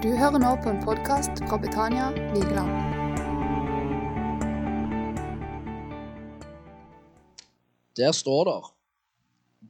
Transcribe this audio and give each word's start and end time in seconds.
Du 0.00 0.08
hører 0.16 0.40
nå 0.40 0.50
på 0.64 0.70
en 0.72 0.78
podkast 0.80 1.42
fra 1.44 1.58
Betania 1.60 2.06
Vigeland. 2.32 2.70
Der 8.00 8.14
står 8.16 8.46
det 8.48 8.54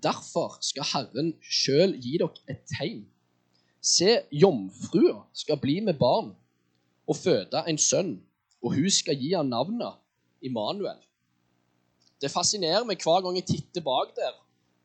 Derfor 0.06 0.52
skal 0.62 0.86
Herren 0.92 1.32
sjøl 1.42 1.96
gi 1.98 2.12
dere 2.22 2.46
et 2.46 2.60
tegn. 2.70 3.00
Se, 3.82 4.20
jomfrua 4.30 5.24
skal 5.34 5.58
bli 5.58 5.80
med 5.82 5.98
barn 5.98 6.28
og 7.10 7.18
føde 7.18 7.64
en 7.66 7.80
sønn, 7.82 8.12
og 8.62 8.76
hun 8.76 8.86
skal 8.86 9.18
gi 9.18 9.32
ham 9.34 9.50
navnet 9.50 9.98
Immanuel. 10.46 11.00
Det 12.22 12.30
fascinerer 12.30 12.86
meg 12.86 13.02
hver 13.02 13.26
gang 13.26 13.40
jeg 13.40 13.48
titter 13.48 13.82
bak 13.82 14.14
der, 14.14 14.38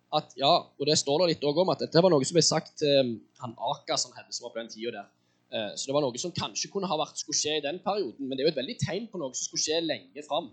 at 0.10 0.34
ja, 0.42 0.56
og 0.66 0.90
det 0.90 0.98
står 0.98 1.22
det 1.22 1.36
litt 1.36 1.46
om 1.46 1.70
at 1.70 1.86
dette 1.86 2.02
var 2.02 2.10
noe 2.10 2.26
som 2.26 2.40
ble 2.40 2.44
sagt 2.50 2.80
til 2.82 2.98
um, 2.98 3.14
han 3.44 3.54
Aka 3.76 4.00
som 4.02 4.18
hadde 4.18 4.34
som 4.34 4.50
var 4.50 4.56
på 4.58 4.64
den 4.64 4.74
tida 4.74 4.96
der. 5.04 5.14
Eh, 5.54 5.72
så 5.78 5.88
det 5.88 5.96
var 5.96 6.04
noe 6.06 6.22
som 6.22 6.34
kanskje 6.36 6.72
kunne 6.74 6.90
ha 6.90 6.98
vært 7.00 7.22
skulle 7.22 7.38
skje 7.38 7.60
i 7.60 7.66
den 7.66 7.80
perioden, 7.84 8.26
men 8.26 8.36
det 8.36 8.44
er 8.44 8.50
jo 8.50 8.54
et 8.56 8.62
veldig 8.62 8.78
tegn 8.82 9.06
på 9.12 9.22
noe 9.22 9.36
som 9.36 9.48
skulle 9.48 9.66
skje 9.66 9.84
lenge 9.86 10.26
fram. 10.28 10.50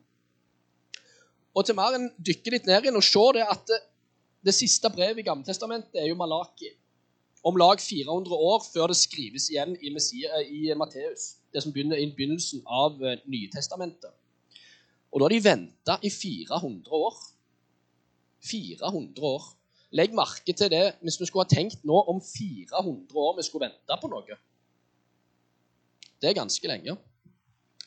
Og 1.52 1.66
til 1.68 1.76
mer 1.76 1.96
enn 1.96 2.10
dykker 2.16 2.56
litt 2.56 2.68
ned 2.68 2.84
igjen 2.84 2.98
og 2.98 3.04
ser 3.04 3.36
det 3.36 3.48
at 3.54 3.66
det, 3.68 3.80
det 4.48 4.54
siste 4.56 4.90
brevet 4.92 5.20
i 5.20 5.26
Gammeltestamentet 5.26 6.00
er 6.00 6.08
jo 6.10 6.18
Malaki. 6.18 6.70
Om 7.42 7.58
lag 7.58 7.80
400 7.82 8.38
år 8.38 8.62
før 8.68 8.92
det 8.92 8.98
skrives 9.00 9.48
igjen 9.50 9.74
i, 9.82 9.90
Messia, 9.90 10.38
i 10.46 10.70
Matteus. 10.78 11.42
Det 11.52 11.62
som 11.64 11.74
begynner 11.74 11.98
i 11.98 12.06
begynnelsen 12.14 12.62
av 12.70 13.00
Nytestamentet. 13.26 14.12
Og 15.12 15.20
da 15.20 15.26
har 15.26 15.34
de 15.34 15.42
venta 15.44 15.98
i 16.06 16.10
400 16.10 16.94
år. 16.96 17.18
400 18.46 19.26
år. 19.26 19.50
Legg 19.92 20.14
merke 20.16 20.54
til 20.56 20.70
det 20.72 20.86
hvis 21.02 21.18
vi 21.20 21.28
skulle 21.28 21.44
ha 21.44 21.52
tenkt 21.52 21.82
nå 21.84 21.98
om 22.08 22.22
400 22.24 23.18
år 23.26 23.36
vi 23.36 23.44
skulle 23.44 23.68
vente 23.68 23.98
på 24.00 24.10
noe. 24.12 24.38
Det 26.22 26.30
er 26.30 26.38
ganske 26.38 26.68
lenge. 26.70 26.94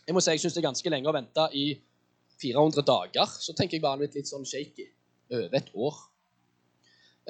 Jeg 0.06 0.14
må 0.14 0.22
si 0.22 0.34
jeg 0.36 0.44
syns 0.44 0.58
det 0.58 0.62
er 0.62 0.68
ganske 0.68 0.92
lenge 0.92 1.08
å 1.08 1.16
vente 1.16 1.46
i 1.56 1.70
400 2.42 2.84
dager. 2.86 3.32
Så 3.40 3.56
tenker 3.56 3.78
jeg 3.78 3.86
bare 3.86 4.04
litt, 4.04 4.18
litt 4.18 4.28
sånn 4.28 4.44
shaky. 4.48 4.90
Over 5.32 5.56
et 5.58 5.70
år. 5.74 6.02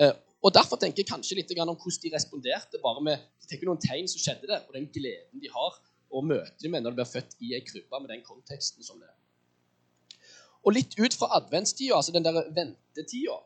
Eh, 0.02 0.16
og 0.46 0.54
Derfor 0.54 0.82
tenker 0.82 1.02
jeg 1.04 1.10
kanskje 1.10 1.38
litt 1.38 1.54
om 1.54 1.78
hvordan 1.78 2.02
de 2.02 2.14
responderte. 2.14 2.82
bare 2.82 3.02
med 3.02 3.22
de 3.42 3.48
tenker 3.48 3.70
noen 3.70 3.82
tegn 3.82 4.08
som 4.10 4.20
skjedde 4.20 4.50
det, 4.50 4.60
og 4.68 4.74
den 4.74 4.90
gleden 4.90 5.42
de 5.42 5.50
har, 5.54 5.78
og 6.12 6.26
møter 6.26 6.58
de 6.62 6.70
med 6.70 6.84
når 6.84 6.94
de 6.94 7.00
blir 7.00 7.10
født 7.10 7.38
i 7.42 7.54
ei 7.54 7.62
krybbe 7.62 8.02
med 8.02 8.10
den 8.10 8.24
konteksten 8.26 8.84
som 8.84 9.00
det 9.00 9.08
er. 9.08 9.18
Og 10.66 10.74
litt 10.74 10.98
ut 10.98 11.14
fra 11.14 11.30
adventstida, 11.38 11.96
altså 11.96 12.14
den 12.14 12.26
der 12.26 12.50
ventetida 12.54 13.38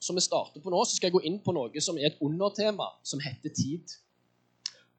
som 0.00 0.16
vi 0.16 0.24
starter 0.24 0.60
på 0.60 0.72
nå, 0.72 0.80
så 0.84 0.96
skal 0.96 1.10
jeg 1.10 1.16
gå 1.18 1.24
inn 1.28 1.38
på 1.44 1.52
noe 1.52 1.84
som 1.84 1.98
er 2.00 2.10
et 2.10 2.20
undertema, 2.24 2.88
som 3.04 3.20
heter 3.20 3.52
tid. 3.54 3.92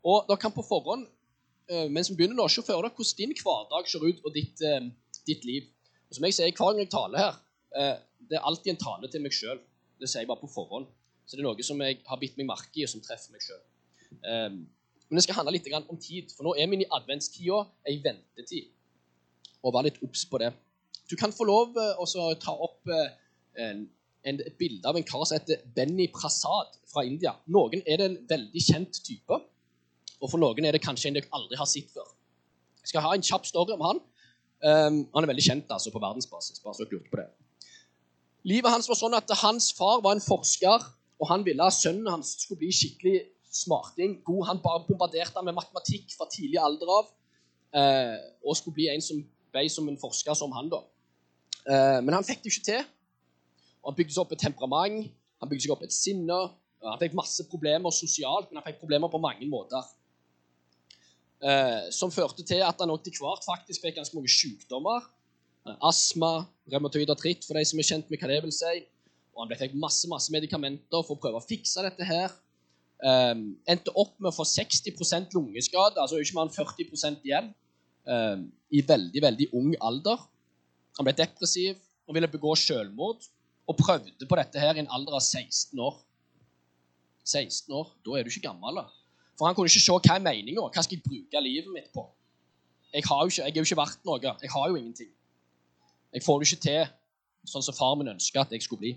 Og 0.05 0.27
dere 0.29 0.39
kan 0.39 0.53
på 0.53 0.65
forhånd, 0.65 1.07
eh, 1.73 1.89
mens 1.91 2.11
vi 2.11 2.17
begynner 2.19 2.37
nå, 2.37 2.47
se 2.51 2.63
for 2.63 2.77
dere 2.77 2.93
hvordan 2.93 3.19
din 3.19 3.35
hverdag 3.39 3.89
ser 3.89 4.05
ut, 4.05 4.21
og 4.23 4.35
ditt, 4.35 4.61
eh, 4.65 4.89
ditt 5.27 5.45
liv. 5.47 5.69
Og 6.09 6.17
som 6.17 6.27
jeg 6.27 6.37
sier 6.37 6.51
hver 6.51 6.71
gang 6.71 6.83
jeg 6.83 6.91
taler 6.93 7.23
her, 7.23 7.39
eh, 7.79 7.95
det 8.29 8.37
er 8.39 8.47
alltid 8.47 8.73
en 8.73 8.83
tale 8.85 9.09
til 9.11 9.23
meg 9.23 9.35
sjøl. 9.35 9.59
Det 9.99 10.09
sier 10.09 10.23
jeg 10.23 10.31
bare 10.31 10.43
på 10.43 10.51
forhånd. 10.53 10.87
Så 11.25 11.35
det 11.35 11.43
er 11.43 11.49
noe 11.49 11.65
som 11.65 11.81
jeg 11.81 12.01
har 12.07 12.19
bitt 12.19 12.37
meg 12.37 12.49
merke 12.49 12.79
i, 12.79 12.85
og 12.85 12.91
som 12.91 13.03
treffer 13.03 13.33
meg 13.33 13.43
sjøl. 13.43 13.61
Men 15.13 15.19
det 15.19 15.23
skal 15.25 15.37
handle 15.37 15.53
litt 15.55 15.67
om 15.77 15.99
tid, 16.01 16.31
for 16.33 16.47
nå 16.47 16.55
er 16.57 16.69
vi 16.71 16.83
i 16.83 16.91
adventstida 16.97 17.59
ei 17.89 17.99
ventetid. 18.03 18.71
Og 19.63 19.73
vær 19.75 19.85
litt 19.85 19.99
obs 20.03 20.25
på 20.25 20.39
det. 20.41 20.51
Du 21.09 21.15
kan 21.19 21.31
få 21.35 21.45
lov 21.45 21.77
å 21.77 22.05
ta 22.41 22.53
opp 22.65 22.89
eh, 22.89 23.11
en, 23.61 24.39
et 24.39 24.57
bilde 24.59 24.87
av 24.89 24.97
en 24.97 25.05
kar 25.05 25.25
som 25.27 25.37
heter 25.37 25.63
Benny 25.75 26.07
Prasad 26.11 26.75
fra 26.89 27.03
India. 27.07 27.35
Noen 27.51 27.83
er 27.85 27.99
det 27.99 28.07
en 28.09 28.19
veldig 28.29 28.63
kjent 28.63 28.99
type, 29.05 29.39
og 30.23 30.31
for 30.31 30.39
noen 30.39 30.65
er 30.65 30.75
det 30.75 30.83
kanskje 30.83 31.09
en 31.09 31.17
dere 31.17 31.31
aldri 31.35 31.59
har 31.59 31.67
sett 31.67 31.91
før. 31.91 32.07
Jeg 32.83 32.93
skal 32.93 33.03
ha 33.03 33.13
en 33.15 33.25
kjapp 33.25 33.47
story 33.47 33.75
om 33.75 33.83
han. 33.83 34.01
Um, 34.63 34.99
han 35.11 35.25
er 35.25 35.31
veldig 35.33 35.43
kjent 35.43 35.71
altså, 35.75 35.91
på 35.91 35.99
verdensbasis. 35.99 36.61
bare 36.63 36.77
så 36.77 36.87
på 36.87 37.19
det. 37.19 37.27
Livet 38.47 38.71
hans 38.71 38.87
var 38.87 38.99
sånn 38.99 39.15
at 39.15 39.31
Hans 39.39 39.69
far 39.75 40.01
var 40.03 40.15
en 40.15 40.23
forsker, 40.23 40.87
og 41.19 41.29
han 41.29 41.43
ville 41.47 41.63
at 41.63 41.75
sønnen 41.75 42.09
hans 42.11 42.33
skulle 42.43 42.63
bli 42.63 42.71
skikkelig 42.75 43.17
smarting. 43.51 44.21
god. 44.23 44.47
Han 44.47 44.63
bombarderte 44.63 45.35
ham 45.35 45.45
med 45.45 45.55
matematikk 45.59 46.15
fra 46.15 46.27
tidlig 46.31 46.59
alder 46.59 46.91
av. 46.99 47.11
Uh, 47.73 48.17
og 48.45 48.57
skulle 48.57 48.77
bli 48.77 48.87
en 48.91 49.01
som 49.01 49.19
ble 49.53 49.63
som 49.69 49.87
en 49.89 49.99
forsker 49.99 50.35
som 50.37 50.51
han. 50.55 50.71
da. 50.71 50.83
Uh, 51.67 51.99
men 52.03 52.15
han 52.15 52.27
fikk 52.27 52.43
det 52.43 52.53
ikke 52.53 52.67
til. 52.71 52.83
Og 53.83 53.91
Han 53.91 53.97
bygde 53.99 54.15
seg 54.15 54.23
opp 54.23 54.31
et 54.31 54.39
temperament, 54.39 55.11
han 55.41 55.49
bygde 55.51 55.65
seg 55.65 55.73
opp 55.75 55.83
et 55.83 55.91
sinne. 55.91 56.39
Han 56.83 56.99
fikk 56.99 57.15
masse 57.15 57.43
problemer 57.51 57.91
sosialt, 57.91 58.47
men 58.49 58.59
han 58.59 58.67
fikk 58.67 58.79
problemer 58.79 59.11
på 59.11 59.19
mange 59.19 59.47
måter. 59.51 59.83
Eh, 61.43 61.89
som 61.91 62.11
førte 62.13 62.45
til 62.47 62.61
at 62.63 62.79
han 62.79 62.91
til 63.03 63.19
hvert 63.19 63.43
faktisk 63.43 63.83
fikk 63.83 63.97
ganske 63.97 64.15
mange 64.15 64.31
sykdommer. 64.31 65.03
Astma, 65.83 66.45
revmatoid 66.71 67.11
artritt, 67.11 67.43
for 67.47 67.57
de 67.59 67.63
som 67.67 67.79
er 67.79 67.87
kjent 67.87 68.09
med 68.11 68.21
hva 68.21 68.29
det 68.31 68.39
vil 68.45 68.55
si. 68.55 68.73
Og 69.33 69.43
han 69.43 69.59
fikk 69.59 69.75
masse 69.79 70.07
masse 70.11 70.31
medikamenter 70.31 71.03
for 71.03 71.17
å 71.17 71.21
prøve 71.21 71.41
å 71.41 71.45
fikse 71.45 71.83
dette 71.83 72.07
her. 72.07 72.31
Um, 73.03 73.57
endte 73.67 73.91
opp 73.99 74.13
med 74.21 74.29
å 74.29 74.35
få 74.35 74.45
60 74.47 75.33
lungeskade, 75.33 75.99
altså 75.99 76.21
ikke 76.23 76.37
mer 76.37 76.47
enn 76.47 76.55
40 76.55 77.17
igjen, 77.27 77.49
um, 78.07 78.45
i 78.71 78.83
veldig, 78.87 79.23
veldig 79.25 79.49
ung 79.59 79.73
alder. 79.83 80.21
Han 80.99 81.07
ble 81.07 81.15
depressiv 81.17 81.75
og 82.07 82.15
ville 82.15 82.31
begå 82.31 82.55
selvmord. 82.59 83.23
Og 83.63 83.79
prøvde 83.79 84.27
på 84.27 84.35
dette 84.35 84.59
her 84.59 84.75
i 84.75 84.81
en 84.83 84.91
alder 84.91 85.15
av 85.15 85.23
16 85.23 85.79
år. 85.79 85.95
16 87.23 87.71
år, 87.71 87.93
Da 88.03 88.17
er 88.19 88.23
du 88.23 88.31
ikke 88.31 88.49
gammel. 88.49 88.75
da. 88.75 89.02
For 89.37 89.47
han 89.47 89.55
kunne 89.55 89.71
ikke 89.71 89.81
se 89.81 89.95
hva 89.95 90.15
er 90.15 90.25
meninga. 90.25 90.67
Hva 90.67 90.83
skal 90.85 90.99
jeg 90.99 91.05
bruke 91.05 91.41
livet 91.43 91.71
mitt 91.73 91.89
på? 91.95 92.05
Jeg, 92.93 93.03
har 93.09 93.23
jo 93.23 93.31
ikke, 93.31 93.41
jeg 93.41 93.51
er 93.51 93.61
jo 93.61 93.67
ikke 93.69 93.79
verdt 93.79 94.05
noe. 94.05 94.19
Jeg 94.21 94.51
har 94.53 94.67
jo 94.69 94.75
ingenting. 94.77 95.09
Jeg 96.13 96.23
får 96.23 96.39
det 96.39 96.51
ikke 96.51 96.65
til 96.67 97.49
sånn 97.49 97.65
som 97.65 97.75
far 97.75 97.97
min 97.99 98.13
ønska 98.13 98.43
at 98.45 98.53
jeg 98.53 98.63
skulle 98.63 98.83
bli. 98.83 98.93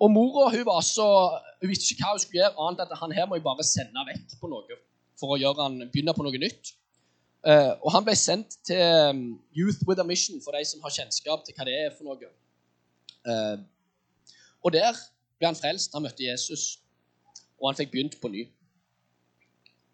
Og 0.00 0.10
mora 0.12 0.48
hun 0.52 0.66
var 0.66 0.82
så, 0.84 1.06
hun 1.60 1.70
visste 1.70 1.92
ikke 1.92 2.06
hva 2.06 2.16
hun 2.16 2.22
skulle 2.22 2.40
gjøre, 2.40 2.56
annet 2.64 2.82
enn 2.82 2.94
at 2.94 3.02
han 3.02 3.14
her 3.14 3.28
må 3.28 3.38
jeg 3.38 3.46
bare 3.46 3.66
sende 3.68 4.04
vekk 4.08 4.36
på 4.40 4.50
noe 4.50 4.78
for 5.20 5.34
å 5.34 5.40
gjøre 5.40 5.66
han, 5.66 5.82
begynne 5.92 6.14
på 6.16 6.24
noe 6.24 6.40
nytt. 6.40 6.72
Uh, 7.40 7.72
og 7.80 7.92
han 7.94 8.04
ble 8.04 8.14
sendt 8.16 8.58
til 8.68 8.80
um, 8.80 9.20
Youth 9.56 9.84
with 9.88 10.00
a 10.00 10.04
Mission, 10.04 10.40
for 10.44 10.56
de 10.56 10.64
som 10.68 10.80
har 10.84 10.92
kjennskap 10.92 11.44
til 11.44 11.56
hva 11.56 11.66
det 11.68 11.76
er 11.76 11.92
for 11.96 12.08
noe. 12.08 12.30
Uh, 13.28 13.60
og 14.64 14.72
der 14.76 14.96
ble 15.40 15.48
han 15.48 15.56
frelst. 15.56 15.92
Han 15.96 16.04
møtte 16.04 16.24
Jesus, 16.24 16.80
og 17.60 17.70
han 17.70 17.78
fikk 17.78 17.92
begynt 17.94 18.18
på 18.20 18.32
ny. 18.32 18.46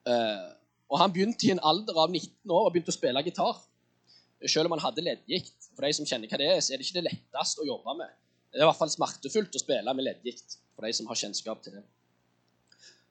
Uh, 0.06 0.52
og 0.92 1.00
han 1.02 1.12
begynte 1.14 1.48
i 1.48 1.54
en 1.54 1.62
alder 1.66 1.98
av 1.98 2.12
19 2.12 2.52
år 2.54 2.68
og 2.68 2.74
begynte 2.74 2.92
å 2.94 2.96
spille 2.96 3.24
gitar. 3.26 3.58
Selv 4.46 4.68
om 4.68 4.76
han 4.76 4.84
hadde 4.84 5.02
leddgikt. 5.02 5.70
For 5.74 5.84
de 5.86 5.92
som 5.96 6.06
kjenner 6.08 6.30
hva 6.30 6.38
det 6.40 6.48
er, 6.52 6.62
så 6.62 6.72
er 6.72 6.80
det 6.80 6.86
ikke 6.86 7.00
det 7.00 7.08
letteste 7.08 7.64
å 7.64 7.68
jobbe 7.68 7.96
med. 7.98 8.12
Det 8.52 8.60
er 8.60 8.64
i 8.64 8.68
hvert 8.70 8.78
fall 8.78 8.92
smertefullt 8.92 9.58
å 9.58 9.60
spille 9.60 9.94
med 9.96 10.06
leddgikt, 10.06 10.58
for 10.76 10.86
de 10.86 10.92
som 10.96 11.08
har 11.10 11.18
kjennskap 11.20 11.62
til 11.64 11.76
det. 11.76 11.82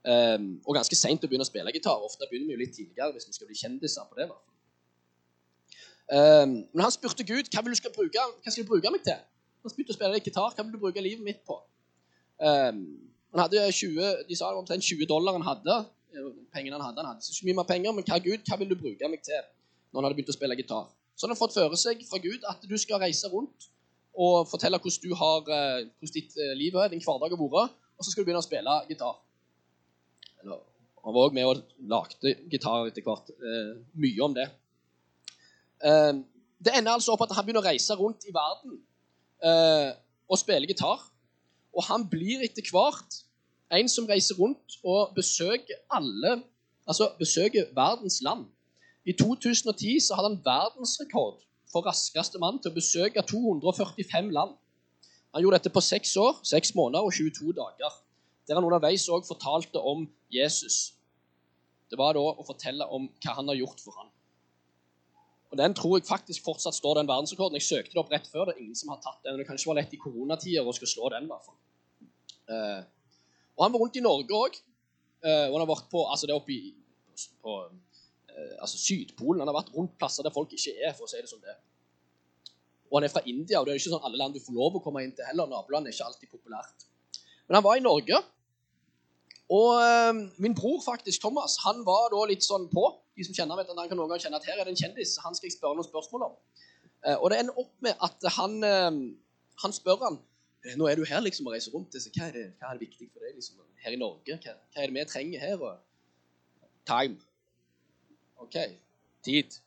Um, 0.05 0.47
og 0.69 0.77
ganske 0.77 0.97
seint 0.97 1.23
å 1.25 1.29
begynne 1.29 1.45
å 1.45 1.49
spille 1.49 1.73
gitar. 1.73 2.01
Ofte 2.05 2.27
begynner 2.29 2.53
vi 2.53 2.55
jo 2.55 2.61
litt 2.61 2.75
tidligere 2.77 3.15
hvis 3.15 3.27
vi 3.29 3.35
skal 3.35 3.49
bli 3.49 3.57
kjendiser 3.57 4.07
på 4.09 4.19
det. 4.19 4.29
Um, 6.05 6.59
men 6.69 6.83
han 6.85 6.93
spurte 6.93 7.25
Gud 7.25 7.49
hva 7.49 7.63
vil 7.65 7.73
du 7.73 7.79
skal 7.79 7.93
bruke, 7.93 8.21
hva 8.21 8.53
skal 8.53 8.65
du 8.65 8.69
bruke 8.69 8.93
meg 8.93 9.05
til. 9.05 9.17
Han 9.65 9.73
begynte 9.73 9.95
å 9.95 9.97
spille 9.97 10.21
gitar. 10.21 10.53
Hva 10.53 10.65
vil 10.65 10.75
du 10.77 10.81
bruke 10.81 11.01
livet 11.01 11.25
mitt 11.25 11.41
på? 11.47 11.57
Um, 12.37 12.83
han 13.33 13.43
hadde 13.47 13.65
20, 13.73 14.25
De 14.29 14.37
sa 14.37 14.47
det 14.47 14.55
var 14.55 14.61
omtrent 14.61 14.85
20 14.85 15.09
dollar 15.09 15.35
han 15.35 15.47
hadde. 15.47 15.79
Pengene 16.53 16.77
Han 16.77 16.85
hadde 16.87 17.03
Han 17.03 17.11
hadde 17.13 17.27
ikke 17.31 17.47
mye 17.49 17.59
mer 17.59 17.67
penger, 17.69 17.95
men 17.95 18.07
hva 18.07 18.19
Gud, 18.23 18.43
hva 18.47 18.59
vil 18.61 18.71
du 18.71 18.75
bruke 18.79 19.09
meg 19.11 19.23
til? 19.25 19.41
Når 19.91 19.99
han 19.99 20.07
hadde 20.07 20.17
begynt 20.19 20.33
å 20.33 20.37
spille 20.37 20.57
gitar. 20.59 20.91
Så 21.15 21.27
han 21.27 21.35
har 21.35 21.39
fått 21.39 21.55
føre 21.55 21.77
seg 21.79 22.01
fra 22.09 22.19
Gud 22.23 22.43
at 22.49 22.63
du 22.67 22.75
skal 22.79 23.01
reise 23.03 23.29
rundt 23.31 23.69
og 24.15 24.47
fortelle 24.47 24.79
hvordan, 24.79 25.03
du 25.03 25.15
har, 25.19 25.49
eh, 25.51 25.87
hvordan 25.99 26.15
ditt 26.15 26.35
eh, 26.39 26.53
liv 26.55 26.75
er, 26.79 26.91
din 26.91 27.03
hverdag 27.03 27.35
har 27.35 27.51
vært, 27.55 27.75
og 27.95 28.03
så 28.03 28.11
skal 28.11 28.23
du 28.23 28.27
begynne 28.29 28.43
å 28.43 28.47
spille 28.47 28.75
gitar. 28.89 29.19
Han 31.05 31.13
var 31.13 31.27
òg 31.27 31.35
med 31.37 31.45
og 31.45 31.59
lagde 31.85 32.31
gitar 32.49 32.87
etter 32.89 33.05
hvert. 33.05 33.29
Eh, 33.29 33.73
mye 34.01 34.23
om 34.25 34.33
det. 34.33 34.47
Eh, 35.85 36.13
det 36.65 36.73
ender 36.73 36.95
altså 36.95 37.13
opp 37.13 37.25
at 37.27 37.35
han 37.37 37.45
begynner 37.45 37.61
å 37.61 37.67
reise 37.67 37.97
rundt 37.99 38.25
i 38.25 38.33
verden 38.33 38.79
eh, 39.45 39.91
og 40.25 40.41
spille 40.41 40.65
gitar. 40.65 41.03
Og 41.75 41.85
han 41.91 42.07
blir 42.09 42.41
etter 42.47 42.65
hvert 42.73 43.19
en 43.73 43.89
som 43.89 44.05
reiser 44.09 44.37
rundt 44.37 44.77
og 44.83 45.15
besøker 45.15 45.81
alle 45.89 46.41
Altså 46.85 47.09
besøker 47.17 47.65
verdens 47.73 48.21
land. 48.21 48.45
I 49.05 49.13
2010 49.17 49.99
så 49.99 50.13
hadde 50.13 50.29
han 50.29 50.41
verdensrekord 50.45 51.39
for 51.71 51.81
raskeste 51.81 52.37
mann 52.37 52.59
til 52.61 52.69
å 52.69 52.75
besøke 52.75 53.23
245 53.25 54.29
land. 54.29 54.51
Han 55.33 55.41
gjorde 55.41 55.57
dette 55.57 55.73
på 55.73 55.81
seks 55.81 56.13
år, 56.21 56.37
seks 56.45 56.75
måneder 56.77 57.07
og 57.07 57.13
22 57.13 57.55
dager 57.57 58.01
der 58.45 58.59
han 58.59 58.65
underveis 58.67 59.07
òg 59.09 59.25
fortalte 59.25 59.81
om 59.81 60.03
Jesus. 60.29 60.93
Det 61.89 61.97
var 61.97 62.13
da 62.13 62.21
å 62.21 62.45
fortelle 62.45 62.85
om 62.93 63.07
hva 63.23 63.33
han 63.39 63.49
har 63.49 63.57
gjort 63.57 63.81
for 63.81 63.97
ham. 63.97 64.11
Og 65.49 65.57
Den 65.57 65.73
tror 65.73 65.97
jeg 65.97 66.05
faktisk 66.05 66.45
fortsatt 66.45 66.77
står 66.77 66.99
den 66.99 67.09
verdensrekorden. 67.09 67.57
Jeg 67.57 67.65
søkte 67.65 67.95
det 67.95 68.01
opp 68.01 68.11
rett 68.13 68.27
før. 68.29 68.45
Det 68.45 68.55
er 68.55 68.61
ingen 68.65 68.77
som 68.77 68.91
har 68.93 69.01
tatt 69.01 69.23
den. 69.25 69.39
Det 69.39 69.47
kan 69.47 69.57
ikke 69.57 69.71
være 69.71 69.81
lett 69.81 69.97
i 69.97 70.01
koronatider 70.01 70.67
å 70.67 70.73
skulle 70.77 70.93
slå 70.93 71.09
den. 71.13 71.25
i 71.25 71.31
hvert 71.33 71.49
fall. 71.49 71.57
Og 73.55 73.63
Han 73.63 73.73
var 73.73 73.83
rundt 73.83 73.99
i 73.99 74.03
Norge 74.03 74.35
òg. 74.35 74.57
Uh, 75.25 75.29
eh, 75.29 75.45
og 75.49 75.55
han 75.55 75.63
har 75.63 75.71
vært 75.71 75.87
på, 75.89 76.03
altså 76.11 76.27
det 76.29 76.35
oppe 76.35 76.57
på 77.41 77.53
uh, 77.55 78.55
altså 78.61 78.77
Sydpolen. 78.77 79.41
Han 79.41 79.49
har 79.49 79.57
vært 79.57 79.71
rundt 79.73 79.95
plasser 79.99 80.25
der 80.25 80.35
folk 80.35 80.51
ikke 80.53 80.75
er, 80.75 80.93
for 80.97 81.07
å 81.07 81.11
si 81.11 81.21
det 81.21 81.31
som 81.31 81.41
det. 81.41 81.55
Og 82.91 82.99
han 82.99 83.07
er 83.07 83.13
fra 83.13 83.23
India, 83.25 83.59
og 83.59 83.65
det 83.65 83.73
er 83.73 83.79
ikke 83.79 83.95
sånn 83.95 84.05
alle 84.05 84.19
land 84.19 84.35
du 84.35 84.43
får 84.43 84.57
lov 84.57 84.77
å 84.77 84.83
komme 84.83 85.01
inn 85.05 85.15
til 85.15 85.25
heller. 85.25 85.49
Naboland 85.49 85.87
er 85.87 85.95
ikke 85.95 86.09
alltid 86.11 86.29
populært. 86.29 86.85
Men 87.47 87.57
han 87.57 87.65
var 87.65 87.79
i 87.79 87.85
Norge. 87.85 88.19
Og 89.55 89.71
uh, 89.79 90.21
min 90.43 90.57
bror, 90.57 90.77
faktisk, 90.85 91.23
Thomas, 91.23 91.57
han 91.65 91.81
var 91.87 92.11
da 92.13 92.21
litt 92.29 92.45
sånn 92.45 92.67
på. 92.69 92.85
De 93.15 93.25
som 93.25 93.37
kjenner 93.37 93.57
vet 93.57 93.71
at 93.71 93.79
Han 93.79 93.89
kan 93.89 93.97
noen 93.97 94.11
gang 94.11 94.21
kjenne 94.21 94.37
at 94.41 94.45
her 94.49 94.59
er 94.59 94.67
det 94.67 94.75
en 94.75 94.81
kjendis. 94.83 95.15
Han 95.23 95.37
skal 95.37 95.47
jeg 95.47 95.55
spørre 95.55 95.79
noen 95.79 95.87
spørsmål 95.87 96.27
om. 96.27 96.33
Og 97.21 97.29
det 97.31 97.37
ender 97.39 97.59
opp 97.61 97.73
med 97.85 98.01
at 98.03 98.25
han, 98.35 98.55
han 99.61 99.73
spør 99.77 100.01
han 100.01 100.17
nå 100.73 100.87
er 100.89 100.97
du 100.97 101.05
her 101.05 101.21
liksom 101.21 101.47
og 101.47 101.53
reiser 101.53 101.73
rundt. 101.75 101.93
Så 101.93 102.09
hva, 102.09 102.29
er 102.29 102.33
det, 102.33 102.45
hva 102.59 102.71
er 102.71 102.79
det 102.79 102.87
viktig 102.87 103.09
for 103.11 103.25
deg 103.25 103.37
liksom, 103.37 103.61
her 103.83 103.93
i 103.93 103.99
Norge? 104.01 104.37
Hva, 104.41 104.55
hva, 104.55 104.81
er 104.81 104.89
det 104.89 104.95
vi 104.97 105.05
trenger 105.11 105.43
her? 105.43 105.65
Time. 106.89 107.19
OK. 108.41 108.57
Tid. 109.25 109.59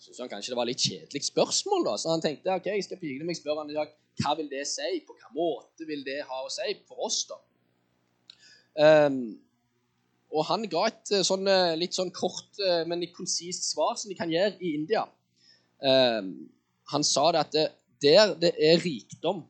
Syns 0.00 0.20
han 0.22 0.30
kanskje 0.32 0.52
det 0.54 0.58
var 0.60 0.68
litt 0.68 0.80
kjedelig 0.84 1.26
spørsmål, 1.28 1.86
da. 1.88 1.96
Så 2.00 2.12
han 2.12 2.24
tenkte 2.24 2.56
ok, 2.56 2.70
jeg 2.72 2.86
skal 2.86 3.00
pine 3.00 3.26
meg 3.28 3.38
spørre 3.38 3.64
han 3.64 3.72
i 3.72 3.76
dag, 3.76 3.92
hva 4.20 4.34
vil 4.36 4.48
det 4.52 4.66
si? 4.68 5.00
På 5.06 5.16
hvilken 5.16 5.36
måte 5.36 5.88
vil 5.88 6.04
det 6.04 6.20
ha 6.28 6.40
å 6.44 6.52
si 6.52 6.74
for 6.88 7.06
oss, 7.08 7.22
da? 7.30 7.40
Um, 8.80 9.22
og 10.30 10.46
han 10.46 10.64
ga 10.70 10.84
et 10.86 11.10
eh, 11.16 11.24
sånn, 11.26 11.48
eh, 11.50 11.74
litt 11.74 11.96
sånn 11.96 12.12
kort, 12.14 12.60
men 12.86 13.02
konsist 13.10 13.64
svar 13.66 13.96
som 13.98 14.12
de 14.12 14.14
kan 14.14 14.30
gjøre 14.30 14.60
i 14.62 14.76
India. 14.78 15.02
Um, 15.82 16.46
han 16.92 17.04
sa 17.06 17.24
det 17.34 17.40
at 17.40 17.56
der 18.00 18.34
det 18.38 18.52
er 18.56 18.78
rikdom 18.80 19.42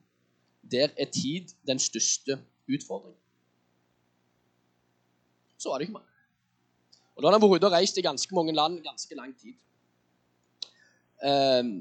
der 0.70 0.94
er 0.96 1.10
tid 1.10 1.52
den 1.66 1.78
største 1.78 2.38
utfordringen. 2.68 3.18
Så 5.58 5.68
var 5.68 5.78
det 5.78 5.88
ikke 5.88 5.98
mer. 5.98 6.06
Og 7.16 7.22
Da 7.22 7.28
har 7.28 7.36
han 7.36 7.42
vært 7.42 7.60
ute 7.60 7.68
og 7.68 7.74
reist 7.74 7.98
i 8.00 8.06
ganske 8.06 8.34
mange 8.34 8.54
land 8.56 8.78
ganske 8.84 9.14
lang 9.14 9.34
tid. 9.36 9.56
Um, 11.20 11.72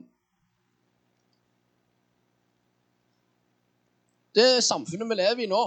det 4.35 4.63
samfunnet 4.67 5.07
vi 5.07 5.15
lever 5.15 5.45
i 5.45 5.47
nå, 5.47 5.61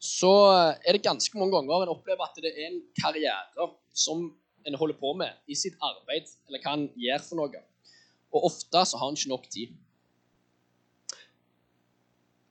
så 0.00 0.32
er 0.82 0.96
det 0.96 1.04
ganske 1.04 1.38
mange 1.38 1.54
ganger 1.54 1.84
en 1.84 1.92
opplever 1.94 2.24
at 2.26 2.42
det 2.42 2.50
er 2.50 2.72
en 2.72 2.80
karriere 2.98 3.68
som 3.94 4.24
en 4.66 4.78
holder 4.80 4.98
på 4.98 5.12
med 5.14 5.30
i 5.46 5.54
sitt 5.54 5.76
arbeid, 5.78 6.26
eller 6.48 6.62
hva 6.64 6.74
en 6.74 6.88
gjør 6.98 7.22
for 7.28 7.40
noe. 7.40 7.62
Og 8.34 8.50
ofte 8.50 8.82
så 8.86 8.98
har 8.98 9.12
en 9.12 9.18
ikke 9.18 9.30
nok 9.30 9.46
tid. 9.52 9.78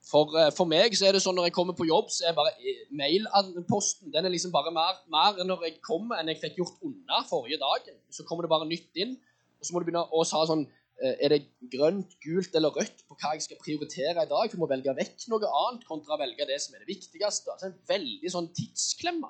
For, 0.09 0.31
eh, 0.41 0.49
for, 0.55 0.65
meg 0.69 0.95
så 0.97 1.05
er 1.05 1.13
det 1.13 1.21
sånn 1.21 1.35
når 1.37 1.49
jeg 1.49 1.55
kommer 1.59 1.75
på 1.77 1.85
jobb, 1.85 2.09
så 2.09 2.29
er 2.29 2.37
bare 2.37 2.55
eh, 2.65 2.81
mailposten 2.97 4.09
den 4.13 4.25
er 4.25 4.33
liksom 4.33 4.53
bare 4.55 4.71
mer, 4.73 4.97
mer 5.13 5.37
når 5.45 5.67
jeg 5.67 5.77
kommer, 5.85 6.17
enn 6.17 6.31
jeg 6.31 6.41
fikk 6.41 6.57
gjort 6.63 6.81
unna 6.87 7.21
forrige 7.29 7.59
dagen. 7.61 7.99
Så 8.13 8.25
kommer 8.25 8.45
det 8.45 8.53
bare 8.53 8.67
nytt 8.69 9.03
inn. 9.03 9.13
Og 9.59 9.67
så 9.67 9.75
må 9.75 9.81
du 9.81 9.89
begynne 9.89 10.07
å 10.15 10.23
sa 10.25 10.41
sånn 10.49 10.63
eh, 10.65 11.13
Er 11.27 11.35
det 11.35 11.39
grønt, 11.75 12.15
gult 12.25 12.57
eller 12.57 12.73
rødt 12.73 13.05
på 13.05 13.19
hva 13.19 13.35
jeg 13.35 13.45
skal 13.45 13.61
prioritere 13.61 14.25
i 14.25 14.31
dag? 14.31 14.49
For 14.49 14.57
jeg 14.57 14.63
må 14.63 14.71
velge 14.71 14.97
vekk 14.97 15.29
noe 15.29 15.53
annet 15.61 15.85
kontra 15.91 16.17
å 16.17 16.21
velge 16.23 16.49
det 16.49 16.57
som 16.63 16.73
er 16.73 16.81
det 16.81 16.89
viktigste. 16.89 17.53
Altså 17.53 17.69
en 17.69 17.79
veldig 17.93 18.33
sånn 18.33 18.49
tidsklemme 18.57 19.29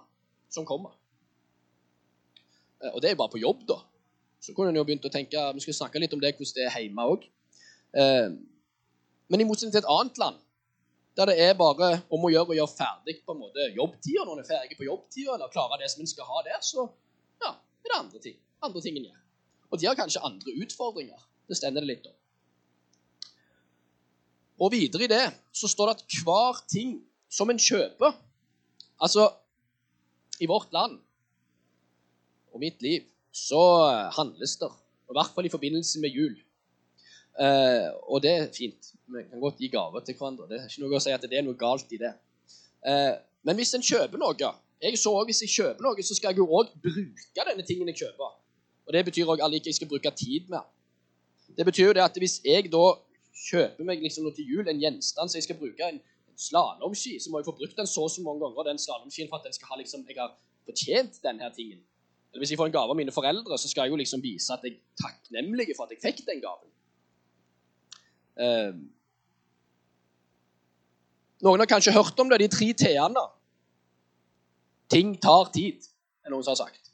som 0.54 0.68
kommer. 0.70 0.96
Og 2.94 3.02
det 3.04 3.10
er 3.10 3.18
jo 3.18 3.24
bare 3.26 3.36
på 3.36 3.42
jobb, 3.42 3.66
da. 3.68 3.82
Så 4.40 4.56
kunne 4.56 4.72
en 4.72 4.80
jo 4.80 4.86
begynt 4.88 5.04
å 5.04 5.12
tenke 5.12 5.42
Vi 5.58 5.66
skal 5.66 5.76
snakke 5.82 6.00
litt 6.00 6.14
om 6.16 6.22
det, 6.24 6.38
hvordan 6.38 6.56
det 6.56 6.70
er 6.70 6.86
hjemme 6.86 7.08
òg. 7.12 7.26
Men 9.28 9.44
i 9.44 9.48
motsetning 9.50 9.74
til 9.76 9.84
et 9.84 9.92
annet 9.92 10.22
land 10.22 10.46
der 11.20 11.32
det 11.32 11.40
er 11.44 11.56
bare 11.60 11.90
om 12.08 12.24
å 12.24 12.32
gjøre 12.32 12.54
å 12.54 12.58
gjøre 12.62 12.72
ferdig 12.72 13.18
på 13.26 13.36
en 13.36 13.42
måte 13.42 13.66
jobbtida 13.76 14.24
når 14.24 14.38
en 14.38 14.44
er 14.44 14.48
ferdig 14.48 14.78
på 14.80 14.88
jobbtida, 14.88 15.34
eller 15.36 15.52
klarer 15.52 15.82
det 15.82 15.90
som 15.92 16.04
en 16.04 16.12
skal 16.12 16.30
ha 16.30 16.44
der, 16.48 16.62
så 16.64 16.86
ja, 17.44 17.52
er 17.84 17.92
det 17.92 17.98
andre 17.98 18.22
ting. 18.24 18.38
Andre 18.64 18.84
ting 18.86 19.00
en 19.00 19.10
gjør. 19.10 19.20
Og 19.70 19.82
de 19.82 19.90
har 19.90 20.00
kanskje 20.00 20.24
andre 20.26 20.56
utfordringer. 20.64 21.28
Det 21.50 21.58
stender 21.60 21.84
det 21.84 21.92
litt 21.92 22.08
om. 22.08 22.16
Og 24.60 24.72
videre 24.74 25.06
i 25.06 25.12
det 25.12 25.26
så 25.56 25.70
står 25.72 25.90
det 25.90 25.98
at 25.98 26.18
hver 26.24 26.64
ting 26.72 26.98
som 27.32 27.52
en 27.52 27.62
kjøper 27.62 28.18
Altså, 29.00 29.30
i 30.44 30.48
vårt 30.52 30.74
land 30.76 30.98
og 32.52 32.60
mitt 32.60 32.82
liv 32.84 33.06
så 33.32 33.62
handles 34.12 34.58
det, 34.60 34.68
i 35.08 35.16
hvert 35.16 35.32
fall 35.32 35.48
i 35.48 35.52
forbindelse 35.54 36.02
med 36.04 36.12
jul. 36.12 36.34
Uh, 37.40 37.88
og 38.12 38.24
det 38.24 38.32
er 38.36 38.48
fint. 38.52 38.90
Vi 39.08 39.22
kan 39.30 39.40
godt 39.40 39.62
gi 39.62 39.70
gaver 39.72 40.04
til 40.04 40.18
hverandre. 40.20 40.48
Det 40.50 40.58
er 40.60 40.66
ikke 40.68 40.84
noe 40.84 40.98
å 41.00 41.04
si 41.04 41.14
at 41.16 41.24
det 41.24 41.38
er 41.40 41.46
noe 41.46 41.58
galt 41.58 41.94
i 41.96 42.00
det. 42.02 42.12
Eh, 42.88 43.14
men 43.48 43.58
hvis 43.60 43.74
en 43.76 43.84
kjøper 43.84 44.20
noe 44.22 44.36
jeg 44.80 44.98
så 44.98 45.12
også, 45.12 45.26
Hvis 45.28 45.42
jeg 45.44 45.50
kjøper 45.50 45.84
noe, 45.84 46.04
så 46.04 46.16
skal 46.16 46.32
jeg 46.32 46.40
jo 46.40 46.46
òg 46.56 46.70
bruke 46.84 47.46
denne 47.50 47.66
tingen 47.68 47.90
jeg 47.92 47.98
kjøper. 48.04 48.36
Og 48.88 48.94
Det 48.94 49.06
betyr 49.06 49.32
òg 49.32 49.42
at 49.44 49.66
jeg 49.66 49.76
skal 49.76 49.88
bruke 49.88 50.12
tid 50.16 50.48
med. 50.50 50.64
Det 51.58 51.66
betyr 51.66 51.90
jo 51.90 51.94
det 51.98 52.04
at 52.04 52.16
hvis 52.16 52.40
jeg 52.46 52.72
da 52.72 52.86
kjøper 53.50 53.84
meg 53.84 54.00
liksom 54.04 54.24
noe 54.24 54.36
til 54.36 54.48
jul, 54.48 54.68
en 54.68 54.80
gjenstand 54.80 55.32
så 55.32 55.38
jeg 55.40 55.48
skal 55.48 55.60
bruke 55.60 55.84
en 55.84 56.00
slalåmski, 56.40 57.20
så 57.20 57.32
må 57.32 57.42
jeg 57.42 57.50
få 57.50 57.58
brukt 57.60 57.76
den 57.76 57.88
så 57.88 58.06
og 58.08 58.12
så 58.12 58.24
mange 58.24 58.40
ganger, 58.46 58.72
den 58.72 58.80
slalåmskien, 58.80 59.28
for 59.28 59.40
at 59.40 59.48
den 59.48 59.54
skal 59.54 59.68
ha 59.74 59.80
liksom, 59.82 60.06
jeg 60.08 60.16
har 60.20 60.36
fortjent 60.68 61.20
denne 61.24 61.52
tingen. 61.56 61.84
Eller 62.32 62.42
Hvis 62.42 62.52
jeg 62.52 62.60
får 62.62 62.70
en 62.70 62.78
gave 62.78 62.94
av 62.94 62.96
mine 62.96 63.12
foreldre, 63.12 63.58
så 63.58 63.68
skal 63.68 63.88
jeg 63.88 63.96
jo 63.96 64.00
liksom 64.00 64.24
vise 64.24 64.54
at 64.54 64.64
jeg 64.64 64.78
er 64.78 65.04
takknemlig 65.04 65.74
for 65.76 65.90
at 65.90 65.96
jeg 65.96 66.04
fikk 66.06 66.28
den 66.30 66.44
gaven. 66.46 66.72
Eh, 68.40 68.72
noen 71.44 71.64
har 71.64 71.70
kanskje 71.72 71.96
hørt 71.96 72.20
om 72.20 72.30
det, 72.32 72.40
de 72.44 72.52
tre 72.52 72.70
t-ene. 72.74 73.26
Ting 74.90 75.14
tar 75.22 75.52
tid, 75.56 75.84
er 76.26 76.34
noen 76.34 76.46
som 76.46 76.56
har 76.56 76.64
sagt. 76.64 76.92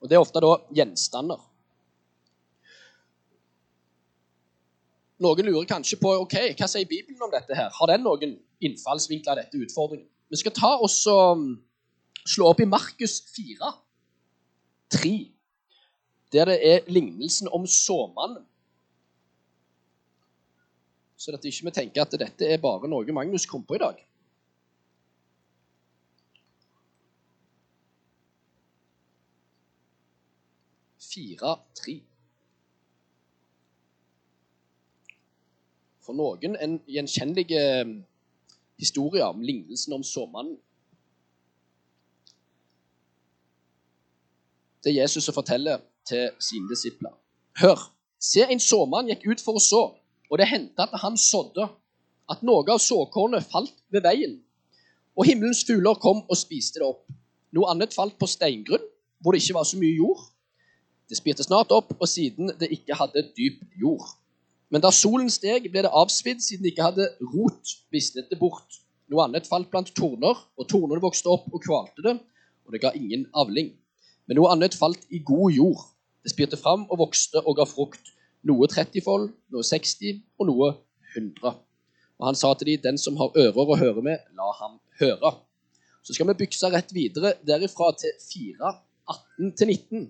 Og 0.00 0.08
Det 0.08 0.16
er 0.16 0.22
ofte 0.22 0.42
da 0.42 0.54
gjenstander. 0.76 1.42
Noen 5.24 5.46
lurer 5.46 5.68
kanskje 5.68 5.96
på 6.00 6.10
ok, 6.24 6.34
hva 6.58 6.66
sier 6.68 6.88
Bibelen 6.90 7.22
om 7.22 7.30
dette. 7.32 7.54
her? 7.54 7.70
Har 7.70 7.86
den 7.90 8.02
noen 8.04 8.34
innfallsvinkler 8.60 9.32
av 9.32 9.38
dette 9.42 9.60
utfordringen? 9.62 10.08
Vi 10.28 10.40
skal 10.40 10.52
ta 10.56 10.74
og 10.82 10.90
um, 11.12 11.44
slå 12.26 12.50
opp 12.50 12.60
i 12.60 12.68
Markus 12.68 13.20
4, 13.36 13.70
3, 14.90 15.14
der 16.34 16.50
det 16.50 16.58
er 16.72 16.90
lignelsen 16.90 17.48
om 17.52 17.66
såmannen. 17.66 18.42
Så 21.16 21.32
at 21.32 21.44
ikke 21.44 21.68
vi 21.68 21.70
tenker 21.70 22.02
at 22.02 22.16
dette 22.18 22.48
er 22.48 22.62
bare 22.62 22.90
noe 22.90 23.14
Magnus 23.14 23.46
kom 23.46 23.62
på 23.66 23.78
i 23.78 23.82
dag. 23.82 24.00
Fire, 31.14 31.54
tre. 31.78 32.00
For 36.04 36.16
noen 36.18 36.58
en 36.60 36.80
gjenkjennelig 36.90 37.46
eh, 37.56 37.94
historie 38.82 39.24
om 39.24 39.40
lignelsen 39.40 39.94
om 39.96 40.02
såmannen. 40.04 40.58
Det 44.84 44.92
er 44.92 45.02
Jesus 45.02 45.24
som 45.24 45.34
forteller 45.34 45.80
til 46.04 46.28
sine 46.42 46.68
disipler. 46.68 47.14
Hør, 47.62 47.78
se 48.20 48.44
en 48.44 48.60
såmann 48.60 49.08
gikk 49.08 49.24
ut 49.30 49.44
for 49.44 49.56
å 49.56 49.62
så. 49.62 49.84
Og 50.34 50.38
det 50.40 50.48
hendte 50.50 50.82
at 50.82 50.98
han 50.98 51.14
sådde, 51.14 51.68
at 52.26 52.40
noe 52.42 52.64
av 52.66 52.80
såkornet 52.82 53.44
falt 53.46 53.76
ved 53.94 54.02
veien. 54.02 54.32
Og 55.14 55.28
himmelens 55.28 55.60
fugler 55.62 55.94
kom 56.02 56.24
og 56.26 56.38
spiste 56.40 56.80
det 56.82 56.88
opp. 56.88 57.04
Noe 57.54 57.68
annet 57.70 57.94
falt 57.94 58.16
på 58.18 58.26
steingrunn, 58.26 58.82
hvor 59.22 59.30
det 59.30 59.44
ikke 59.44 59.54
var 59.54 59.68
så 59.68 59.78
mye 59.78 59.94
jord. 59.94 60.24
Det 61.06 61.20
spirte 61.20 61.46
snart 61.46 61.70
opp, 61.76 61.92
og 62.00 62.10
siden 62.10 62.50
det 62.58 62.72
ikke 62.74 62.96
hadde 62.98 63.22
dyp 63.36 63.60
jord. 63.78 64.08
Men 64.74 64.82
da 64.82 64.90
solen 64.90 65.30
steg, 65.30 65.68
ble 65.70 65.84
det 65.86 65.92
avsvidd, 66.02 66.42
siden 66.42 66.66
det 66.66 66.72
ikke 66.72 66.88
hadde 66.88 67.06
rot, 67.36 67.76
visnet 67.94 68.26
det 68.32 68.40
bort. 68.40 68.80
Noe 69.12 69.28
annet 69.28 69.46
falt 69.46 69.70
blant 69.70 69.94
torner, 69.94 70.40
og 70.58 70.66
tornene 70.66 71.04
vokste 71.04 71.30
opp 71.30 71.46
og 71.52 71.62
kvalte 71.62 72.02
det, 72.08 72.16
og 72.66 72.74
det 72.74 72.82
ga 72.82 72.90
ingen 72.98 73.28
avling. 73.38 73.70
Men 74.26 74.40
noe 74.40 74.50
annet 74.50 74.74
falt 74.74 75.06
i 75.14 75.22
god 75.22 75.54
jord. 75.54 75.86
Det 76.26 76.34
spirte 76.34 76.58
fram 76.58 76.88
og 76.88 77.04
vokste 77.04 77.38
og 77.44 77.60
ga 77.60 77.68
frukt 77.70 78.13
noe 78.48 78.68
30-fold, 78.68 79.30
noe 79.54 79.64
60 79.66 80.20
og 80.38 80.48
noe 80.50 80.70
100. 81.14 81.54
Og 82.20 82.28
han 82.28 82.38
sa 82.38 82.52
til 82.58 82.74
dem, 82.74 82.82
den 82.84 83.00
som 83.00 83.16
har 83.20 83.34
ører 83.40 83.72
å 83.72 83.78
høre 83.80 84.04
med, 84.04 84.26
la 84.36 84.50
ham 84.60 84.78
høre. 85.00 85.32
Så 86.04 86.14
skal 86.14 86.28
vi 86.30 86.36
bykse 86.44 86.68
rett 86.72 86.92
videre 86.94 87.34
derifra 87.46 87.90
til 87.98 88.12
4, 88.20 88.74
18 89.14 89.54
til 89.58 89.72
19. 89.72 90.04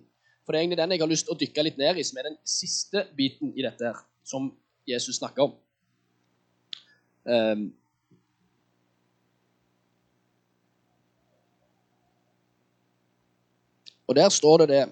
For 0.44 0.52
det 0.52 0.58
er 0.58 0.64
egentlig 0.64 0.80
den 0.82 0.96
jeg 0.96 1.04
har 1.04 1.12
lyst 1.12 1.28
til 1.28 1.34
å 1.34 1.40
dykke 1.40 1.64
litt 1.64 1.78
ned 1.80 2.00
i, 2.00 2.04
som 2.04 2.18
er 2.20 2.28
den 2.28 2.40
siste 2.48 3.06
biten 3.16 3.54
i 3.54 3.64
dette 3.64 3.86
her, 3.86 4.02
som 4.26 4.50
Jesus 4.88 5.16
snakker 5.20 5.46
om. 5.46 5.54
Um, 7.24 7.70
og 14.04 14.18
der 14.18 14.28
står 14.28 14.64
det 14.64 14.68
det 14.74 14.82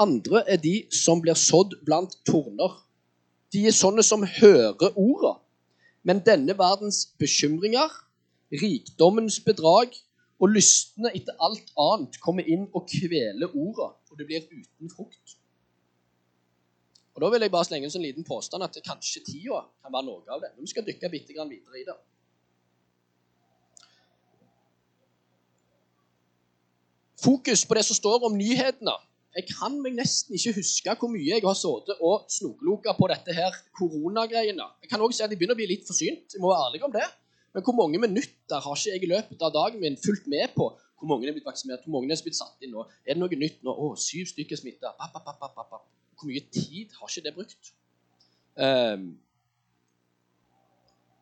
andre 0.00 0.44
er 0.48 0.60
de 0.62 0.76
som 0.94 1.20
blir 1.20 1.36
sådd 1.38 1.76
blant 1.86 2.14
torner. 2.28 2.78
De 3.52 3.66
er 3.68 3.76
sånne 3.76 4.02
som 4.06 4.24
hører 4.24 4.96
orda, 4.96 5.36
men 6.02 6.22
denne 6.24 6.56
verdens 6.58 7.04
bekymringer, 7.20 7.90
rikdommens 8.52 9.40
bedrag 9.40 9.94
Og 10.42 10.50
lystne 10.50 11.12
etter 11.14 11.36
alt 11.38 11.68
annet 11.78 12.16
kommer 12.18 12.42
inn 12.50 12.64
og 12.74 12.88
kveler 12.90 13.52
orda, 13.54 13.92
og 14.10 14.18
det 14.18 14.24
blir 14.26 14.48
uten 14.50 14.90
frukt. 14.90 15.36
Og 17.14 17.22
Da 17.22 17.28
vil 17.30 17.44
jeg 17.44 17.52
bare 17.52 17.68
slenge 17.68 17.86
en 17.86 17.92
sånn 17.94 18.02
liten 18.02 18.26
påstand 18.26 18.64
at 18.66 18.78
kanskje 18.82 19.22
tida 19.22 19.60
kan 19.84 19.94
være 19.94 20.08
noe 20.08 20.26
av 20.26 20.40
det. 20.42 20.50
Vi 20.58 20.72
skal 20.72 20.82
dykke 20.82 21.12
bitte 21.12 21.36
grann 21.36 21.52
videre 21.52 21.78
i 21.78 21.84
det. 21.86 21.94
Fokus 27.22 27.62
på 27.62 27.78
det 27.78 27.84
som 27.86 28.00
står 28.00 28.26
om 28.26 28.34
nyhetene. 28.34 28.96
Jeg 29.32 29.48
kan 29.48 29.78
meg 29.80 29.94
nesten 29.96 30.36
ikke 30.36 30.58
huske 30.58 30.94
hvor 31.00 31.08
mye 31.08 31.24
jeg 31.24 31.44
har 31.44 31.56
sittet 31.56 32.00
og 32.04 32.26
snokeloka 32.32 32.92
på 32.98 33.08
dette 33.08 33.32
her 33.36 33.54
koronagreiene. 33.78 34.66
Jeg 34.84 34.90
kan 34.90 35.00
også 35.00 35.22
si 35.22 35.24
at 35.24 35.32
jeg 35.32 35.40
begynner 35.40 35.56
å 35.56 35.60
bli 35.62 35.70
litt 35.70 35.88
forsynt. 35.88 36.34
Jeg 36.34 36.42
må 36.42 36.52
være 36.52 36.66
ærlig 36.68 36.82
om 36.84 36.92
det. 36.92 37.06
Men 37.52 37.64
hvor 37.64 37.76
mange 37.76 38.00
minutter 38.00 38.60
har 38.64 38.76
ikke 38.76 38.92
jeg 38.92 39.04
i 39.06 39.10
løpet 39.12 39.44
av 39.44 39.54
dagen 39.54 39.80
min 39.80 39.96
fulgt 40.00 40.28
med 40.28 40.52
på 40.56 40.68
hvor 41.02 41.10
mange 41.10 41.26
er 41.26 41.34
blitt 41.34 41.48
vaksinert, 41.48 41.82
hvor 41.82 41.96
mange 41.96 42.14
er 42.14 42.20
blitt 42.22 42.38
satt 42.38 42.62
inn 42.62 42.70
nå? 42.76 42.84
Er 43.02 43.16
det 43.16 43.22
noe 43.22 43.40
nytt 43.40 43.64
nå? 43.66 43.72
Å, 43.72 43.88
syv 43.98 44.28
stykker 44.30 44.60
smitta. 44.60 44.92
Hvor 45.00 46.28
mye 46.28 46.44
tid 46.54 46.92
har 46.94 47.10
ikke 47.10 47.24
det 47.24 47.32
brukt? 47.34 47.72
Um, 48.54 49.08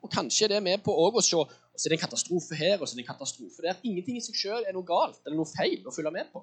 og 0.04 0.12
kanskje 0.12 0.48
er 0.48 0.56
det 0.56 0.62
med 0.66 0.82
på 0.84 0.92
å 0.92 1.08
se 1.22 1.38
så 1.80 1.88
er 1.88 1.94
det 1.94 1.96
en 1.96 2.02
katastrofe 2.02 2.56
her 2.58 2.74
og 2.76 2.88
så 2.88 2.92
er 2.92 3.00
det 3.00 3.06
en 3.06 3.12
katastrofe 3.14 3.64
der. 3.64 3.78
Ingenting 3.88 4.18
i 4.18 4.24
seg 4.24 4.36
sjøl 4.36 4.66
er 4.68 4.76
noe 4.76 4.84
galt 4.84 5.22
eller 5.24 5.38
noe 5.38 5.48
feil 5.48 5.86
å 5.88 5.94
følge 5.94 6.12
med 6.12 6.28
på. 6.34 6.42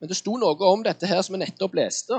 Men 0.00 0.10
det 0.10 0.18
sto 0.18 0.36
noe 0.36 0.70
om 0.70 0.82
dette 0.84 1.08
her 1.08 1.22
som 1.24 1.36
vi 1.36 1.40
nettopp 1.40 1.76
leste. 1.78 2.18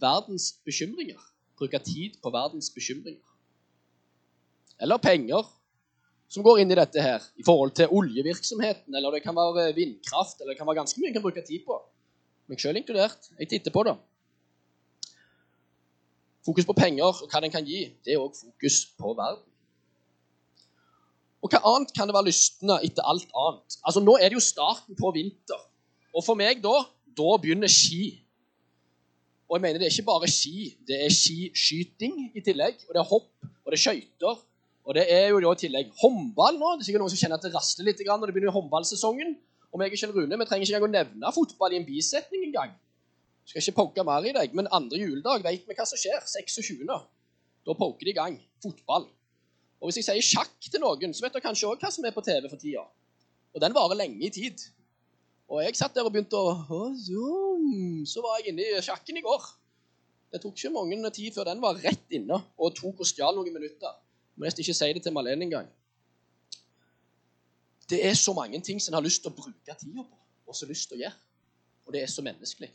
Verdens 0.00 0.52
bekymringer. 0.66 1.20
Bruke 1.58 1.78
tid 1.84 2.16
på 2.22 2.32
verdens 2.34 2.70
bekymringer. 2.74 3.22
Eller 4.82 4.98
penger 4.98 5.46
som 6.32 6.42
går 6.42 6.62
inn 6.62 6.72
i 6.72 6.78
dette 6.78 7.02
her 7.02 7.22
i 7.38 7.44
forhold 7.46 7.76
til 7.78 7.92
oljevirksomheten. 7.94 8.94
Eller 8.94 9.14
det 9.14 9.22
kan 9.26 9.36
være 9.36 9.70
vindkraft, 9.76 10.40
eller 10.40 10.54
det 10.54 10.58
kan 10.58 10.68
være 10.68 10.80
ganske 10.80 11.00
mye 11.00 11.12
en 11.12 11.18
kan 11.18 11.26
bruke 11.26 11.44
tid 11.46 11.62
på. 11.68 11.78
Meg 12.50 12.60
sjøl 12.60 12.80
inkludert. 12.80 13.30
Jeg 13.38 13.52
titter 13.52 13.74
på 13.74 13.84
det. 13.86 13.94
Fokus 16.44 16.66
på 16.68 16.76
penger 16.76 17.06
og 17.06 17.30
hva 17.30 17.40
den 17.40 17.52
kan 17.52 17.64
gi, 17.64 17.86
det 18.04 18.16
er 18.16 18.20
òg 18.20 18.34
fokus 18.36 18.82
på 18.98 19.14
verden. 19.16 19.44
Og 21.44 21.52
hva 21.52 21.60
annet 21.70 21.92
kan 21.96 22.08
det 22.08 22.16
være 22.16 22.28
lystne 22.28 22.76
etter 22.84 23.04
alt 23.08 23.30
annet? 23.36 23.78
Altså, 23.84 24.00
Nå 24.00 24.16
er 24.16 24.32
det 24.32 24.38
jo 24.38 24.44
starten 24.44 24.96
på 24.96 25.12
vinter. 25.12 25.60
Og 26.16 26.24
for 26.24 26.38
meg 26.38 26.60
da, 26.64 26.72
da 27.18 27.36
begynner 27.42 27.70
ski. 27.70 28.12
Og 29.48 29.58
jeg 29.58 29.64
mener 29.64 29.80
det 29.80 29.88
er 29.88 29.94
ikke 29.94 30.08
bare 30.08 30.30
ski, 30.30 30.70
det 30.88 30.98
er 31.04 31.12
skiskyting 31.12 32.30
i 32.34 32.42
tillegg. 32.44 32.80
Og 32.88 32.96
det 32.96 33.02
er 33.02 33.10
hopp, 33.10 33.32
og 33.64 33.72
det 33.72 33.78
er 33.78 33.84
skøyter. 33.84 34.38
Og 34.84 34.96
det 34.96 35.04
er 35.08 35.30
jo 35.32 35.40
i 35.40 35.56
tillegg 35.56 35.92
håndball 36.00 36.58
nå. 36.60 36.74
Det 36.76 36.84
er 36.84 36.88
sikkert 36.90 37.04
noen 37.04 37.12
som 37.12 37.20
kjenner 37.20 37.40
at 37.40 37.46
det 37.46 37.54
rasler 37.54 37.88
litt 37.88 38.02
når 38.04 38.28
det 38.28 38.36
begynner 38.36 38.56
håndballsesongen. 38.56 39.36
Og 39.72 39.80
meg 39.80 39.94
og 39.94 39.98
Kjell 39.98 40.12
Rune 40.14 40.38
vi 40.38 40.46
trenger 40.46 40.68
ikke 40.68 40.76
engang 40.78 40.90
å 40.90 40.96
nevne 40.98 41.34
fotball 41.34 41.74
i 41.74 41.80
en 41.80 41.86
bisetning 41.88 42.44
engang. 42.50 42.74
Skal 43.48 43.60
ikke 43.60 43.76
poke 43.80 44.04
mer 44.06 44.24
i 44.24 44.32
deg, 44.36 44.52
men 44.56 44.68
andre 44.72 45.00
juledag 45.00 45.42
vet 45.44 45.66
vi 45.68 45.76
hva 45.76 45.86
som 45.88 46.00
skjer. 46.00 46.22
26. 46.28 46.84
Da 47.64 47.76
poker 47.76 48.06
de 48.06 48.12
i 48.12 48.16
gang. 48.16 48.36
Fotball. 48.62 49.08
Og 49.80 49.90
hvis 49.90 50.00
jeg 50.00 50.06
sier 50.06 50.24
sjakk 50.24 50.68
til 50.70 50.80
noen, 50.80 51.12
så 51.12 51.24
vet 51.24 51.34
dere 51.34 51.44
kanskje 51.44 51.68
òg 51.68 51.82
hva 51.82 51.90
som 51.92 52.06
er 52.06 52.14
på 52.14 52.24
TV 52.24 52.46
for 52.48 52.60
tida. 52.60 52.84
Og 53.54 53.60
den 53.60 53.74
varer 53.76 53.98
lenge 53.98 54.22
i 54.24 54.32
tid. 54.32 54.62
Og 55.50 55.60
jeg 55.60 55.76
satt 55.76 55.94
der 55.96 56.06
og 56.06 56.12
begynte 56.14 56.38
å 56.38 56.54
Så 58.08 58.22
var 58.24 58.40
jeg 58.40 58.52
inne 58.52 58.64
i 58.64 58.82
sjakken 58.82 59.18
i 59.20 59.24
går. 59.24 59.44
Det 60.32 60.40
tok 60.42 60.56
ikke 60.56 60.72
mange 60.74 61.10
tid 61.14 61.34
før 61.34 61.46
den 61.50 61.60
var 61.62 61.78
rett 61.78 62.16
inne 62.16 62.40
og 62.58 62.74
tok 62.74 63.04
og 63.04 63.06
stjal 63.06 63.36
noen 63.36 63.54
minutter. 63.54 63.92
Må 64.34 64.48
nesten 64.48 64.64
ikke 64.64 64.74
si 64.74 64.88
det 64.96 65.02
til 65.04 65.14
Malene 65.14 65.46
engang. 65.46 65.68
Det 67.90 68.00
er 68.08 68.16
så 68.18 68.32
mange 68.34 68.58
ting 68.64 68.80
som 68.80 68.92
en 68.92 68.98
har 68.98 69.04
lyst 69.04 69.22
til 69.22 69.30
å 69.30 69.36
bruke 69.36 69.76
tida 69.78 70.02
på, 70.02 70.18
og 70.48 70.56
så 70.56 70.66
lyst 70.66 70.88
til 70.88 70.98
å 70.98 71.04
gjøre. 71.04 71.20
Og 71.84 71.94
det 71.94 72.02
er 72.02 72.10
så 72.10 72.24
menneskelig. 72.24 72.70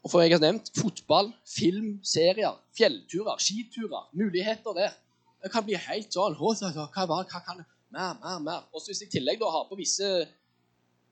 Og 0.00 0.08
for 0.10 0.24
jeg 0.24 0.32
har 0.32 0.40
nevnt 0.40 0.72
fotball, 0.74 1.28
film, 1.44 1.98
serier, 2.02 2.56
fjellturer, 2.76 3.36
skiturer. 3.38 4.08
Muligheter 4.16 4.74
der. 4.76 4.96
Det 5.44 5.52
kan 5.52 5.64
bli 5.64 5.76
helt 5.76 6.12
sånn 6.12 6.34
Hva 6.40 7.04
hva, 7.04 7.20
hva 7.20 7.42
kan 7.44 7.60
Mer, 7.90 8.14
mer, 8.22 8.38
mer. 8.38 8.66
Og 8.70 8.84
hvis 8.86 9.02
jeg 9.02 9.10
i 9.10 9.14
tillegg 9.18 9.40
da 9.40 9.50
har 9.50 9.66
på 9.68 9.78
visse 9.78 10.08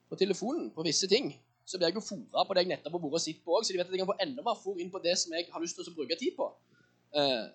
på 0.08 0.16
telefonen 0.16 0.70
på 0.72 0.84
visse 0.86 1.08
ting, 1.10 1.32
så 1.68 1.76
blir 1.76 1.90
jeg 1.90 1.98
jo 1.98 2.04
fora 2.04 2.44
på 2.48 2.54
det 2.56 2.64
jeg 2.64 2.70
nettopp 2.70 2.94
har 2.94 3.02
vært 3.02 3.16
og 3.18 3.22
sett 3.22 3.40
på 3.44 3.56
òg, 3.58 3.64
så 3.66 3.74
de 3.74 3.80
vet 3.80 3.90
at 3.90 3.96
jeg 3.96 4.00
kan 4.00 4.08
få 4.08 4.20
enda 4.24 4.44
mer 4.44 4.56
fôr 4.56 4.78
inn 4.80 4.92
på 4.92 5.00
det 5.04 5.18
som 5.20 5.34
jeg 5.36 5.48
har 5.52 5.60
lyst 5.60 5.76
til 5.76 5.90
å 5.90 5.96
bruke 5.96 6.16
tid 6.16 6.36
på. 6.38 6.46
Eh, 7.12 7.48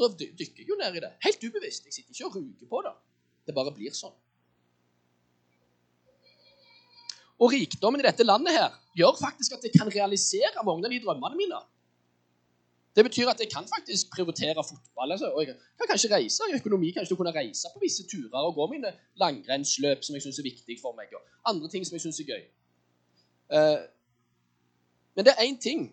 da 0.00 0.08
dykker 0.16 0.62
jeg 0.62 0.70
jo 0.70 0.78
ned 0.80 0.96
i 0.96 1.02
det. 1.04 1.10
Helt 1.26 1.44
ubevisst. 1.44 1.88
Jeg 1.88 1.98
sitter 1.98 2.14
ikke 2.14 2.30
og 2.30 2.38
ruger 2.38 2.70
på 2.70 2.80
det. 2.86 2.94
Det 3.48 3.54
bare 3.56 3.74
blir 3.76 3.92
sånn. 3.96 4.14
Og 7.36 7.52
rikdommen 7.52 8.00
i 8.00 8.06
dette 8.06 8.24
landet 8.24 8.56
her 8.56 8.76
gjør 8.96 9.18
faktisk 9.20 9.58
at 9.58 9.64
jeg 9.66 9.74
kan 9.76 9.90
realisere 9.92 10.64
mange 10.64 10.88
av 10.88 10.94
de 10.94 11.02
drømmene 11.04 11.36
mine. 11.36 11.60
Det 12.96 13.04
betyr 13.04 13.28
at 13.28 13.40
jeg 13.40 13.50
kan 13.52 13.66
faktisk 13.68 14.10
prioritere 14.14 14.64
fotball. 14.64 15.12
Altså, 15.12 15.28
og 15.30 15.40
jeg 15.44 15.54
kan 15.78 15.88
kanskje 15.90 16.14
reise 16.14 16.48
i 16.50 16.56
økonomi, 16.56 16.90
kanskje 16.96 17.16
kunne 17.16 17.34
reise 17.34 17.68
på 17.74 17.82
visse 17.82 18.06
turer 18.08 18.46
og 18.48 18.54
gå 18.56 18.66
mine 18.72 18.92
langrennsløp 19.20 20.04
som 20.04 20.16
jeg 20.16 20.24
syns 20.24 20.38
er 20.40 20.48
viktig 20.48 20.78
for 20.80 20.96
meg, 20.96 21.12
og 21.12 21.52
andre 21.52 21.68
ting 21.68 21.84
som 21.86 21.98
jeg 21.98 22.06
syns 22.06 22.22
er 22.24 22.30
gøy. 22.32 22.46
Uh, 23.52 23.82
men 25.14 25.28
det 25.28 25.34
er 25.34 25.44
én 25.44 25.60
ting 25.60 25.84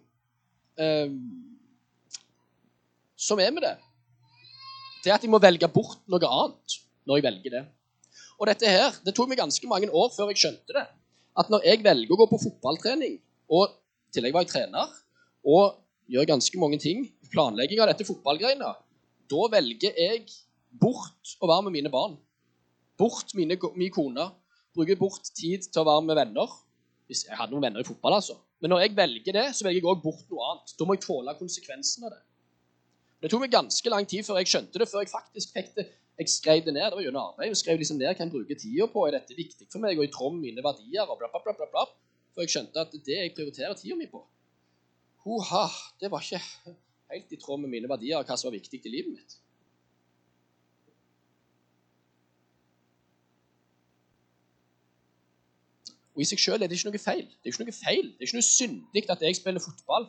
uh, 0.80 1.12
som 3.28 3.40
er 3.40 3.52
med 3.52 3.68
det. 3.68 3.76
Det 5.04 5.12
er 5.12 5.20
at 5.20 5.28
jeg 5.28 5.32
må 5.32 5.44
velge 5.44 5.68
bort 5.68 6.00
noe 6.08 6.34
annet 6.40 6.80
når 7.04 7.20
jeg 7.20 7.28
velger 7.28 7.58
det. 7.60 7.64
Og 8.40 8.48
dette 8.48 8.68
her, 8.70 8.96
Det 9.06 9.12
tok 9.16 9.28
meg 9.28 9.44
ganske 9.44 9.68
mange 9.68 9.92
år 9.92 10.12
før 10.16 10.32
jeg 10.32 10.40
skjønte 10.40 10.80
det 10.80 10.88
at 11.40 11.50
når 11.50 11.66
jeg 11.66 11.84
velger 11.84 12.14
å 12.14 12.18
gå 12.22 12.28
på 12.30 12.42
fotballtrening, 12.44 13.18
og 13.50 13.72
i 13.74 14.16
tillegg 14.16 14.36
var 14.36 14.46
jeg 14.46 14.52
trener, 14.54 14.92
og 15.44 15.83
gjør 16.14 16.30
ganske 16.30 16.60
mange 16.62 16.80
ting, 16.82 17.08
planlegging 17.34 17.82
av 17.82 17.90
dette 17.90 18.06
fotballgreiene, 18.08 18.70
da 19.32 19.48
velger 19.54 19.98
jeg 19.98 20.28
bort 20.82 21.36
å 21.42 21.50
være 21.50 21.68
med 21.68 21.78
mine 21.78 21.92
barn. 21.94 22.18
Bort 23.00 23.34
mine, 23.38 23.58
min 23.76 23.94
kone. 23.94 24.28
Bruker 24.74 24.98
bort 24.98 25.30
tid 25.38 25.66
til 25.70 25.82
å 25.82 25.88
være 25.88 26.06
med 26.06 26.18
venner. 26.18 26.54
Hvis 27.10 27.26
jeg 27.28 27.38
hadde 27.38 27.54
noen 27.54 27.66
venner 27.66 27.84
i 27.84 27.88
fotball, 27.88 28.18
altså. 28.18 28.38
Men 28.64 28.74
når 28.74 28.86
jeg 28.86 28.96
velger 28.98 29.36
det, 29.36 29.48
så 29.58 29.66
velger 29.66 29.82
jeg 29.82 29.90
òg 29.90 30.04
bort 30.06 30.30
noe 30.32 30.46
annet. 30.52 30.76
Da 30.78 30.86
må 30.88 30.96
jeg 30.96 31.04
tåle 31.04 31.36
konsekvensen 31.40 32.08
av 32.08 32.14
det. 32.14 32.22
Det 33.24 33.32
tok 33.32 33.44
meg 33.44 33.54
ganske 33.54 33.92
lang 33.92 34.08
tid 34.10 34.26
før 34.28 34.40
jeg 34.42 34.52
skjønte 34.52 34.82
det, 34.82 34.88
før 34.92 35.04
jeg 35.04 35.12
faktisk 35.12 35.54
fikk 35.56 35.76
det 35.80 35.90
jeg 36.20 36.30
skrev 36.30 36.62
det 36.66 36.74
ned. 36.76 36.86
Det 36.92 36.98
var 36.98 37.06
gjennom 37.06 37.28
arbeid. 37.32 37.50
Jeg 37.50 37.60
skrev 37.64 37.80
liksom 37.82 37.98
ned 37.98 38.12
hva 38.12 38.26
jeg 38.26 38.34
bruker 38.34 38.60
tida 38.60 38.88
på. 38.94 39.06
Er 39.08 39.16
dette 39.18 39.38
viktig 39.38 39.68
for 39.72 39.82
meg, 39.84 39.98
og 39.98 40.06
i 40.06 40.12
tråd 40.14 40.36
med 40.36 40.46
mine 40.48 40.66
verdier? 40.66 41.08
og 41.08 41.18
bla, 41.18 41.30
bla, 41.32 41.42
bla, 41.42 41.56
bla, 41.58 41.70
bla. 41.74 41.86
For 42.34 42.46
jeg 42.46 42.54
skjønte 42.54 42.84
at 42.86 42.94
det 42.94 43.18
jeg 43.18 43.34
prioriterer 43.38 43.78
tida 43.78 43.98
mi 43.98 44.08
på, 44.10 44.22
Hoha, 45.24 45.68
det 46.02 46.12
var 46.12 46.22
ikke 46.22 46.42
helt 47.14 47.32
i 47.32 47.40
tråd 47.40 47.62
med 47.64 47.72
mine 47.72 47.90
verdier 47.90 48.20
og 48.20 48.28
hva 48.28 48.36
som 48.40 48.50
var 48.50 48.58
viktig 48.58 48.82
i 48.84 48.92
livet 48.92 49.14
mitt. 49.16 49.38
Og 56.14 56.22
i 56.22 56.28
seg 56.30 56.42
sjøl 56.42 56.62
er 56.62 56.70
det 56.70 56.78
ikke 56.78 56.92
noe 56.92 57.02
feil. 57.02 57.24
Det 57.26 57.50
er 57.50 57.56
ikke 57.56 57.66
noe 57.66 57.76
feil. 57.78 58.12
Det 58.12 58.22
er 58.22 58.30
ikke 58.30 58.38
noe 58.38 58.50
syndig 58.50 59.06
at 59.10 59.24
jeg 59.26 59.40
spiller 59.40 59.64
fotball. 59.64 60.06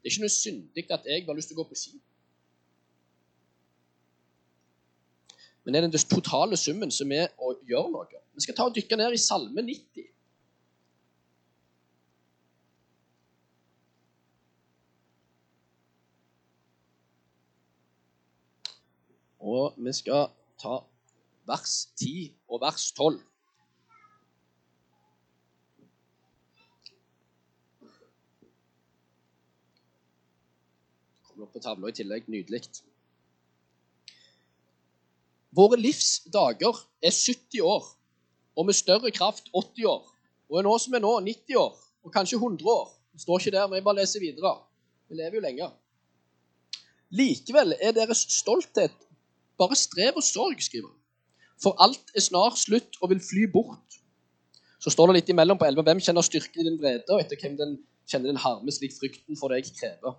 Det 0.00 0.08
er 0.08 0.14
ikke 0.14 0.24
noe 0.24 0.34
syndig 0.34 0.86
at 0.96 1.10
jeg 1.10 1.26
har 1.26 1.36
lyst 1.36 1.52
til 1.52 1.58
å 1.58 1.62
gå 1.62 1.68
på 1.72 1.78
ski. 1.78 1.98
Men 5.62 5.74
det 5.74 5.82
er 5.82 5.86
den 5.86 6.06
totale 6.10 6.56
summen 6.58 6.90
som 6.94 7.12
er 7.14 7.28
å 7.38 7.52
gjøre 7.68 7.92
noe. 7.92 8.22
Vi 8.32 8.46
skal 8.46 8.56
ta 8.56 8.66
og 8.66 8.74
dykke 8.74 8.98
ned 8.98 9.14
i 9.14 9.20
Salme 9.20 9.62
90. 9.66 10.08
Og 19.42 19.74
vi 19.76 19.90
skal 19.90 20.28
ta 20.62 20.78
vers 21.50 21.74
10 21.98 22.30
og 22.46 22.60
vers 22.62 22.84
12. 22.94 23.18
Kommer 31.26 31.48
opp 31.48 31.56
på 31.56 31.64
tavla 31.64 31.90
i 31.90 31.98
tillegg. 31.98 32.30
Nydelig. 32.30 32.62
Våre 35.52 35.76
livsdager 35.76 36.78
er 37.02 37.12
70 37.12 37.60
år, 37.66 37.84
og 38.56 38.66
med 38.68 38.78
større 38.78 39.10
kraft 39.10 39.50
80 39.50 39.90
år. 39.90 40.06
Og 40.52 40.60
er 40.60 40.68
nå 40.68 40.78
som 40.78 40.94
er 40.94 41.02
nå, 41.02 41.16
90 41.26 41.58
år, 41.58 41.74
og 42.06 42.14
kanskje 42.14 42.38
100 42.38 42.70
år. 42.70 42.92
Det 43.12 43.26
står 43.26 43.42
ikke 43.42 43.58
der, 43.58 43.66
men 43.66 43.80
jeg 43.80 43.84
bare 43.90 44.00
leser 44.00 44.22
videre. 44.22 44.54
Vi 45.08 45.18
lever 45.18 45.40
jo 45.40 45.44
lenge. 45.44 45.72
Likevel 47.12 47.74
er 47.82 47.92
deres 47.92 48.22
stolthet 48.32 48.94
bare 49.62 49.78
strev 49.78 50.18
og 50.20 50.26
sorg, 50.26 50.60
skriver 50.62 50.90
han. 50.90 50.98
For 51.62 51.78
alt 51.84 52.12
er 52.16 52.24
snart 52.24 52.58
slutt 52.58 52.98
og 53.00 53.12
vil 53.12 53.22
fly 53.22 53.46
bort. 53.52 53.98
Så 54.82 54.90
står 54.90 55.10
det 55.10 55.20
litt 55.20 55.30
imellom 55.30 55.60
på 55.60 55.68
11. 55.68 55.84
Hvem 55.86 56.02
kjenner 56.02 56.26
styrken 56.26 56.64
i 56.64 56.66
din 56.66 56.80
vrede, 56.80 57.06
og 57.14 57.22
etter 57.22 57.38
hvem 57.38 57.54
den 57.60 57.76
kjenner 58.10 58.32
den 58.32 58.40
harme 58.42 58.74
slik 58.74 58.96
frykten 58.96 59.38
for 59.38 59.54
deg 59.54 59.68
krever. 59.78 60.16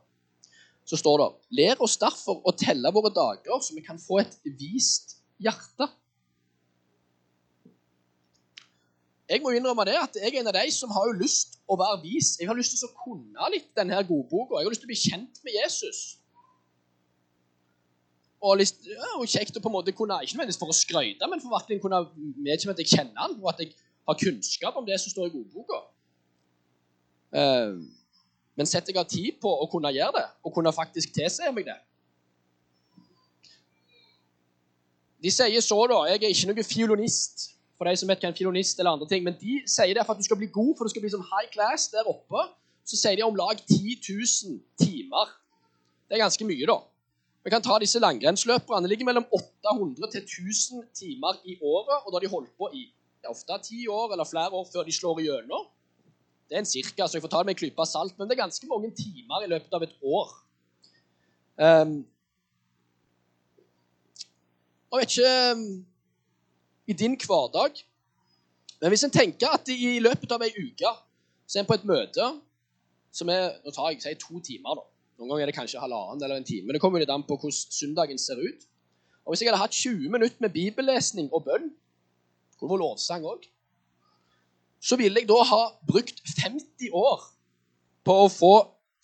Så 0.88 1.00
står 1.00 1.20
det 1.20 1.28
Ler 1.60 1.84
oss 1.84 1.98
derfor 2.00 2.40
å 2.48 2.56
telle 2.56 2.92
våre 2.96 3.12
dager, 3.14 3.60
så 3.60 3.76
vi 3.76 3.84
kan 3.84 4.00
få 4.00 4.22
et 4.24 4.40
vist 4.60 5.18
hjerte. 5.44 5.90
jeg 9.34 9.42
må 9.42 9.54
innrømme 9.56 9.86
det 9.88 9.96
at 9.98 10.18
jeg 10.20 10.30
er 10.30 10.42
en 10.42 10.50
av 10.52 10.56
de 10.58 10.66
som 10.74 10.92
har 10.94 11.08
jo 11.10 11.16
lyst 11.18 11.56
å 11.72 11.78
være 11.80 12.02
vis. 12.04 12.36
Jeg 12.40 12.50
har 12.50 12.58
lyst 12.58 12.76
til 12.76 12.90
å 12.90 13.06
kunne 13.06 13.50
litt 13.54 13.72
denne 13.78 14.02
godboka. 14.06 14.60
Jeg 14.60 14.68
har 14.68 14.74
lyst 14.74 14.84
til 14.84 14.90
å 14.90 14.94
bli 14.94 15.00
kjent 15.00 15.40
med 15.48 15.56
Jesus. 15.58 16.02
Og, 18.44 18.58
lyst, 18.60 18.84
ja, 18.90 19.14
og 19.16 19.30
kjekt 19.30 19.56
å 19.56 19.62
på 19.64 19.70
en 19.72 19.78
måte 19.78 19.94
kunne, 19.96 20.18
ikke 20.26 20.36
nødvendigvis 20.36 20.60
for 20.60 20.74
å 20.74 20.76
skryte, 20.76 21.28
men 21.32 21.40
for 21.40 21.54
virkelig 21.54 21.80
kunne 21.84 22.02
medkjenne 22.44 22.76
at 22.76 22.82
jeg 22.84 22.90
kjenner 22.92 23.22
han, 23.24 23.38
og 23.40 23.54
at 23.54 23.62
jeg 23.64 23.72
har 24.10 24.20
kunnskap 24.20 24.80
om 24.80 24.88
det 24.88 24.98
som 25.00 25.14
står 25.14 25.30
i 25.30 25.34
godboka. 25.38 25.80
Uh, 27.34 27.80
men 28.60 28.70
setter 28.70 28.92
jeg 28.92 29.00
av 29.00 29.08
tid 29.10 29.40
på 29.42 29.48
å 29.64 29.70
kunne 29.72 29.94
gjøre 29.96 30.18
det, 30.18 30.26
og 30.44 30.56
kunne 30.58 30.76
faktisk 30.76 31.16
tilse 31.16 31.50
meg 31.56 31.72
det 31.72 31.80
De 35.24 35.32
sier 35.32 35.64
så, 35.64 35.78
da 35.88 36.02
Jeg 36.12 36.20
er 36.20 36.34
ikke 36.36 36.50
noen 36.52 36.68
fiolinist 36.68 37.46
for 37.80 37.88
de 37.88 38.00
som 38.00 38.10
vet 38.12 38.22
hva 38.22 38.30
en 38.32 38.38
fiolinist 38.38 38.80
eller 38.80 38.96
andre 38.96 39.08
ting. 39.10 39.24
Men 39.26 39.38
de 39.40 39.62
sier 39.68 39.96
det 39.96 40.04
for 40.06 40.16
at 40.16 40.22
du 40.22 40.28
skal 40.28 40.40
bli 40.40 40.50
god, 40.52 40.74
for 40.78 40.86
du 40.86 40.94
skal 40.94 41.04
bli 41.04 41.14
sånn 41.14 41.26
high 41.32 41.50
class 41.54 41.90
der 41.94 42.08
oppe. 42.10 42.44
Så 42.88 43.00
sier 43.00 43.18
de 43.18 43.26
om 43.26 43.38
lag 43.40 43.60
10 43.64 43.98
000 44.04 44.60
timer. 44.80 45.32
Det 46.08 46.18
er 46.18 46.24
ganske 46.26 46.48
mye, 46.48 46.68
da. 46.70 46.78
Vi 47.44 47.52
kan 47.52 47.64
ta 47.64 47.76
disse 47.80 48.00
langrennsløperne. 48.00 48.84
Det 48.84 48.90
ligger 48.90 49.06
mellom 49.06 49.26
800 49.32 50.12
til 50.12 50.22
1000 50.24 50.84
timer 50.96 51.40
i 51.46 51.58
året. 51.62 51.98
Og 52.06 52.12
da 52.12 52.16
har 52.16 52.24
de 52.24 52.32
holdt 52.36 52.54
på 52.58 52.70
i 52.74 52.88
ofte 53.30 53.58
ti 53.64 53.88
år 53.88 54.14
eller 54.14 54.28
flere 54.28 54.50
år 54.52 54.68
før 54.74 54.84
de 54.88 54.96
slår 54.96 55.20
igjennom. 55.20 55.68
Det 56.50 56.56
er 56.56 56.64
en 56.64 56.66
cirka, 56.66 57.08
så 57.08 57.18
jeg 57.18 57.24
får 57.24 57.32
ta 57.34 57.40
det 57.42 57.46
med 57.46 57.56
en 57.56 57.60
klype 57.60 57.86
salt, 57.88 58.18
men 58.20 58.28
det 58.28 58.36
er 58.36 58.44
ganske 58.44 58.68
mange 58.68 58.92
timer 58.96 59.46
i 59.46 59.48
løpet 59.48 59.74
av 59.74 59.84
et 59.84 59.94
år. 60.04 60.34
Um, 61.58 61.94
og 64.92 65.00
vet 65.00 65.16
ikke 65.16 65.30
ehm, 65.50 65.86
i 66.88 66.94
din 66.94 67.16
hverdag. 67.18 67.80
Men 68.82 68.92
hvis 68.92 69.04
en 69.08 69.16
tenker 69.16 69.56
at 69.56 69.70
i 69.72 70.00
løpet 70.04 70.36
av 70.36 70.44
ei 70.46 70.52
uke 70.52 70.92
så 71.48 71.60
er 71.60 71.64
en 71.64 71.70
på 71.70 71.78
et 71.80 71.88
møte 71.88 72.28
som 73.14 73.30
er 73.30 73.56
nå 73.64 73.72
tar 73.74 73.94
jeg, 73.94 74.02
sier 74.04 74.20
to 74.20 74.40
timer. 74.44 74.78
da. 74.78 74.93
Noen 75.24 75.38
ganger 75.38 75.48
er 75.48 75.52
det 75.52 75.56
kanskje 75.56 75.82
halvannen 75.82 76.24
eller 76.26 76.42
en 76.42 76.48
time. 76.48 76.74
Det 76.76 76.82
kommer 76.84 77.00
litt 77.00 77.12
an 77.14 77.24
på 77.24 77.38
hvordan 77.40 77.56
søndagen 77.56 78.20
ser 78.20 78.42
ut. 78.42 78.66
Og 79.24 79.32
Hvis 79.32 79.42
jeg 79.42 79.50
hadde 79.50 79.62
hatt 79.62 79.78
20 79.78 80.12
minutter 80.12 80.44
med 80.44 80.52
bibellesning 80.52 81.30
og 81.32 81.46
bønn, 81.46 81.70
hvor 82.58 82.68
det 82.68 82.74
var 82.74 82.82
lovsang 82.82 83.24
òg, 83.28 83.48
så 84.84 84.98
ville 85.00 85.22
jeg 85.22 85.30
da 85.30 85.40
ha 85.48 85.62
brukt 85.88 86.20
50 86.28 86.92
år 86.92 87.24
på 88.04 88.16
å 88.26 88.28
få 88.28 88.54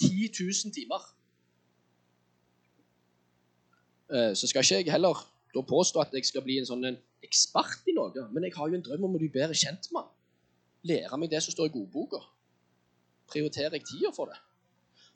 10 0.03 0.27
000 0.35 0.75
timer. 0.75 1.05
Eh, 4.11 4.33
så 4.35 4.47
skal 4.47 4.65
ikke 4.65 4.81
jeg 4.81 4.91
heller 4.91 5.23
da 5.55 5.63
påstå 5.63 6.03
at 6.03 6.13
jeg 6.13 6.27
skal 6.27 6.43
bli 6.43 6.59
en 6.59 6.67
sånn 6.67 6.83
ekspert 7.23 7.88
i 7.88 7.95
noe, 7.95 8.27
men 8.33 8.43
jeg 8.45 8.57
har 8.57 8.67
jo 8.67 8.75
en 8.75 8.85
drøm 8.85 9.07
om 9.07 9.15
å 9.15 9.21
bli 9.21 9.31
bedre 9.31 9.55
kjent 9.55 9.91
med 9.95 10.15
Lære 10.88 11.17
meg 11.19 11.31
det 11.31 11.41
som 11.43 11.51
står 11.51 11.67
i 11.67 11.73
godboka. 11.73 12.21
Prioriterer 13.27 13.75
jeg 13.75 13.83
tida 13.83 14.13
for 14.15 14.31
det? 14.31 14.38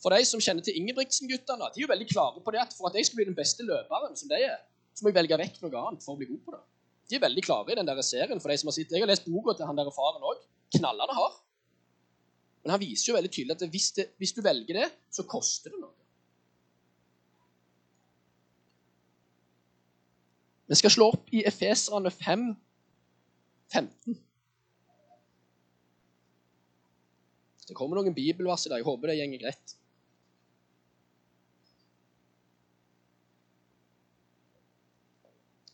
For 0.04 0.12
de 0.12 0.26
som 0.28 0.42
kjenner 0.44 0.66
til 0.66 0.76
Ingebrigtsen-guttene, 0.82 1.70
de 1.72 1.80
er 1.80 1.86
jo 1.86 1.92
veldig 1.94 2.10
klare 2.10 2.42
på 2.44 2.52
det 2.52 2.60
at 2.60 2.74
for 2.76 2.90
at 2.90 2.98
jeg 3.00 3.08
skal 3.08 3.22
bli 3.22 3.30
den 3.30 3.38
beste 3.38 3.64
løperen 3.64 4.18
som 4.20 4.32
de 4.32 4.42
er, 4.44 4.58
så 4.92 5.06
må 5.06 5.14
jeg 5.14 5.22
velge 5.22 5.40
vekk 5.40 5.62
noe 5.64 5.84
annet 5.88 6.04
for 6.04 6.14
å 6.14 6.20
bli 6.20 6.28
god 6.28 6.42
på 6.44 6.56
det. 6.58 6.60
De 7.08 7.18
er 7.18 7.24
veldig 7.24 7.44
klare 7.46 7.72
i 7.72 7.78
den 7.80 7.88
der 7.88 8.02
serien. 8.04 8.42
for 8.44 8.52
de 8.52 8.58
som 8.60 8.68
har 8.68 8.76
sett, 8.76 8.92
Jeg 8.92 9.04
har 9.04 9.08
lest 9.08 9.26
boka 9.26 9.56
til 9.56 9.66
han 9.66 9.80
der 9.80 9.92
faren 9.96 10.28
òg. 10.28 10.44
Knallende 10.76 11.16
hard. 11.16 11.40
Men 12.64 12.76
han 12.76 12.82
viser 12.82 13.12
jo 13.12 13.16
veldig 13.16 13.32
tydelig 13.32 13.56
at 13.56 13.70
hvis, 13.70 13.92
det, 13.92 14.06
hvis 14.18 14.34
du 14.36 14.42
velger 14.42 14.80
det, 14.80 14.90
så 15.12 15.24
koster 15.24 15.72
det 15.72 15.80
noe. 15.80 15.92
Vi 20.68 20.80
skal 20.80 20.92
slå 20.92 21.10
opp 21.14 21.32
i 21.36 21.44
Efeserne 21.48 22.12
5, 22.12 22.46
15. 23.72 24.20
Det 27.68 27.76
kommer 27.78 28.00
noen 28.00 28.16
bibelvers 28.16 28.66
i 28.66 28.72
dag. 28.72 28.82
Jeg 28.82 28.88
håper 28.88 29.12
det 29.12 29.20
går 29.20 29.40
greit. 29.44 29.76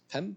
17. 0.09 0.35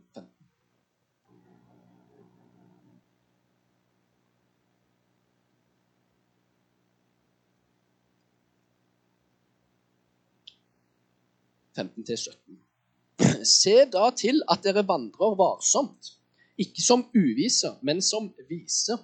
Se 13.45 13.85
da 13.89 14.11
til 14.17 14.43
at 14.53 14.61
dere 14.65 14.85
vandrer 14.85 15.37
varsomt, 15.39 16.13
ikke 16.61 16.83
som 16.85 17.07
uvise, 17.17 17.73
men 17.81 18.03
som 18.05 18.29
vise. 18.51 18.99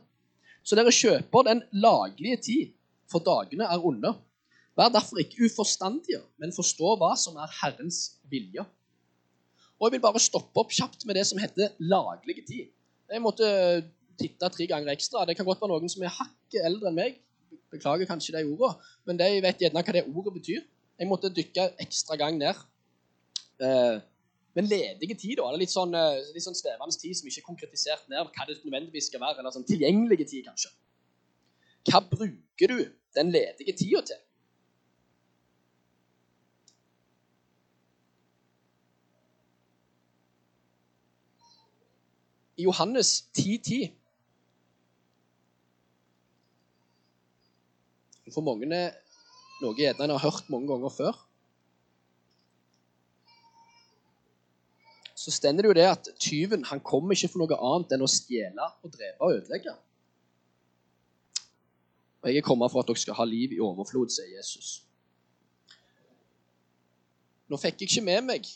Så 0.62 0.76
dere 0.76 0.92
kjøper 0.92 1.48
den 1.48 1.62
laglige 1.72 2.36
tid, 2.44 2.74
for 3.08 3.24
dagene 3.24 3.64
er 3.64 3.80
onde. 3.80 4.12
Vær 4.76 4.92
derfor 4.92 5.16
ikke 5.24 5.48
uforstandige, 5.48 6.20
men 6.36 6.52
forstå 6.52 6.98
hva 7.00 7.16
som 7.16 7.40
er 7.40 7.48
Herrens 7.62 8.20
vilje. 8.28 8.68
Og 9.78 9.86
Jeg 9.86 9.94
vil 9.94 10.02
bare 10.02 10.20
stoppe 10.22 10.58
opp 10.58 10.74
kjapt 10.74 11.06
med 11.06 11.14
det 11.18 11.24
som 11.28 11.38
heter 11.38 11.74
laglige 11.78 12.42
tid. 12.46 12.66
Jeg 13.08 13.22
måtte 13.22 13.46
titte 14.18 14.50
tre 14.50 14.66
ganger 14.66 14.90
ekstra. 14.92 15.24
Det 15.24 15.36
kan 15.38 15.46
godt 15.46 15.62
være 15.62 15.70
noen 15.70 15.92
som 15.92 16.02
er 16.02 16.14
hakket 16.16 16.66
eldre 16.66 16.90
enn 16.90 16.98
meg. 16.98 17.20
Beklager 17.72 18.08
kanskje 18.08 18.34
de 18.34 18.42
ordene, 18.48 18.74
men 19.06 19.20
de 19.20 19.28
vet 19.44 19.62
gjerne 19.62 19.84
hva 19.84 19.94
det 19.94 20.04
ordet 20.08 20.34
betyr. 20.34 20.66
Jeg 20.98 21.08
måtte 21.08 21.30
dykke 21.30 21.68
ekstra 21.84 22.18
gang 22.18 22.40
ned. 22.40 22.58
Eh, 23.62 24.00
men 24.58 24.66
ledige 24.66 25.14
tid, 25.14 25.36
da, 25.38 25.46
eller 25.46 25.62
litt 25.62 25.72
sånn, 25.72 25.94
eh, 25.94 26.30
litt 26.34 26.42
sånn 26.42 26.56
svevende 26.58 26.98
tid 26.98 27.14
som 27.14 27.28
ikke 27.30 27.44
er 27.44 27.46
konkretisert 27.46 28.08
ned 28.10 28.32
hva 28.34 28.46
det 28.48 28.58
nødvendigvis 28.64 29.10
skal 29.12 29.22
være, 29.22 29.38
eller 29.38 29.54
sånn 29.54 29.68
tilgjengelige 29.68 30.26
tid, 30.32 30.48
kanskje. 30.48 30.72
Hva 31.88 32.02
bruker 32.02 32.72
du 32.74 32.80
den 33.14 33.30
ledige 33.30 33.76
tida 33.78 34.02
til? 34.10 34.24
I 42.58 42.66
Johannes 42.66 43.28
10.10 43.38 43.94
For 48.34 48.44
mange 48.44 48.68
er 48.74 48.92
noe 49.62 49.74
gjerne 49.78 50.04
en 50.04 50.12
har 50.12 50.26
hørt 50.26 50.50
mange 50.52 50.68
ganger 50.68 50.92
før. 50.92 51.16
så 55.18 55.32
stender 55.34 55.62
det 55.62 55.68
jo 55.68 55.76
det 55.76 55.86
at 55.90 56.08
tyven 56.22 56.64
han 56.64 56.80
kommer 56.80 57.12
ikke 57.12 57.28
for 57.32 57.42
noe 57.42 57.56
annet 57.68 57.90
enn 57.92 58.04
å 58.06 58.08
stjele 58.08 58.68
og 58.86 58.92
drepe 58.94 59.26
og 59.26 59.34
ødelegge. 59.34 59.74
Og 62.22 62.30
jeg 62.30 62.38
er 62.40 62.46
kommet 62.46 62.72
for 62.72 62.80
at 62.80 62.88
dere 62.88 63.02
skal 63.02 63.18
ha 63.18 63.26
liv 63.26 63.52
i 63.52 63.58
overflod, 63.62 64.12
sier 64.14 64.30
Jesus. 64.30 64.70
Nå 67.50 67.58
fikk 67.60 67.82
jeg 67.82 67.90
ikke 67.90 68.06
med 68.06 68.24
meg 68.28 68.48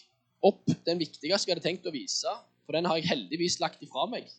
opp 0.49 0.73
den 0.87 1.03
viktigste 1.03 1.51
jeg 1.51 1.57
hadde 1.57 1.67
tenkt 1.67 1.91
å 1.91 1.95
vise, 1.95 2.33
for 2.73 2.79
den 2.79 2.89
har 2.89 2.97
jeg 2.97 3.11
heldigvis 3.11 3.59
lagt 3.61 3.83
ifra 3.85 4.07
meg. 4.09 4.31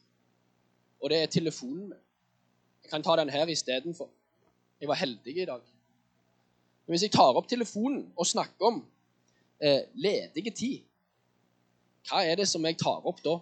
Og 1.05 1.11
det 1.13 1.19
er 1.21 1.29
telefonen 1.29 1.91
min. 1.91 1.99
Jeg 2.81 2.89
kan 2.89 3.05
ta 3.05 3.13
den 3.19 3.29
her 3.29 3.45
istedenfor. 3.47 4.09
Jeg 4.81 4.89
var 4.89 4.97
heldig 4.97 5.35
i 5.37 5.45
dag. 5.45 5.61
Men 6.85 6.93
hvis 6.93 7.05
jeg 7.05 7.13
tar 7.13 7.37
opp 7.37 7.47
telefonen 7.47 8.07
og 8.17 8.25
snakker 8.25 8.71
om 8.71 8.81
eh, 9.61 9.85
ledige 9.93 10.51
tid 10.51 10.81
hva 12.09 12.25
er 12.27 12.41
det 12.41 12.49
som 12.49 12.65
jeg 12.67 12.75
tar 12.81 13.05
opp 13.07 13.21
da? 13.23 13.37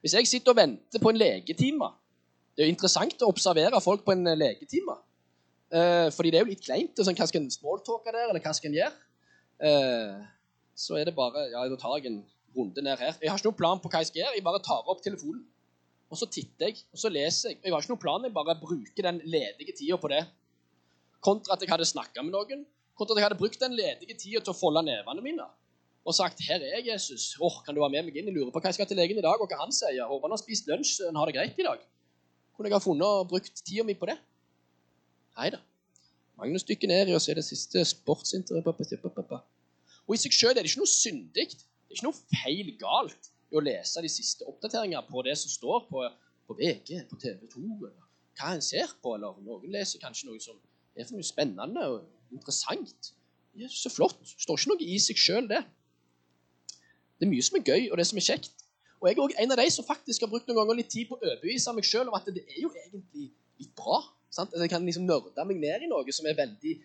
Hvis 0.00 0.14
jeg 0.16 0.28
sitter 0.30 0.54
og 0.54 0.56
venter 0.56 1.02
på 1.02 1.10
en 1.10 1.18
legetime 1.20 1.90
Det 2.54 2.62
er 2.62 2.70
jo 2.70 2.72
interessant 2.72 3.20
å 3.20 3.28
observere 3.28 3.80
folk 3.82 4.06
på 4.06 4.14
en 4.14 4.26
eh, 4.30 4.38
legetime. 4.38 4.94
Eh, 5.74 6.08
fordi 6.14 6.30
det 6.30 6.38
er 6.38 6.46
jo 6.46 6.54
litt 6.54 6.64
kleint. 6.64 6.96
Sånn, 6.96 7.18
hva 7.18 7.26
skal 7.28 7.42
en 7.42 7.52
smalltalke 7.52 8.14
der, 8.14 8.30
eller 8.30 8.42
hva 8.42 8.54
skal 8.56 8.70
en 8.70 8.78
gjøre? 8.78 8.96
Eh, 9.68 10.18
så 10.74 10.96
er 11.02 11.10
det 11.10 11.18
bare 11.18 11.50
Ja, 11.50 11.66
da 11.68 11.78
tar 11.80 11.98
jeg 11.98 12.12
en 12.14 12.22
runde 12.56 12.82
ned 12.82 12.98
her. 12.98 13.16
Jeg 13.22 13.30
har 13.30 13.38
ikke 13.38 13.48
noen 13.50 13.60
plan 13.60 13.80
på 13.82 13.90
hva 13.92 14.02
jeg 14.02 14.10
skal 14.10 14.22
gjøre. 14.22 14.36
Jeg 14.38 14.46
bare 14.46 14.62
tar 14.66 14.90
opp 14.90 15.02
telefonen. 15.04 15.44
Og 16.10 16.18
så 16.18 16.26
titter 16.26 16.70
jeg, 16.70 16.82
og 16.90 16.98
så 16.98 17.10
leser 17.12 17.52
jeg. 17.52 17.60
Jeg 17.62 17.72
har 17.72 17.84
ikke 17.84 17.92
noen 17.92 18.02
plan, 18.02 18.26
jeg 18.26 18.34
bare 18.34 18.56
bruker 18.58 19.06
den 19.06 19.20
ledige 19.30 19.76
tida 19.78 19.98
på 20.00 20.10
det. 20.10 20.24
Kontra 21.22 21.54
at 21.54 21.62
jeg 21.62 21.70
hadde 21.70 21.86
snakka 21.86 22.24
med 22.26 22.34
noen. 22.34 22.64
Kontra 22.98 23.14
at 23.14 23.20
jeg 23.20 23.28
hadde 23.28 23.38
brukt 23.38 23.62
den 23.62 23.76
ledige 23.78 24.16
tida 24.18 24.42
til 24.42 24.54
å 24.54 24.58
folde 24.58 24.82
nevene 24.88 25.22
mine 25.24 25.46
og 26.04 26.14
sagt 26.14 26.40
'Her 26.40 26.60
er 26.60 26.76
jeg, 26.76 26.86
Jesus. 26.92 27.36
Oh, 27.40 27.62
kan 27.64 27.74
du 27.74 27.80
være 27.80 27.90
med 27.90 28.04
meg 28.08 28.16
inn? 28.16 28.26
Jeg 28.26 28.34
lurer 28.34 28.50
på 28.50 28.60
hva 28.60 28.68
jeg 28.68 28.74
skal 28.74 28.86
til 28.86 28.96
legen 28.96 29.18
i 29.18 29.26
dag, 29.26 29.40
og 29.40 29.48
hva 29.48 29.58
han 29.60 29.72
sier. 29.72 30.06
Håper 30.08 30.26
han 30.26 30.32
har 30.32 30.42
spist 30.42 30.66
lunsj. 30.66 31.04
Han 31.06 31.16
har 31.16 31.26
det 31.26 31.34
greit 31.34 31.58
i 31.58 31.66
dag. 31.66 31.80
Kunne 32.56 32.68
jeg 32.68 32.74
ha 32.74 32.80
funnet 32.80 33.06
og 33.06 33.28
brukt 33.28 33.62
tida 33.64 33.84
mi 33.84 33.94
på 33.94 34.08
det? 34.08 34.16
Nei 35.36 35.50
da. 35.50 35.60
Magnus 36.40 36.64
dykker 36.64 36.88
ned 36.88 37.12
i 37.12 37.16
å 37.16 37.20
se 37.20 37.34
det 37.36 37.44
siste 37.44 37.84
sportsinteret. 37.84 38.64
Og 40.06 40.14
i 40.14 40.20
seg 40.20 40.32
sjøl 40.32 40.56
er 40.56 40.62
det 40.64 40.70
ikke 40.72 40.80
noe 40.80 40.90
syndig. 40.90 41.48
Det 41.90 41.96
er 41.96 41.98
ikke 41.98 42.06
noe 42.06 42.38
feil 42.38 42.68
galt 42.78 43.30
i 43.50 43.56
å 43.58 43.62
lese 43.66 44.02
de 44.04 44.08
siste 44.12 44.46
oppdateringene 44.46 45.02
på 45.08 45.24
det 45.26 45.34
som 45.40 45.50
står 45.50 45.88
på, 45.88 46.04
på 46.46 46.54
VG, 46.54 47.00
på 47.10 47.16
TV 47.18 47.48
2, 47.50 47.62
eller 47.88 48.04
hva 48.38 48.52
en 48.54 48.62
ser 48.62 48.92
på, 49.02 49.16
eller 49.16 49.40
noen 49.42 49.72
leser 49.74 49.98
kanskje 49.98 50.28
noe 50.28 50.38
som 50.38 50.54
er 50.94 51.08
for 51.08 51.18
noe 51.18 51.26
spennende 51.26 51.86
og 51.90 52.04
interessant. 52.30 53.10
Det 53.50 53.66
er 53.66 53.74
så 53.74 53.90
flott. 53.90 54.20
Det 54.22 54.46
står 54.46 54.60
ikke 54.60 54.70
noe 54.70 54.86
i 54.86 55.00
seg 55.02 55.18
sjøl, 55.18 55.48
det. 55.50 55.64
Det 57.18 57.26
er 57.26 57.32
mye 57.32 57.46
som 57.48 57.58
er 57.58 57.66
gøy, 57.66 57.88
og 57.90 57.98
det 57.98 58.06
som 58.06 58.20
er 58.22 58.26
kjekt. 58.28 58.62
Og 59.00 59.08
jeg 59.08 59.16
er 59.16 59.22
også 59.24 59.42
en 59.42 59.56
av 59.56 59.58
de 59.58 59.66
som 59.74 59.88
faktisk 59.88 60.22
har 60.22 60.30
brukt 60.30 60.46
noen 60.46 60.60
ganger 60.60 60.78
litt 60.78 60.92
tid 60.94 61.08
på 61.08 61.18
å 61.18 61.24
overbevise 61.24 61.74
meg 61.74 61.88
sjøl 61.88 62.06
om 62.06 62.16
at 62.20 62.30
det 62.30 62.44
er 62.44 62.62
jo 62.62 62.70
egentlig 62.84 63.32
litt 63.58 63.74
bra. 63.74 63.98
Sant? 64.30 64.54
Jeg 64.54 64.70
kan 64.70 64.86
liksom 64.86 65.10
nerde 65.10 65.46
meg 65.48 65.58
ned 65.58 65.88
i 65.88 65.90
noe 65.90 66.14
som 66.14 66.30
er 66.30 66.38
veldig 66.38 66.76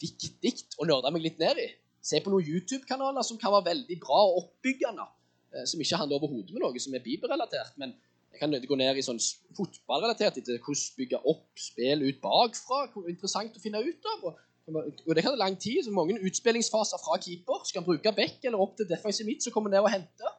viktig 0.00 0.54
å 0.82 0.90
nerde 0.90 1.14
meg 1.14 1.28
litt 1.28 1.38
ned 1.38 1.62
i. 1.62 1.68
Se 2.02 2.20
på 2.24 2.32
noen 2.32 2.46
YouTube-kanaler 2.48 3.24
som 3.26 3.38
kan 3.40 3.52
være 3.52 3.70
veldig 3.72 3.98
bra 4.00 4.20
og 4.28 4.38
oppbyggende. 4.44 5.06
eh, 5.54 5.66
Som 5.66 5.80
ikke 5.80 5.96
handler 6.00 6.16
overhodet 6.16 6.54
med 6.54 6.62
noe 6.62 6.80
som 6.80 6.94
er 6.94 7.04
bibelrelatert. 7.04 7.76
Men 7.76 7.94
jeg 8.32 8.40
kan 8.40 8.54
gå 8.68 8.76
ned 8.78 8.96
i 8.96 9.02
sånn 9.04 9.20
fotballrelatert 9.56 10.38
etter 10.38 10.58
hvordan 10.58 10.96
bygge 10.96 11.20
opp 11.24 11.58
spill 11.58 12.06
ut 12.06 12.20
bakfra. 12.22 12.86
Hvor 12.92 13.08
interessant 13.10 13.56
å 13.56 13.62
finne 13.62 13.82
ut 13.84 14.10
av. 14.14 14.30
Og, 14.70 15.14
det 15.14 15.22
kan 15.24 15.34
ta 15.34 15.36
lang 15.36 15.58
tid. 15.58 15.84
så 15.84 15.92
Mange 15.92 16.18
utspillingsfaser 16.20 17.02
fra 17.02 17.18
keeper. 17.20 17.64
Skal 17.64 17.82
han 17.82 17.88
bruke 17.88 18.12
back 18.16 18.44
eller 18.44 18.62
opp 18.62 18.76
til 18.78 18.88
defensiv 18.88 19.26
midt, 19.26 19.42
så 19.42 19.50
kommer 19.50 19.70
ned 19.70 19.82
og 19.82 19.90
henter. 19.90 20.36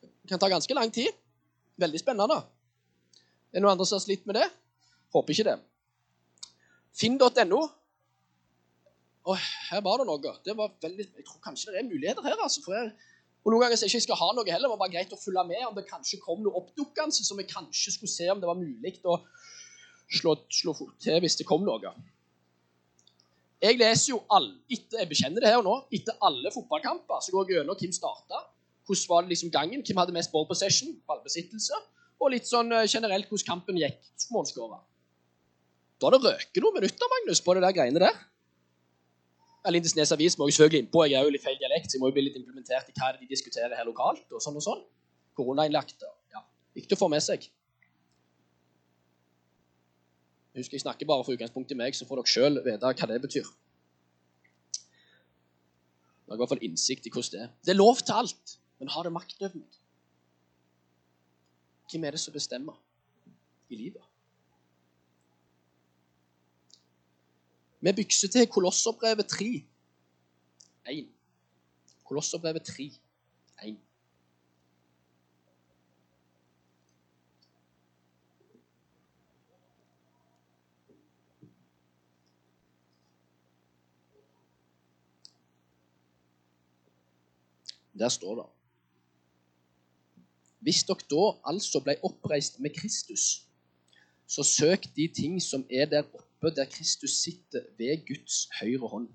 Det 0.00 0.30
kan 0.30 0.38
ta 0.38 0.48
ganske 0.48 0.74
lang 0.74 0.92
tid. 0.92 1.12
Veldig 1.76 2.00
spennende. 2.00 2.40
Er 3.52 3.58
det 3.58 3.62
noen 3.62 3.74
andre 3.76 3.86
som 3.86 3.98
har 3.98 4.04
slitt 4.06 4.24
med 4.26 4.38
det? 4.38 4.46
Håper 5.14 5.34
ikke 5.34 5.50
det. 5.50 5.58
Finn.no. 6.96 7.60
Og 9.26 9.36
her 9.38 9.82
var 9.82 10.00
det 10.00 10.06
noe. 10.08 10.32
Det 10.46 10.54
var 10.58 10.74
veldig, 10.82 11.06
jeg 11.18 11.26
tror 11.26 11.42
kanskje 11.44 11.74
det 11.74 11.80
er 11.82 11.88
muligheter 11.88 12.26
her. 12.26 12.38
altså, 12.42 12.62
for 12.64 12.76
jeg, 12.76 12.92
og 13.46 13.52
Noen 13.52 13.62
ganger 13.62 13.78
så 13.78 13.86
jeg 13.86 13.94
ikke 13.94 14.08
skal 14.08 14.18
ha 14.18 14.28
noe 14.34 14.50
heller, 14.50 14.66
det 14.66 14.72
var 14.72 14.82
bare 14.82 14.94
greit 14.96 15.12
å 15.14 15.18
følge 15.20 15.44
med 15.46 15.62
om 15.68 15.74
det 15.76 15.86
kanskje 15.86 16.18
kom 16.22 16.40
noe 16.42 16.58
oppdukkende 16.58 17.14
som 17.14 17.38
jeg 17.38 17.50
kanskje 17.52 17.94
skulle 17.94 18.10
se 18.10 18.26
om 18.32 18.42
det 18.42 18.48
var 18.50 18.58
mulig 18.58 18.96
å 19.06 19.20
slå, 20.18 20.34
slå 20.50 20.74
til 21.02 21.20
hvis 21.22 21.38
det 21.38 21.46
kom 21.46 21.62
noe. 21.66 21.92
Jeg 23.62 23.78
leser 23.78 24.12
jo 24.12 24.20
all, 24.34 24.50
etter, 24.66 24.98
jeg 25.00 25.10
bekjenner 25.10 25.42
det 25.42 25.52
her 25.54 25.62
nå, 25.64 25.76
etter 25.94 26.18
alle 26.26 26.50
fotballkamper 26.54 27.22
så 27.22 27.32
går 27.32 27.46
jeg 27.52 27.60
gjennom 27.60 27.78
hvem 27.78 27.94
starta, 27.94 28.42
hvordan 28.86 29.10
var 29.12 29.24
det 29.24 29.34
liksom 29.34 29.54
gangen, 29.54 29.86
hvem 29.86 30.02
hadde 30.02 30.14
mest 30.14 30.34
ball 30.34 30.46
possession, 30.50 30.92
ballbesittelse, 31.08 31.78
og 32.18 32.32
litt 32.34 32.50
sånn 32.50 32.74
eh, 32.74 32.86
generelt 32.90 33.30
hvordan 33.30 33.46
kampen 33.46 33.78
gikk, 33.80 34.02
målskåra. 34.34 34.82
Da 35.96 36.08
har 36.08 36.16
det 36.16 36.26
røket 36.26 36.62
noen 36.62 36.80
minutter, 36.80 37.14
Magnus, 37.14 37.40
på 37.46 37.54
det 37.56 37.64
der 37.64 37.78
greiene 37.78 38.02
der. 38.02 38.18
Lindesnes 39.72 40.12
Avis 40.14 40.36
må 40.38 40.46
jeg 40.46 40.56
selvfølgelig 40.56 40.82
innpå. 40.84 41.04
Jeg 41.10 41.18
er 41.20 41.24
jo 41.26 41.32
litt 41.34 41.44
feil 41.44 41.58
dialekt, 41.60 41.90
så 41.90 41.96
jeg 41.96 42.02
må 42.02 42.10
jo 42.10 42.16
bli 42.16 42.26
litt 42.28 42.38
implementert 42.38 42.88
i 42.90 42.94
hva 42.96 43.12
de 43.16 43.28
diskuterer 43.30 43.74
her 43.76 43.86
lokalt. 43.88 44.26
og 44.32 44.42
sånn 44.42 44.58
og 44.58 44.64
sånn. 44.64 44.82
Koronainnlagte. 45.36 46.08
Ja, 46.34 46.42
Viktig 46.76 46.96
å 46.96 47.00
få 47.00 47.08
med 47.12 47.24
seg. 47.24 47.48
Jeg 50.56 50.64
husker 50.64 50.78
jeg 50.78 50.84
snakker 50.86 51.08
bare 51.08 51.24
for 51.24 51.36
utgangspunkt 51.36 51.72
i 51.72 51.76
meg, 51.76 51.96
så 51.96 52.06
får 52.08 52.22
dere 52.22 52.32
sjøl 52.32 52.54
vite 52.64 52.92
hva 52.96 53.08
det 53.10 53.20
betyr. 53.26 53.48
Jeg 56.26 56.32
har 56.32 56.38
i 56.38 56.40
hvert 56.40 56.52
fall 56.54 56.64
innsikt 56.64 57.06
i 57.06 57.12
hvordan 57.12 57.32
det 57.34 57.42
er. 57.44 57.50
Det 57.64 57.72
er 57.74 57.78
lov 57.78 58.00
til 58.00 58.16
alt, 58.16 58.56
men 58.80 58.88
har 58.94 59.04
det 59.04 59.12
makt? 59.12 59.36
Hvem 61.92 62.04
er 62.04 62.16
det 62.16 62.20
som 62.22 62.34
bestemmer 62.34 62.78
i 63.70 63.76
livet? 63.78 64.02
Vi 67.86 67.92
bykser 67.92 68.28
til 68.28 68.46
Kolosserbrevet 68.46 69.26
3. 69.26 69.44
1. 70.90 71.08
Kolosserbrevet 72.04 72.62
3. 72.62 72.90
1. 73.64 73.76
Der 87.98 88.08
står 88.08 88.34
det 88.34 88.46
Hvis 90.58 90.84
dere 90.84 91.06
da 91.10 91.38
altså 91.44 91.80
ble 91.80 92.00
oppreist 92.02 92.58
med 92.60 92.74
Kristus, 92.74 93.46
så 94.26 94.42
søk 94.42 94.96
de 94.96 95.08
ting 95.08 95.42
som 95.42 95.62
er 95.70 95.86
der 95.86 96.02
oppe 96.02 96.25
der 96.54 96.68
Kristus 96.70 97.10
sitter 97.22 97.64
ved 97.78 98.06
Guds 98.06 98.48
høyre 98.60 98.88
hånd. 98.88 99.08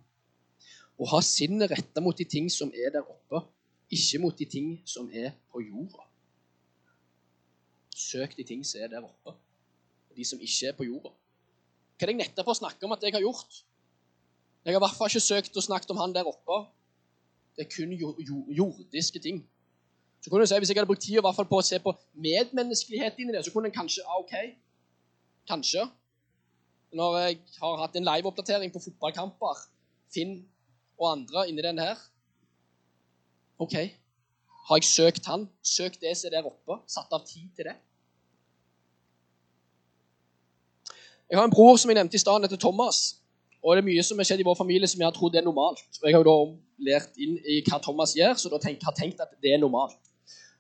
Og 1.00 1.10
ha 1.10 1.22
sinnet 1.26 1.72
retta 1.72 2.02
mot 2.04 2.18
de 2.18 2.26
ting 2.26 2.50
som 2.52 2.72
er 2.76 2.92
der 2.94 3.08
oppe, 3.08 3.46
ikke 3.92 4.20
mot 4.20 4.38
de 4.38 4.46
ting 4.46 4.82
som 4.86 5.10
er 5.14 5.32
på 5.52 5.62
jorda. 5.64 6.06
Søk 7.96 8.36
de 8.38 8.44
ting 8.44 8.66
som 8.66 8.82
er 8.82 8.88
der 8.88 9.04
oppe, 9.08 9.34
de 10.16 10.26
som 10.26 10.40
ikke 10.42 10.68
er 10.72 10.78
på 10.78 10.88
jorda. 10.88 11.12
Hva 11.98 12.08
er 12.08 12.12
det 12.12 12.18
jeg 12.18 12.22
nettopp 12.26 12.50
har 12.50 12.58
snakket 12.58 12.84
om 12.88 12.96
at 12.96 13.04
jeg 13.06 13.14
har 13.14 13.22
gjort? 13.24 13.64
Jeg 14.66 14.74
har 14.74 14.80
i 14.80 14.84
hvert 14.84 14.98
fall 14.98 15.10
ikke 15.10 15.24
søkt 15.26 15.58
og 15.58 15.64
snakket 15.66 15.92
om 15.94 16.00
han 16.02 16.14
der 16.16 16.28
oppe. 16.30 16.58
Det 17.56 17.66
er 17.66 17.70
kun 17.76 17.92
jo- 17.94 18.18
jo- 18.20 18.52
jordiske 18.58 19.20
ting. 19.20 19.42
Så 20.22 20.30
kunne 20.30 20.42
du 20.42 20.48
si, 20.48 20.58
Hvis 20.58 20.70
jeg 20.70 20.78
hadde 20.78 20.88
brukt 20.88 21.02
tid 21.02 21.22
på 21.22 21.58
å 21.58 21.62
se 21.62 21.80
på 21.80 21.94
medmenneskelighet 22.14 23.18
inni 23.20 23.34
det, 23.34 23.46
så 23.46 23.52
kunne 23.52 23.68
en 23.68 23.74
kanskje 23.74 24.02
ah, 24.06 24.20
OK, 24.22 24.34
kanskje. 25.48 25.90
Når 26.92 27.18
jeg 27.18 27.38
har 27.62 27.78
hatt 27.80 27.96
en 27.96 28.08
liveoppdatering 28.08 28.74
på 28.74 28.82
fotballkamper, 28.84 29.68
Finn 30.12 30.42
og 31.00 31.12
andre 31.12 31.46
inni 31.48 31.64
den 31.64 31.80
her 31.80 31.96
OK. 33.62 33.76
Har 34.68 34.80
jeg 34.80 34.88
søkt 34.90 35.26
han? 35.26 35.48
Søkt 35.64 36.02
det 36.02 36.18
som 36.18 36.28
er 36.28 36.40
der 36.40 36.50
oppe? 36.50 36.82
Satt 36.90 37.14
av 37.14 37.24
tid 37.28 37.48
til 37.56 37.70
det? 37.70 37.78
Jeg 41.30 41.40
har 41.40 41.48
en 41.48 41.54
bror 41.54 41.78
som 41.80 41.90
jeg 41.90 41.96
nevnte 41.96 42.18
i 42.18 42.20
stad, 42.20 42.44
heter 42.44 42.60
Thomas. 42.60 43.22
Og 43.64 43.76
det 43.78 43.84
er 43.84 43.88
mye 43.88 44.04
som 44.04 44.20
har 44.20 44.28
skjedd 44.28 44.42
i 44.42 44.48
vår 44.48 44.58
familie 44.58 44.90
som 44.90 45.00
jeg 45.00 45.08
har 45.08 45.16
trodd 45.16 45.38
er 45.38 45.46
normalt. 45.46 45.84
Og 46.02 46.08
jeg 46.10 46.18
har 46.18 46.26
jo 46.26 46.32
da 46.32 46.90
lært 46.90 47.20
inn 47.22 47.38
i 47.46 47.62
hva 47.68 47.78
Thomas 47.80 48.16
gjør, 48.18 48.34
så 48.42 48.50
da 48.52 48.60
tenk, 48.60 48.82
har 48.84 48.96
tenkt 48.98 49.22
at 49.24 49.32
det 49.44 49.54
er 49.54 49.62
normalt. 49.62 50.00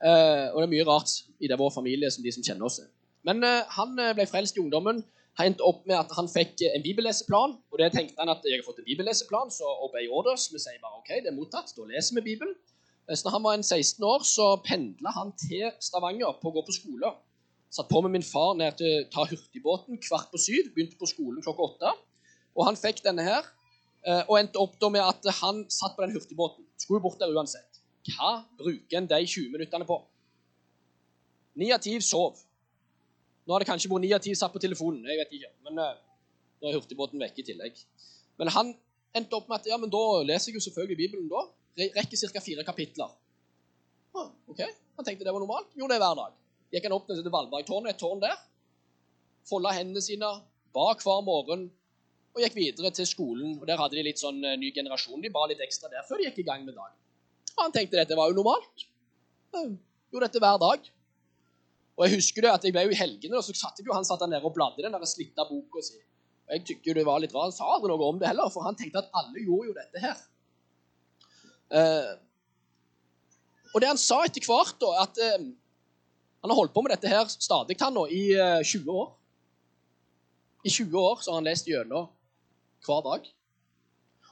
Uh, 0.02 0.54
og 0.54 0.62
det 0.62 0.68
er 0.68 0.74
mye 0.76 0.86
rart 0.88 1.12
i 1.42 1.50
det 1.50 1.58
vår 1.60 1.74
familie 1.74 2.10
som 2.14 2.24
de 2.24 2.34
som 2.34 2.46
kjenner 2.46 2.70
oss. 2.70 2.80
Men 3.28 3.44
uh, 3.44 3.66
han 3.76 3.98
eh, 4.02 4.14
ble 4.18 4.26
frelst 4.30 4.58
i 4.58 4.62
ungdommen. 4.64 5.04
Endte 5.40 5.64
opp 5.64 5.86
med 5.88 5.96
at 5.96 6.12
han 6.18 6.28
fikk 6.30 6.60
en 6.68 6.84
bibelleseplan. 6.84 7.56
Og 7.72 7.80
det 7.80 7.92
tenkte 7.96 8.20
han 8.20 8.30
at 8.30 8.44
jeg 8.46 8.60
har 8.60 8.68
fått 8.68 8.82
en 8.84 8.90
bibelleseplan, 8.90 9.52
så 9.54 9.70
obey 9.86 10.10
orders. 10.12 10.50
Vi 10.52 10.60
sier 10.60 10.82
bare 10.84 11.00
OK, 11.00 11.14
det 11.24 11.32
er 11.32 11.38
mottatt. 11.38 11.72
Da 11.78 11.88
leser 11.88 12.20
vi 12.20 12.26
Bibelen. 12.34 12.54
Eh, 13.08 13.16
Så 13.16 13.26
når 13.26 13.32
han 13.38 13.44
var 13.44 13.54
en 13.58 13.64
16 13.64 14.04
år, 14.04 14.24
så 14.28 14.56
pendla 14.66 15.14
han 15.16 15.32
til 15.48 15.72
Stavanger 15.80 16.38
på 16.42 16.52
å 16.52 16.56
gå 16.60 16.66
på 16.68 16.76
skole. 16.76 17.14
Satt 17.72 17.88
på 17.90 18.02
med 18.04 18.12
min 18.12 18.28
far 18.28 18.54
ned 18.60 18.76
til 18.78 19.08
ta 19.14 19.24
hurtigbåten 19.24 19.98
kvart 20.04 20.30
på 20.32 20.38
syv. 20.38 20.74
Begynte 20.76 21.00
på 21.00 21.08
skolen 21.08 21.42
klokka 21.42 21.70
åtte. 21.70 21.96
Og 22.56 22.66
han 22.68 22.76
fikk 22.76 23.00
denne 23.06 23.24
her, 23.24 23.48
eh, 24.06 24.24
og 24.28 24.38
endte 24.38 24.60
opp 24.60 24.78
da 24.80 24.90
med 24.90 25.02
at 25.02 25.24
han 25.40 25.64
satt 25.72 25.96
på 25.96 26.04
den 26.04 26.12
hurtigbåten. 26.12 26.68
Skulle 26.78 27.02
bort 27.02 27.20
der 27.20 27.32
uansett. 27.32 27.80
Hva 28.12 28.44
bruker 28.60 28.98
en 28.98 29.08
de 29.08 29.26
20 29.26 29.52
minuttene 29.54 29.88
på? 29.88 30.02
Ni 31.56 31.72
av 31.72 31.80
ti 31.80 32.00
sov. 32.02 32.38
Nå 33.48 33.54
har 33.56 33.64
det 33.64 33.68
kanskje 33.72 33.90
vært 33.92 34.04
ni 34.06 34.12
av 34.14 34.22
ti 34.24 34.34
satt 34.38 34.54
på 34.54 34.62
telefonen. 34.62 35.06
jeg 35.10 35.18
vet 35.22 35.32
ikke, 35.38 35.50
men 35.68 35.80
eh, 35.82 35.96
nå 36.62 36.70
er 36.70 36.76
hurtigbåten 36.78 37.20
vekk 37.24 37.40
i 37.42 37.46
tillegg. 37.50 37.80
Men 38.40 38.52
han 38.56 38.70
endte 39.18 39.36
opp 39.38 39.50
med 39.50 39.60
at 39.60 39.68
ja, 39.72 39.78
men 39.82 39.90
da 39.94 40.02
leser 40.28 40.52
jeg 40.52 40.60
jo 40.60 40.66
selvfølgelig 40.68 40.98
Bibelen 41.02 41.28
da. 41.32 41.42
Re- 41.80 41.92
Rekker 41.98 42.22
ca. 42.36 42.40
fire 42.44 42.64
kapitler. 42.68 43.12
Ah, 44.16 44.30
ok, 44.52 44.62
Han 44.98 45.06
tenkte 45.08 45.24
det 45.26 45.34
var 45.34 45.40
normalt. 45.42 45.70
Gjorde 45.76 45.96
det 45.98 46.02
hver 46.04 46.16
dag. 46.20 46.34
Gikk 46.72 46.86
han 46.88 46.96
opp 46.96 47.08
til 47.10 47.30
Valbergtårnet, 47.34 47.90
et 47.96 48.00
tårn 48.00 48.22
der. 48.24 48.38
Folda 49.50 49.72
hendene 49.76 50.02
sine, 50.04 50.30
ba 50.76 50.86
hver 51.02 51.22
morgen 51.26 51.66
og 52.32 52.40
gikk 52.44 52.56
videre 52.56 52.92
til 52.96 53.08
skolen. 53.10 53.58
og 53.60 53.66
Der 53.68 53.80
hadde 53.82 53.98
de 53.98 54.04
litt 54.06 54.22
sånn 54.22 54.38
eh, 54.46 54.56
ny 54.62 54.70
generasjon. 54.76 55.20
De 55.24 55.32
ba 55.34 55.48
litt 55.50 55.60
ekstra 55.66 55.90
der 55.92 56.06
før 56.08 56.22
de 56.22 56.30
gikk 56.30 56.44
i 56.44 56.48
gang 56.48 56.64
med 56.68 56.76
dagen. 56.78 56.96
Og 57.58 57.64
han 57.66 57.74
tenkte 57.76 57.98
dette 58.00 58.16
var 58.16 58.30
jo 58.32 58.38
normalt. 58.38 58.86
Gjorde 60.12 60.28
dette 60.30 60.40
hver 60.44 60.60
dag. 60.62 60.86
Og 62.02 62.08
jeg 62.08 62.18
husker 62.18 62.42
det 62.42 62.50
at 62.50 62.64
jeg 62.66 62.74
ble 62.74 62.88
jo 62.88 62.94
i 62.96 62.98
helgene, 62.98 63.38
og 63.38 63.46
så 63.46 63.54
satt 63.54 63.78
jeg 63.78 63.86
jo 63.86 63.94
han 63.94 64.08
satt 64.08 64.24
der 64.24 64.32
nede 64.32 64.48
og 64.48 64.56
bladde 64.56 64.82
i 64.82 64.86
den 64.88 64.96
slitte 65.06 65.44
boka 65.46 65.84
si. 65.86 66.00
Og 66.50 66.56
jeg 66.56 66.64
tykker 66.72 66.90
jo 66.90 66.96
det 66.98 67.04
var 67.06 67.22
litt 67.22 67.34
rart. 67.36 67.52
Han 67.52 67.54
sa 67.54 67.68
aldri 67.76 67.92
noe 67.92 68.08
om 68.10 68.18
det 68.18 68.26
heller, 68.32 68.50
for 68.50 68.66
han 68.66 68.78
tenkte 68.80 69.04
at 69.04 69.12
alle 69.22 69.44
gjorde 69.46 69.70
jo 69.70 69.76
dette 69.76 70.02
her. 70.02 70.24
Eh, 71.78 72.14
og 73.72 73.84
det 73.84 73.92
han 73.92 74.02
sa 74.02 74.18
etter 74.26 74.50
hvert, 74.50 74.80
da, 74.82 74.90
at 75.04 75.22
eh, 75.22 75.46
han 76.42 76.52
har 76.52 76.58
holdt 76.58 76.74
på 76.74 76.82
med 76.82 76.96
dette 76.96 77.12
her 77.12 77.30
stadig 77.30 77.78
han 77.84 77.94
nå, 77.94 78.08
i 78.10 78.24
eh, 78.34 78.64
20 78.66 78.90
år. 78.98 79.12
I 80.66 80.74
20 80.74 80.98
år 80.98 81.22
så 81.22 81.32
har 81.32 81.38
han 81.38 81.50
lest 81.52 81.70
gjennom 81.70 82.10
hver 82.82 83.06
dag. 83.06 83.30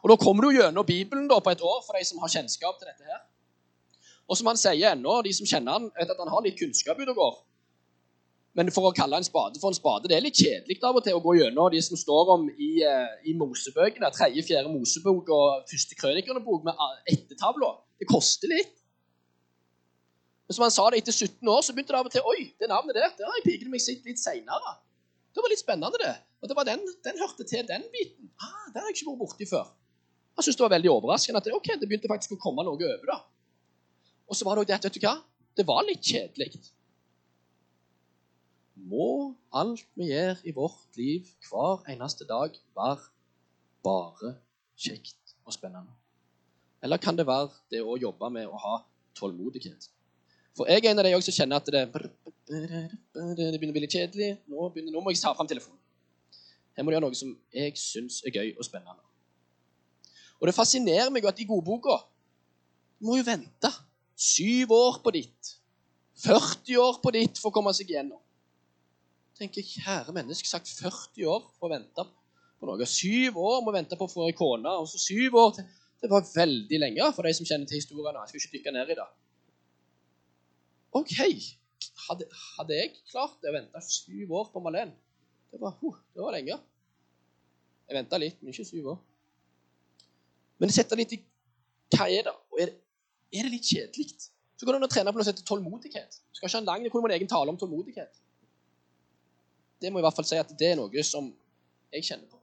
Og 0.02 0.10
da 0.10 0.18
kommer 0.18 0.48
du 0.48 0.58
gjennom 0.58 0.88
Bibelen 0.90 1.30
da 1.30 1.38
på 1.38 1.54
et 1.54 1.62
år 1.62 1.84
for 1.86 1.94
de 2.00 2.02
som 2.08 2.22
har 2.24 2.34
kjennskap 2.34 2.82
til 2.82 2.90
dette 2.90 3.06
her. 3.06 3.22
Og 4.26 4.38
som 4.42 4.50
han 4.50 4.58
sier 4.58 4.96
ennå, 4.96 5.22
de 5.26 5.34
som 5.38 5.48
kjenner 5.50 5.78
han, 5.78 5.88
vet 5.94 6.10
at 6.10 6.20
han 6.22 6.34
har 6.34 6.44
litt 6.46 6.58
kunnskap 6.58 6.98
ute 6.98 7.14
og 7.14 7.22
går. 7.22 7.38
Men 8.58 8.72
for 8.74 8.90
å 8.90 8.96
kalle 8.96 9.20
en 9.20 9.26
spade 9.28 9.62
for 9.62 9.70
en 9.70 9.78
spade, 9.78 10.10
det 10.10 10.18
er 10.18 10.24
litt 10.26 10.40
kjedelig 10.40 10.80
av 10.84 10.98
og 10.98 11.06
til 11.06 11.18
å 11.18 11.22
gå 11.22 11.36
gjennom 11.38 11.70
de 11.72 11.82
som 11.86 12.00
står 12.00 12.32
om 12.34 12.48
i, 12.50 12.72
eh, 12.82 13.30
i 13.30 13.36
Mosebøkene. 13.38 14.10
Tredje, 14.16 14.44
fjerde 14.48 14.72
Mosebok 14.74 15.30
og 15.30 15.70
første 15.70 15.96
Krønikerne-bok 16.00 16.66
med 16.66 16.82
ettertavla. 17.14 17.76
Det 18.02 18.10
koster 18.10 18.50
litt. 18.50 18.74
Men 20.50 20.58
som 20.58 20.66
han 20.66 20.74
sa 20.74 20.90
det 20.90 21.04
etter 21.04 21.14
17 21.14 21.46
år, 21.46 21.62
så 21.62 21.76
begynte 21.78 21.94
det 21.94 22.00
av 22.00 22.08
og 22.10 22.12
til 22.12 22.26
Oi, 22.26 22.54
det 22.58 22.72
navnet 22.72 22.98
der 22.98 23.12
det 23.14 23.28
har 23.28 23.38
jeg 23.38 23.46
piket 23.46 23.70
meg 23.70 23.84
sett 23.86 24.08
litt 24.10 24.18
seinere. 24.18 24.80
Det 25.30 25.44
var 25.46 25.52
litt 25.54 25.62
spennende, 25.62 26.00
det. 26.02 26.16
Og 26.42 26.50
det 26.50 26.56
var 26.58 26.66
den, 26.66 26.82
den 27.06 27.20
hørte 27.22 27.46
til 27.46 27.68
den 27.68 27.86
biten. 27.94 28.32
Ah, 28.42 28.72
Den 28.74 28.82
har 28.82 28.90
jeg 28.90 28.98
ikke 28.98 29.12
vært 29.12 29.22
borti 29.22 29.46
før. 29.46 29.70
Han 30.34 30.42
syntes 30.42 30.58
det 30.58 30.66
var 30.66 30.74
veldig 30.74 30.90
overraskende 30.90 31.38
at 31.38 31.46
det, 31.46 31.54
ok, 31.54 31.70
det 31.78 31.86
begynte 31.86 32.10
faktisk 32.10 32.34
å 32.34 32.40
komme 32.42 32.66
noe 32.66 32.80
over. 32.80 33.06
da. 33.06 33.20
Og 34.26 34.38
så 34.40 34.48
var 34.48 34.58
det 34.58 34.64
også 34.64 34.72
det 34.72 34.78
at, 34.80 34.90
vet 34.90 34.98
du 34.98 35.06
hva? 35.06 35.16
Det 35.60 35.66
var 35.70 35.86
litt 35.86 36.02
kjedelig. 36.02 36.50
Må 38.88 39.36
alt 39.52 39.86
vi 40.00 40.10
gjør 40.12 40.40
i 40.48 40.54
vårt 40.56 40.98
liv 40.98 41.28
hver 41.50 41.84
eneste 41.92 42.28
dag, 42.30 42.54
være 42.76 43.10
bare 43.84 44.36
kjekt 44.80 45.36
og 45.46 45.54
spennende? 45.54 45.92
Eller 46.84 46.98
kan 46.98 47.18
det 47.18 47.28
være 47.28 47.50
det 47.72 47.82
å 47.84 47.98
jobbe 48.00 48.30
med 48.32 48.48
å 48.48 48.60
ha 48.62 48.78
tålmodighet? 49.20 49.90
For 50.56 50.70
jeg 50.70 50.84
er 50.84 50.92
en 50.92 51.02
av 51.02 51.08
de 51.08 51.20
som 51.24 51.36
kjenner 51.36 51.60
at 51.60 51.68
det, 51.72 51.84
det 52.48 53.60
begynner 53.60 53.74
å 53.74 53.76
bli 53.76 53.84
litt 53.84 53.96
kjedelig. 53.96 54.32
Nå, 54.48 54.70
begynner, 54.74 54.96
nå 54.96 55.04
må 55.04 55.14
jeg 55.14 55.22
ta 55.22 55.34
fram 55.36 55.48
telefonen. 55.50 55.80
Her 56.76 56.86
må 56.86 56.92
du 56.92 56.96
gjøre 56.96 57.08
noe 57.08 57.20
som 57.20 57.36
jeg 57.52 57.76
syns 57.80 58.22
er 58.24 58.36
gøy 58.36 58.54
og 58.56 58.66
spennende. 58.68 59.04
Og 60.40 60.48
det 60.48 60.56
fascinerer 60.56 61.12
meg 61.12 61.26
jo 61.26 61.32
at 61.32 61.40
i 61.44 61.48
godboka 61.48 61.98
Du 63.00 63.08
må 63.08 63.18
jo 63.20 63.26
vente 63.28 63.72
syv 64.20 64.72
år 64.76 65.00
på 65.04 65.12
ditt. 65.16 65.54
40 66.20 66.80
år 66.80 67.00
på 67.04 67.12
ditt 67.16 67.40
for 67.40 67.52
å 67.52 67.56
komme 67.56 67.72
seg 67.76 67.92
igjennom. 67.92 68.20
Tenker 69.40 69.66
Kjære 69.66 70.16
menneske, 70.16 70.50
sagt 70.50 70.70
40 70.82 71.28
år 71.32 71.46
på 71.60 71.68
å 71.68 71.72
vente 71.72 72.06
på 72.60 72.68
noe. 72.68 72.88
Syv 72.90 73.40
år 73.40 73.62
må 73.66 73.74
vente 73.76 73.98
på 74.00 74.08
å 74.08 74.12
få 74.12 74.28
ei 74.28 74.36
kone. 74.38 74.72
Og 74.82 74.90
så 74.92 75.02
syv 75.02 75.40
år 75.40 75.62
Det 76.00 76.08
var 76.08 76.24
veldig 76.24 76.78
lenge 76.80 77.08
for 77.12 77.28
de 77.28 77.34
som 77.36 77.44
kjenner 77.44 77.68
til 77.68 77.76
historiene. 77.76 78.22
Jeg 78.24 78.30
skal 78.30 78.40
ikke 78.40 78.54
dykke 78.54 78.72
ned 78.72 78.92
i 78.94 78.96
det. 78.96 79.08
OK. 80.96 81.12
Hadde, 82.06 82.28
hadde 82.56 82.78
jeg 82.78 82.94
klart 83.12 83.44
å 83.44 83.52
vente 83.52 83.82
syv 83.84 84.32
år 84.40 84.48
på 84.54 84.62
Malene? 84.64 84.96
Det 85.52 85.60
var, 85.60 85.76
uh, 85.84 85.98
det 86.16 86.24
var 86.24 86.38
lenge. 86.38 86.56
Jeg 87.90 87.98
venta 87.98 88.20
litt, 88.22 88.40
men 88.40 88.56
ikke 88.56 88.68
syv 88.70 88.88
år. 88.94 89.02
Men 90.64 90.72
sette 90.72 90.96
litt 90.96 91.18
i 91.18 91.20
hva 91.98 92.08
er 92.08 92.30
det? 92.30 92.36
Og 92.54 92.64
er 92.64 92.72
det, 92.72 92.80
er 93.36 93.48
det 93.50 93.54
litt 93.58 93.68
kjedelig? 93.68 94.30
Så 94.56 94.64
går 94.64 94.76
det 94.76 94.80
an 94.80 94.88
å 94.88 94.92
trene 94.94 95.12
på 95.12 95.24
som 95.24 95.34
heter 95.34 95.48
tålmodighet. 95.52 96.20
Du 96.32 96.40
skal 96.40 96.48
ikke 96.48 96.58
ha 96.58 96.64
en 96.64 96.72
lang, 96.72 96.90
kommer 96.94 97.10
man 97.10 97.18
egen 97.18 97.32
tale 97.32 97.52
om 97.52 97.60
tålmodighet. 97.60 98.24
Det 99.82 99.92
må 99.92 100.00
jeg 100.00 100.04
i 100.04 100.08
hvert 100.08 100.18
fall 100.18 100.28
si 100.28 100.40
at 100.40 100.52
det 100.60 100.72
er 100.72 100.78
noe 100.80 101.04
som 101.08 101.30
jeg 101.94 102.06
kjenner 102.06 102.28
på. 102.30 102.38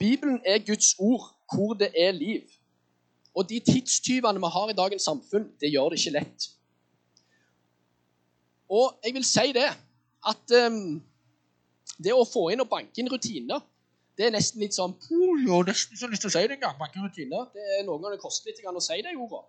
Bibelen 0.00 0.40
er 0.48 0.64
Guds 0.66 0.94
ord 0.98 1.28
hvor 1.52 1.74
det 1.78 1.92
er 1.98 2.12
liv. 2.16 2.48
Og 3.34 3.48
de 3.48 3.60
tidstyvene 3.60 4.40
vi 4.40 4.50
har 4.54 4.70
i 4.70 4.76
dagens 4.76 5.04
samfunn, 5.08 5.50
det 5.60 5.70
gjør 5.72 5.92
det 5.92 6.00
ikke 6.00 6.16
lett. 6.18 6.48
Og 8.72 8.98
jeg 9.04 9.14
vil 9.14 9.24
si 9.24 9.52
det 9.52 9.68
at 10.32 10.56
um, 10.66 10.98
det 12.02 12.14
å 12.16 12.24
få 12.28 12.48
inn 12.52 12.64
og 12.64 12.70
banke 12.72 13.00
inn 13.02 13.10
rutiner 13.12 13.60
det 14.18 14.26
er 14.26 14.34
nesten 14.34 14.60
litt 14.60 14.76
sånn 14.76 14.92
Jeg 15.08 15.48
har 15.48 15.64
nesten 15.66 15.96
så 15.96 16.08
lyst 16.10 16.24
til 16.24 16.30
å 16.30 16.34
si 16.34 16.42
det 16.44 16.58
en 16.58 16.64
gang. 16.66 16.76
banke 16.78 17.00
rutiner. 17.00 17.46
Det 17.54 17.62
er 17.78 17.86
Noen 17.86 18.02
ganger 18.02 18.18
det 18.18 18.24
koster 18.24 18.50
litt 18.50 18.60
å 18.60 18.84
si 18.84 18.98
det 19.00 19.14
i 19.14 19.16
ordet. 19.16 19.40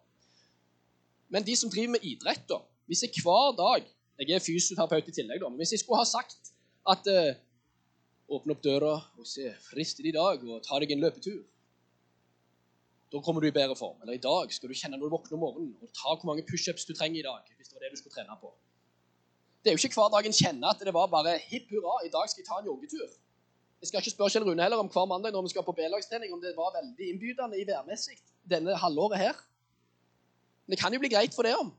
Men 1.33 1.43
de 1.43 1.55
som 1.59 1.71
driver 1.71 1.97
med 1.97 2.05
idrett, 2.07 2.45
da 2.47 2.61
Hvis 2.87 3.03
jeg 3.03 3.23
hver 3.23 3.55
dag 3.57 3.85
Jeg 4.21 4.35
er 4.37 4.43
fysioterapeut 4.43 5.07
i 5.09 5.15
tillegg, 5.15 5.41
da. 5.41 5.49
Men 5.49 5.61
hvis 5.61 5.73
jeg 5.73 5.81
skulle 5.81 5.99
ha 5.99 6.07
sagt 6.07 6.53
at 6.93 7.07
uh, 7.09 7.33
Åpne 8.31 8.55
opp 8.55 8.61
døra 8.63 8.93
og 9.19 9.25
se 9.27 9.49
frist 9.67 9.99
i 9.99 10.13
dag 10.15 10.43
og 10.47 10.61
ta 10.65 10.79
deg 10.81 10.93
en 10.95 11.03
løpetur. 11.03 11.41
Da 13.11 13.21
kommer 13.21 13.43
du 13.43 13.49
i 13.49 13.53
bedre 13.53 13.75
form. 13.77 13.99
Eller 14.01 14.17
i 14.17 14.23
dag 14.23 14.53
skal 14.55 14.71
du 14.71 14.77
kjenne 14.77 14.97
når 14.97 15.09
du 15.09 15.13
våkner 15.13 15.37
om 15.37 15.43
morgenen, 15.43 15.73
og 15.83 15.91
ta 15.91 16.15
hvor 16.15 16.29
mange 16.31 16.45
pushups 16.47 16.87
du 16.87 16.95
trenger 16.95 17.19
i 17.19 17.25
dag. 17.27 17.51
hvis 17.57 17.67
det 17.67 17.75
var 17.75 17.83
det 17.83 17.91
du 17.93 17.99
skulle 17.99 18.15
trene 18.15 18.37
på. 18.41 18.53
Det 19.61 19.69
er 19.69 19.75
jo 19.75 19.83
ikke 19.83 19.99
hver 19.99 20.09
dag 20.15 20.25
en 20.27 20.39
kjenner 20.39 20.71
at 20.71 20.81
det 20.87 20.93
var 20.95 21.11
bare 21.11 21.35
hipp 21.51 21.69
hurra, 21.71 21.99
i 22.07 22.11
dag 22.15 22.31
skal 22.31 22.41
jeg 22.41 22.47
ta 22.47 22.57
en 22.59 22.71
joggetur. 22.71 23.11
Jeg 23.83 23.91
skal 23.91 23.99
ikke 23.99 24.15
spørre 24.15 24.31
Kjell 24.31 24.47
Rune 24.47 24.63
heller 24.63 24.79
om 24.79 24.89
hver 24.91 25.05
mandag 25.11 25.35
når 25.35 25.45
vi 25.45 25.53
skal 25.53 25.65
på 25.67 25.75
B-lagstrening, 25.77 26.33
om 26.33 26.41
det 26.41 26.55
var 26.55 26.73
veldig 26.79 27.09
innbydende 27.11 27.59
i 27.59 27.67
værmessig 27.67 28.17
denne 28.49 28.75
halvåret 28.79 29.19
her. 29.19 29.39
Men 30.65 30.75
det 30.75 30.79
kan 30.79 30.95
jo 30.95 31.03
bli 31.03 31.11
greit 31.11 31.35
for 31.35 31.43
det 31.43 31.53
om. 31.59 31.69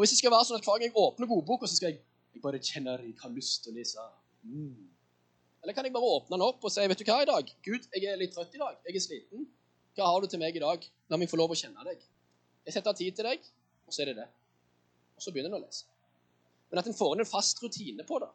Og 0.00 0.06
hvis 0.06 0.14
det 0.14 0.22
skal 0.22 0.32
være 0.32 0.46
sånn 0.48 0.56
at 0.56 0.64
hver 0.64 0.78
gang 0.80 0.88
jeg 0.88 0.96
åpner 0.96 1.28
godboka, 1.28 1.68
så 1.68 1.76
skal 1.76 1.90
jeg 1.90 1.98
jeg 2.30 2.42
bare 2.44 2.60
kjenner 2.62 3.02
jeg 3.04 3.16
har 3.20 3.32
lyst 3.34 3.64
til 3.64 3.72
å 3.72 3.76
lese. 3.76 4.02
Mm. 4.48 4.88
Eller 5.60 5.76
kan 5.76 5.84
jeg 5.84 5.92
bare 5.92 6.10
åpne 6.16 6.38
den 6.38 6.44
opp 6.46 6.62
og 6.64 6.72
si 6.72 6.84
vet 6.88 7.00
du 7.00 7.04
hva 7.04 7.18
i 7.20 7.28
dag? 7.28 7.50
Gud, 7.66 7.88
jeg 7.92 8.06
er 8.08 8.20
litt 8.20 8.32
trøtt 8.32 8.54
i 8.56 8.60
dag. 8.62 8.78
Jeg 8.86 8.96
er 8.96 9.04
sliten. 9.04 9.48
Hva 9.98 10.06
har 10.08 10.22
du 10.22 10.30
til 10.30 10.40
meg 10.40 10.56
i 10.56 10.62
dag? 10.62 10.86
La 11.10 11.18
meg 11.20 11.28
få 11.28 11.36
lov 11.40 11.52
å 11.52 11.58
kjenne 11.58 11.84
deg. 11.84 12.04
Jeg 12.64 12.76
setter 12.76 12.94
av 12.94 13.00
tid 13.00 13.18
til 13.18 13.26
deg, 13.26 13.44
og 13.84 13.92
så 13.92 14.04
er 14.04 14.12
det 14.12 14.22
det. 14.22 14.28
Og 15.18 15.26
så 15.26 15.34
begynner 15.34 15.52
en 15.52 15.58
å 15.58 15.64
lese. 15.66 15.84
Men 16.70 16.80
at 16.80 16.88
en 16.88 16.96
får 16.96 17.12
inn 17.16 17.24
en 17.26 17.28
fast 17.28 17.60
rutine 17.60 18.06
på 18.08 18.22
det. 18.22 18.30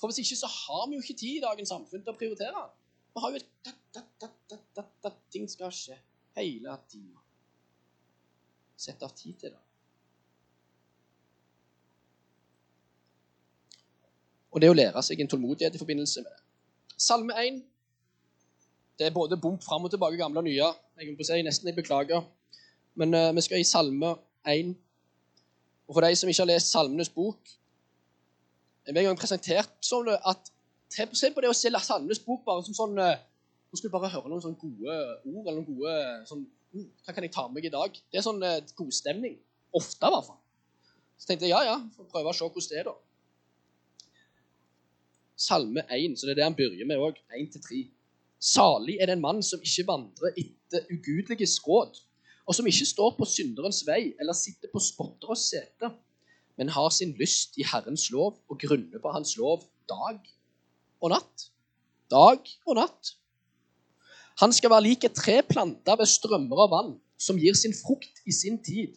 For 0.00 0.08
hvis 0.08 0.22
ikke 0.22 0.40
så 0.40 0.50
har 0.54 0.88
vi 0.88 0.96
jo 0.96 1.04
ikke 1.04 1.18
tid 1.18 1.40
i 1.40 1.44
dagens 1.44 1.74
samfunn 1.74 2.06
til 2.06 2.14
å 2.14 2.16
prioritere. 2.16 2.64
Vi 3.12 3.26
har 3.26 3.34
jo 3.34 3.42
et 3.42 3.74
da, 3.92 4.06
da, 4.22 4.88
da, 5.04 5.12
Ting 5.34 5.44
skal 5.50 5.74
skje 5.74 5.98
hele 6.38 6.78
tida. 6.88 7.20
Sett 8.86 9.02
av 9.04 9.12
tid 9.18 9.36
til 9.42 9.52
det. 9.52 9.62
Og 14.54 14.62
det 14.62 14.70
å 14.70 14.76
lære 14.76 15.02
seg 15.02 15.20
en 15.20 15.30
tålmodighet 15.30 15.74
i 15.74 15.80
forbindelse 15.80 16.22
med 16.22 16.30
det. 16.30 16.42
Salme 16.94 17.34
1. 17.42 17.58
Det 18.98 19.08
er 19.08 19.14
både 19.14 19.38
bump 19.42 19.64
fram 19.66 19.86
og 19.86 19.90
tilbake, 19.90 20.20
gamle 20.20 20.38
og 20.38 20.46
nye. 20.46 20.70
Jeg 21.00 21.16
må 21.16 21.26
si 21.26 21.40
nesten 21.42 21.70
jeg 21.70 21.78
beklager. 21.80 22.22
Men 22.94 23.16
uh, 23.18 23.32
vi 23.34 23.42
skal 23.42 23.58
i 23.58 23.66
Salme 23.66 24.14
1. 24.46 24.76
Og 25.88 25.96
for 25.96 26.06
de 26.06 26.16
som 26.16 26.30
ikke 26.30 26.44
har 26.44 26.48
lest 26.48 26.70
Salmenes 26.72 27.10
bok 27.12 27.50
Jeg 28.86 28.94
ble 28.94 29.02
en 29.02 29.10
gang 29.10 29.18
presentert 29.20 29.72
som 29.84 30.06
at 30.08 30.50
Se 30.94 31.30
på 31.34 31.42
det 31.42 31.50
å 31.50 31.56
se 31.56 31.72
Salmenes 31.82 32.22
bok 32.24 32.44
bare 32.46 32.64
som 32.64 32.76
sånn 32.76 32.94
uh, 33.00 33.16
Nå 33.68 33.80
skal 33.80 33.90
du 33.90 33.96
bare 33.96 34.12
høre 34.12 34.30
noen 34.30 34.44
sånne 34.44 34.60
gode 34.60 34.94
ord 34.94 35.42
eller 35.42 35.58
noen 35.58 35.66
gode 35.66 35.96
sånn, 36.30 36.44
mm, 36.72 36.86
Hva 37.04 37.16
kan 37.16 37.26
jeg 37.26 37.34
ta 37.34 37.44
med 37.48 37.58
meg 37.58 37.68
i 37.68 37.74
dag? 37.74 37.98
Det 38.12 38.20
er 38.20 38.24
sånn 38.24 38.40
uh, 38.40 38.60
godstemning. 38.78 39.34
Ofte, 39.74 40.06
i 40.06 40.14
hvert 40.14 40.28
fall. 40.28 40.38
Så 41.18 41.26
tenkte 41.26 41.48
jeg 41.48 41.56
ja, 41.56 41.64
ja, 41.66 41.74
får 41.96 42.06
prøve 42.12 42.30
å 42.30 42.36
se 42.36 42.46
hvordan 42.46 42.70
det 42.70 42.78
er, 42.78 42.86
da. 42.86 42.94
Salme 45.36 45.82
1, 45.90 46.18
så 46.18 46.26
det 46.26 46.34
er 46.34 46.40
det 46.40 46.46
han 46.46 46.56
begynner 46.58 46.88
med 46.88 47.02
òg. 47.02 47.18
1-3. 47.34 47.84
Salig 48.38 48.98
er 49.00 49.10
den 49.10 49.22
mann 49.24 49.42
som 49.42 49.62
ikke 49.64 49.86
vandrer 49.88 50.36
etter 50.38 50.84
ugudeliges 50.92 51.56
råd, 51.64 51.96
og 52.44 52.54
som 52.54 52.66
ikke 52.68 52.86
står 52.86 53.14
på 53.18 53.26
synderens 53.28 53.82
vei 53.88 54.12
eller 54.20 54.36
sitter 54.36 54.70
på 54.72 54.82
spotteres 54.84 55.46
sete, 55.50 55.90
men 56.60 56.70
har 56.70 56.90
sin 56.94 57.14
lyst 57.18 57.58
i 57.58 57.66
Herrens 57.66 58.10
lov 58.14 58.36
og 58.48 58.60
grunner 58.60 59.02
på 59.02 59.12
Hans 59.14 59.34
lov 59.40 59.64
dag 59.90 60.20
og 61.02 61.14
natt. 61.14 61.48
Dag 62.12 62.44
og 62.66 62.78
natt. 62.78 63.14
Han 64.42 64.52
skal 64.52 64.70
være 64.70 64.86
lik 64.86 65.06
et 65.06 65.16
tre 65.16 65.40
planta 65.46 65.96
ved 65.98 66.10
strømmer 66.10 66.66
av 66.66 66.70
vann, 66.74 66.92
som 67.18 67.38
gir 67.40 67.56
sin 67.58 67.74
frukt 67.74 68.22
i 68.26 68.34
sin 68.34 68.60
tid, 68.62 68.94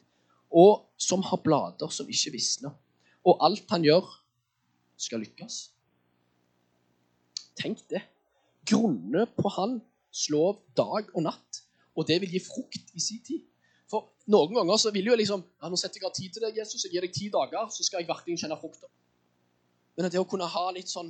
og 0.51 0.89
som 1.01 1.23
har 1.25 1.41
blader 1.43 1.91
som 1.93 2.09
ikke 2.09 2.33
visner. 2.35 2.73
Og 3.25 3.41
alt 3.45 3.65
han 3.71 3.85
gjør, 3.85 4.05
skal 4.97 5.21
lykkes. 5.21 5.76
Tenk 7.57 7.83
det. 7.91 8.03
Grunne 8.67 9.25
på 9.37 9.51
hans 9.57 10.27
lov 10.33 10.61
dag 10.77 11.09
og 11.13 11.23
natt. 11.25 11.61
Og 11.97 12.07
det 12.07 12.19
vil 12.21 12.35
gi 12.35 12.41
frukt 12.45 12.93
i 12.93 13.01
sin 13.01 13.23
tid. 13.25 13.45
For 13.89 14.11
noen 14.29 14.53
ganger 14.57 14.79
så 14.81 14.91
vil 14.93 15.07
jo 15.09 15.15
liksom 15.15 15.41
ja, 15.41 15.69
Nå 15.71 15.79
setter 15.79 16.01
jeg 16.01 16.09
av 16.09 16.15
tid 16.15 16.33
til 16.35 16.43
deg, 16.43 16.59
Jesus. 16.59 16.83
Jeg 16.85 16.93
gir 16.93 17.05
deg 17.05 17.13
ti 17.15 17.29
dager, 17.33 17.69
så 17.73 17.85
skal 17.85 18.03
jeg 18.03 18.09
virkelig 18.09 18.41
kjenne 18.43 18.59
frukter. 18.59 18.91
Men 19.97 20.11
det 20.13 20.21
å 20.21 20.27
kunne 20.29 20.49
ha 20.51 20.65
litt 20.75 20.91
sånn 20.91 21.09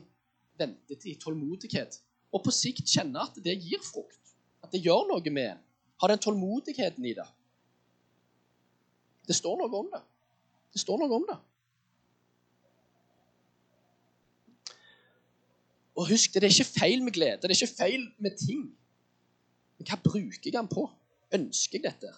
ventetid, 0.57 1.19
tålmodighet, 1.21 1.99
og 2.33 2.43
på 2.45 2.53
sikt 2.55 2.87
kjenne 2.89 3.19
at 3.23 3.35
det 3.43 3.57
gir 3.59 3.81
frukt, 3.83 4.35
at 4.63 4.71
det 4.73 4.81
gjør 4.85 5.09
noe 5.11 5.33
med 5.33 5.51
en, 5.51 5.59
ha 6.01 6.09
den 6.11 6.21
tålmodigheten 6.21 7.05
i 7.09 7.15
det 7.17 7.25
Det 9.27 9.35
står 9.35 9.57
noe 9.59 9.79
om 9.81 9.89
det. 9.91 9.99
Det 10.71 10.79
står 10.79 11.01
noe 11.01 11.17
om 11.17 11.25
det. 11.27 11.35
Og 15.97 16.09
husk, 16.11 16.33
det 16.33 16.45
er 16.45 16.53
ikke 16.53 16.79
feil 16.79 17.03
med 17.03 17.15
glede. 17.15 17.39
Det 17.41 17.49
er 17.49 17.55
ikke 17.55 17.77
feil 17.77 18.05
med 18.21 18.37
ting. 18.37 18.63
Men 19.77 19.89
hva 19.89 19.97
bruker 20.03 20.45
jeg 20.45 20.53
den 20.53 20.69
på? 20.69 20.85
Ønsker 21.33 21.79
jeg 21.79 21.85
dette? 21.87 22.13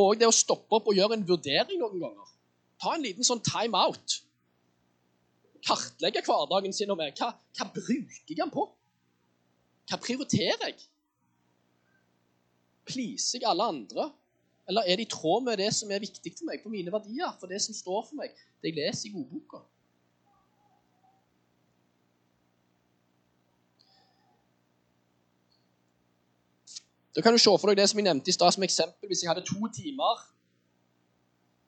Og 0.00 0.16
det 0.16 0.28
å 0.28 0.34
stoppe 0.34 0.78
opp 0.78 0.88
og 0.88 0.96
gjøre 0.96 1.18
en 1.18 1.26
vurdering 1.28 1.80
noen 1.80 2.00
ganger. 2.00 2.30
Ta 2.80 2.94
en 2.96 3.04
liten 3.04 3.26
sånn 3.26 3.42
time 3.44 3.76
out. 3.76 4.16
Kartlegge 5.62 6.24
hverdagen 6.26 6.72
sin 6.74 6.90
og 6.90 6.98
mer. 6.98 7.12
Hva, 7.18 7.30
hva 7.58 7.68
bruker 7.68 8.32
jeg 8.32 8.38
den 8.40 8.52
på? 8.52 8.64
Hva 9.90 10.00
prioriterer 10.00 10.70
jeg? 10.70 10.80
Pleaser 12.88 13.42
jeg 13.42 13.50
alle 13.50 13.68
andre? 13.74 14.08
Eller 14.70 14.88
er 14.88 14.96
det 14.96 15.06
i 15.06 15.12
tråd 15.12 15.44
med 15.44 15.60
det 15.60 15.68
som 15.76 15.90
er 15.92 16.02
viktig 16.02 16.32
for 16.38 16.48
meg, 16.48 16.62
for 16.64 16.72
mine 16.72 16.92
verdier, 16.94 17.36
for 17.38 17.50
det 17.50 17.60
som 17.62 17.76
står 17.76 18.06
for 18.08 18.18
meg, 18.18 18.32
det 18.62 18.72
jeg 18.72 18.78
leser 18.78 19.10
i 19.10 19.14
godboka? 19.14 19.60
Da 27.14 27.20
kan 27.20 27.34
du 27.34 27.40
se 27.40 27.52
for 27.60 27.68
deg 27.68 27.80
det 27.82 27.88
som 27.90 28.00
jeg 28.00 28.08
nevnte 28.08 28.32
i 28.32 28.36
stad 28.36 28.54
som 28.54 28.64
eksempel. 28.64 29.08
Hvis 29.10 29.22
jeg 29.24 29.30
hadde 29.30 29.44
to 29.44 29.68
timer 29.74 30.22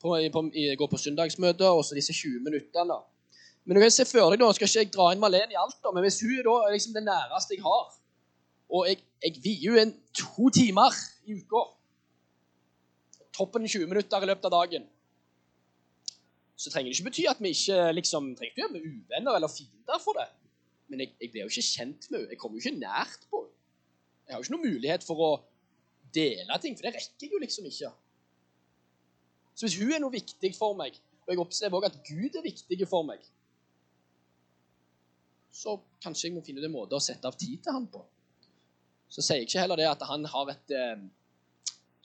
på, 0.01 0.15
på, 0.33 0.45
går 0.81 0.91
på 0.93 1.01
søndagsmøte 1.01 1.69
og 1.69 1.85
så 1.85 1.97
disse 1.97 2.13
20 2.13 2.41
minuttene. 2.47 2.97
Men 3.65 3.77
du 3.77 3.81
kan 3.81 3.93
se 3.93 4.05
for 4.09 4.33
deg 4.33 4.41
nå, 4.41 4.51
skal 4.53 4.69
ikke 4.69 4.83
jeg 4.83 4.93
dra 4.93 5.11
inn 5.13 5.23
Malene 5.23 5.57
i 5.57 5.61
alt, 5.61 5.79
da, 5.81 5.93
men 5.95 6.05
hvis 6.05 6.21
hun 6.21 6.37
da 6.45 6.57
er 6.67 6.75
liksom 6.75 6.97
det 6.97 7.05
næreste 7.07 7.57
jeg 7.57 7.65
har, 7.65 7.95
og 8.75 8.89
jeg, 8.89 8.99
jeg 9.25 9.41
vier 9.45 9.79
en 9.81 9.95
to 10.17 10.51
timer 10.53 10.93
i 11.25 11.39
uka 11.39 11.63
toppen 13.35 13.65
20 13.65 13.89
minutter 13.91 14.25
i 14.25 14.29
løpet 14.29 14.49
av 14.51 14.55
dagen, 14.55 14.85
så 16.61 16.71
trenger 16.71 16.93
det 16.93 16.99
ikke 16.99 17.09
bety 17.09 17.25
at 17.31 17.41
vi 17.43 17.55
ikke 17.57 17.79
liksom, 17.97 18.29
trenger 18.37 18.53
ikke 18.53 18.63
gjøre 18.63 18.75
med 18.77 18.85
uvenner 18.91 19.39
eller 19.39 19.51
fiender 19.51 20.01
for 20.05 20.21
det. 20.21 20.29
Men 20.93 21.03
jeg, 21.03 21.15
jeg 21.21 21.33
blir 21.33 21.47
jo 21.47 21.51
ikke 21.51 21.67
kjent 21.67 22.11
med 22.11 22.21
henne. 22.21 22.31
Jeg 22.31 22.41
kommer 22.41 22.61
jo 22.61 22.63
ikke 22.63 22.79
nært 22.79 23.27
på 23.31 23.41
henne. 23.43 23.54
Jeg 24.25 24.35
har 24.35 24.41
jo 24.41 24.47
ikke 24.47 24.55
noen 24.57 24.73
mulighet 24.73 25.05
for 25.05 25.21
å 25.21 25.31
dele 26.15 26.59
ting, 26.63 26.77
for 26.77 26.87
det 26.87 26.95
rekker 26.97 27.27
jeg 27.27 27.35
jo 27.35 27.41
liksom 27.43 27.67
ikke. 27.69 27.91
Så 29.55 29.67
hvis 29.67 29.79
hun 29.81 29.93
er 29.95 30.03
noe 30.03 30.15
viktig 30.15 30.51
for 30.57 30.77
meg, 30.79 30.97
og 31.25 31.33
jeg 31.33 31.43
opplever 31.43 31.79
òg 31.79 31.89
at 31.89 31.99
Gud 32.07 32.39
er 32.39 32.45
viktig 32.45 32.89
for 32.91 33.07
meg, 33.07 33.23
så 35.55 35.77
kanskje 36.03 36.29
jeg 36.29 36.35
må 36.35 36.43
finne 36.45 36.65
en 36.67 36.75
måte 36.75 36.97
å 36.97 37.03
sette 37.03 37.29
av 37.29 37.37
tid 37.39 37.61
til 37.63 37.77
han 37.77 37.87
på. 37.91 38.01
Så 39.13 39.23
sier 39.23 39.43
jeg 39.43 39.49
ikke 39.49 39.63
heller 39.63 39.79
det 39.79 39.87
at 39.87 40.03
han 40.09 40.27
har 40.27 40.51
et 40.51 40.75
eh, 40.75 41.05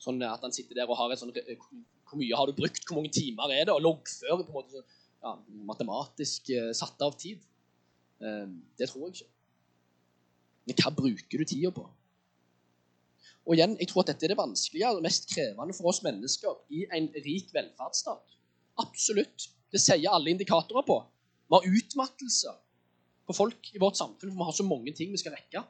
sånn 0.00 0.22
at 0.22 0.44
han 0.46 0.54
sitter 0.54 0.78
der 0.78 0.90
og 0.90 0.98
har 1.00 1.12
et 1.12 1.20
sånn 1.20 1.32
Hvor 1.34 2.18
mye 2.20 2.36
har 2.38 2.48
du 2.48 2.54
brukt? 2.56 2.84
Hvor 2.86 3.00
mange 3.00 3.12
timer 3.14 3.52
er 3.54 3.66
det? 3.66 3.74
Og 3.74 3.82
loggfører 3.84 4.44
på 4.44 4.52
en 4.52 4.56
måte 4.56 4.82
ja, 4.82 5.34
matematisk 5.68 6.52
uh, 6.56 6.70
satt 6.76 7.02
av 7.04 7.16
tid. 7.20 7.42
Det 8.20 8.88
tror 8.88 9.06
jeg 9.06 9.20
ikke. 9.20 9.28
Men 10.68 10.78
hva 10.80 10.92
bruker 10.96 11.40
du 11.40 11.48
tida 11.48 11.70
på? 11.74 11.84
Og 13.48 13.56
igjen, 13.56 13.76
jeg 13.80 13.88
tror 13.90 14.04
at 14.04 14.12
dette 14.12 14.26
er 14.26 14.34
det 14.34 14.38
vanskelige 14.40 14.90
og 14.90 15.02
mest 15.04 15.28
krevende 15.32 15.74
for 15.76 15.90
oss 15.90 16.02
mennesker 16.04 16.58
i 16.76 16.84
en 16.96 17.08
rik 17.24 17.54
velferdsstat. 17.56 18.36
Absolutt. 18.82 19.48
Det 19.72 19.80
sier 19.80 20.12
alle 20.12 20.34
indikatorer 20.34 20.84
på. 20.86 20.98
Vi 21.48 21.56
har 21.56 21.78
utmattelse 21.80 22.52
på 23.26 23.36
folk 23.36 23.70
i 23.74 23.80
vårt 23.82 23.98
samfunn, 23.98 24.30
for 24.32 24.38
vi 24.38 24.48
har 24.48 24.56
så 24.56 24.66
mange 24.66 24.94
ting 24.96 25.12
vi 25.12 25.20
skal 25.22 25.34
rekke. 25.36 25.62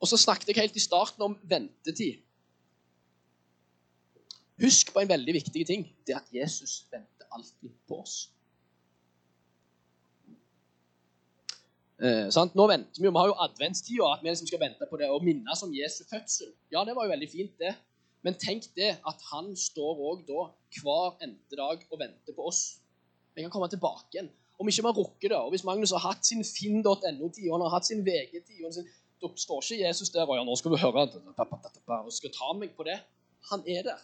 Og 0.00 0.08
så 0.10 0.18
snakket 0.20 0.52
jeg 0.52 0.60
helt 0.60 0.76
i 0.76 0.84
starten 0.84 1.24
om 1.26 1.36
ventetid. 1.48 2.22
Husk 4.62 4.92
på 4.92 5.02
en 5.02 5.10
veldig 5.10 5.34
viktig 5.36 5.66
ting. 5.68 5.84
Det 6.06 6.14
er 6.14 6.22
at 6.22 6.32
Jesus 6.32 6.84
venter 6.92 7.28
alltid 7.32 7.72
på 7.88 8.00
oss. 8.00 8.30
Eh, 11.96 12.28
Nå 12.28 12.66
venter 12.68 13.00
Vi 13.00 13.06
jo, 13.06 13.12
vi 13.12 13.20
har 13.22 13.30
jo 13.30 13.36
adventstida, 13.40 14.08
at 14.12 14.22
vi 14.22 14.28
liksom 14.28 14.48
skal 14.50 14.60
vente 14.60 14.88
på 14.90 14.98
det 15.00 15.08
og 15.10 15.24
minnes 15.24 15.62
om 15.64 15.72
Jesu 15.72 16.02
fødsel. 16.10 16.50
Ja, 16.72 16.84
det 16.84 16.96
var 16.96 17.06
jo 17.06 17.14
veldig 17.14 17.28
fint, 17.32 17.54
det. 17.58 17.74
Men 18.26 18.34
tenk 18.40 18.66
det 18.76 18.96
at 19.06 19.22
han 19.30 19.52
står 19.56 20.02
òg 20.10 20.26
da 20.28 20.48
hver 20.80 21.16
endte 21.24 21.56
dag 21.56 21.84
og 21.90 22.00
venter 22.00 22.36
på 22.36 22.48
oss. 22.50 22.80
Vi 23.36 23.44
kan 23.44 23.52
komme 23.54 23.68
tilbake 23.70 24.16
igjen. 24.16 24.30
Om 24.58 24.68
ikke 24.68 24.82
vi 24.82 24.88
har 24.88 24.98
rukket 24.98 25.30
det, 25.30 25.38
og 25.38 25.50
hvis 25.52 25.64
Magnus 25.68 25.92
har 25.92 26.00
hatt 26.00 26.24
sin 26.24 26.40
finn.no-tid, 26.44 27.48
og 27.48 27.58
han 27.58 27.66
har 27.66 27.74
hatt 27.76 27.88
sin 27.88 28.00
VG-tid 28.04 28.64
da 29.22 29.30
står 29.40 29.62
ikke 29.62 29.84
Jesus 29.84 30.10
der 30.12 30.28
og 30.28 30.36
ja, 30.36 30.42
nå 30.44 30.54
skal 30.60 30.74
du 30.74 30.76
høre 30.80 31.06
og 31.06 32.12
skal 32.12 32.32
ta 32.34 32.52
meg 32.56 32.74
på 32.76 32.84
det. 32.84 32.98
Han 33.50 33.62
er 33.64 33.86
der. 33.86 34.02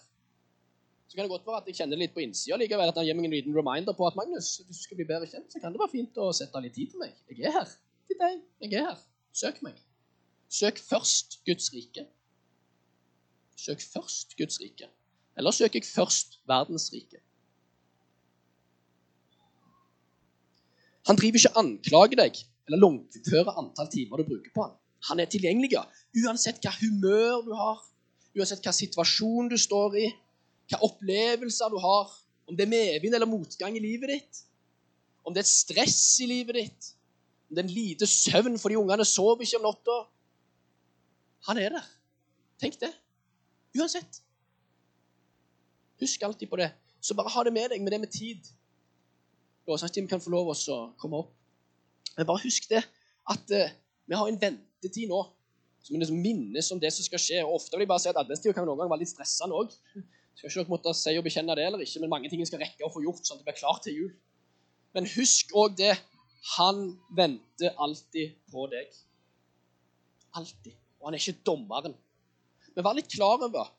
Så 1.12 1.16
kan 1.16 1.26
det 1.26 1.30
godt 1.30 1.44
være 1.44 1.58
at 1.60 1.66
jeg 1.68 1.76
kjenner 1.76 1.98
det 1.98 2.06
litt 2.06 2.12
på 2.14 2.22
innsida 2.24 2.56
likevel, 2.56 2.88
at 2.88 2.96
han 2.96 3.04
gir 3.04 3.16
meg 3.18 3.26
en 3.28 3.34
liten 3.34 3.52
reminder 3.52 3.92
på 3.92 4.06
at 4.06 4.14
Magnus, 4.16 4.46
hvis 4.64 4.78
du 4.78 4.84
skal 4.86 4.96
bli 4.96 5.04
bedre 5.10 5.26
kjent, 5.28 5.50
så 5.52 5.60
kan 5.60 5.74
det 5.74 5.80
være 5.82 5.92
fint 5.92 6.20
å 6.24 6.30
sette 6.32 6.62
litt 6.64 6.72
tid 6.72 6.88
til 6.94 7.02
meg. 7.02 7.12
Jeg 7.28 7.50
er 7.50 7.52
her. 7.58 7.74
Til 8.08 8.18
deg. 8.22 8.38
Jeg 8.64 8.78
er 8.78 8.86
her. 8.86 9.02
Søk 9.36 9.60
meg. 9.66 9.82
Søk 10.48 10.80
først 10.80 11.36
Guds 11.44 11.68
rike. 11.74 12.06
Søk 13.60 13.84
først 13.84 14.32
Guds 14.40 14.56
rike. 14.64 14.88
Eller 15.36 15.58
søker 15.58 15.82
jeg 15.82 15.90
først 15.90 16.40
verdens 16.48 16.88
rike? 16.96 17.20
Han 21.12 21.20
driver 21.20 21.44
ikke 21.44 21.54
anklager 21.60 22.22
deg 22.24 22.42
eller 22.70 22.84
langfører 22.86 23.52
antall 23.60 23.92
timer 23.92 24.24
du 24.24 24.30
bruker 24.32 24.56
på 24.56 24.64
han. 24.64 24.76
Han 25.12 25.20
er 25.20 25.28
tilgjengelig 25.28 25.76
uansett 26.24 26.64
hva 26.64 26.72
humør 26.80 27.44
du 27.44 27.56
har, 27.60 27.80
uansett 28.32 28.64
hva 28.64 28.72
situasjon 28.80 29.52
du 29.52 29.60
står 29.60 30.00
i, 30.06 30.10
hva 30.70 30.80
opplevelser 30.86 31.72
du 31.72 31.78
har, 31.82 32.10
om 32.48 32.56
det 32.56 32.66
er 32.66 32.72
medvind 32.72 33.14
eller 33.16 33.30
motgang 33.30 33.76
i 33.76 33.82
livet 33.82 34.12
ditt, 34.14 34.42
om 35.26 35.34
det 35.34 35.44
er 35.44 35.50
stress 35.50 36.20
i 36.22 36.28
livet 36.30 36.58
ditt, 36.58 36.92
om 37.48 37.56
det 37.56 37.62
er 37.62 37.68
en 37.68 37.74
lite 37.76 38.08
søvn 38.08 38.58
fordi 38.58 38.78
ungene 38.80 39.06
sover 39.06 39.44
ikke 39.44 39.60
om 39.60 39.68
natta. 39.68 39.98
Han 41.48 41.58
er 41.58 41.76
der. 41.76 41.86
Tenk 42.62 42.78
det. 42.80 42.92
Uansett. 43.78 44.22
Husk 46.00 46.22
alltid 46.22 46.50
på 46.50 46.58
det. 46.60 46.70
Så 47.02 47.14
bare 47.18 47.30
ha 47.34 47.44
det 47.44 47.52
med 47.52 47.70
deg 47.72 47.82
med 47.82 47.92
det 47.94 48.00
med 48.00 48.12
tid. 48.14 48.46
Lovsangsteamet 49.66 50.10
kan 50.10 50.22
få 50.22 50.32
lov 50.34 50.50
å 50.52 50.78
komme 50.98 51.22
opp. 51.22 51.32
Men 52.16 52.28
bare 52.28 52.44
husk 52.44 52.68
det 52.70 52.82
at 53.30 53.54
uh, 53.54 53.70
vi 54.06 54.18
har 54.18 54.28
en 54.28 54.40
ventetid 54.40 55.10
nå 55.10 55.22
som 55.82 56.14
minnes 56.14 56.70
om 56.70 56.80
det 56.80 56.92
som 56.94 57.06
skal 57.06 57.22
skje. 57.22 57.38
og 57.42 57.56
Ofte 57.58 57.76
vil 57.76 57.86
jeg 57.86 57.90
bare 57.90 58.02
si 58.02 58.10
at 58.10 58.18
adventstida 58.20 58.54
kan 58.54 58.66
noen 58.68 58.78
ganger 58.78 58.94
være 58.94 59.02
litt 59.02 59.12
stressende 59.14 59.58
òg. 59.58 59.74
Skal 60.34 60.48
ikke 60.48 60.60
dere 60.62 60.72
måtte 60.72 60.94
si 60.96 61.14
og 61.18 61.26
bekjenne 61.26 61.56
det 61.58 61.66
eller 61.66 61.82
ikke, 61.84 62.00
men 62.02 62.12
mange 62.12 62.30
ting 62.32 62.42
skal 62.48 62.62
rekke 62.62 62.86
å 62.86 62.92
få 62.92 63.02
gjort 63.04 63.26
sånn 63.26 63.38
at 63.38 63.44
det 63.44 63.50
blir 63.50 63.60
klart 63.60 63.84
til 63.86 63.98
jul. 63.98 64.12
Men 64.96 65.08
husk 65.14 65.52
òg 65.56 65.76
det. 65.80 65.94
Han 66.56 66.80
venter 67.14 67.76
alltid 67.78 68.32
på 68.50 68.64
deg. 68.72 68.88
Alltid. 70.34 70.74
Og 70.98 71.06
han 71.06 71.14
er 71.14 71.22
ikke 71.22 71.44
dommeren. 71.46 71.94
Men 72.74 72.86
vær 72.86 72.96
litt 72.98 73.12
klar 73.12 73.38
over 73.38 73.70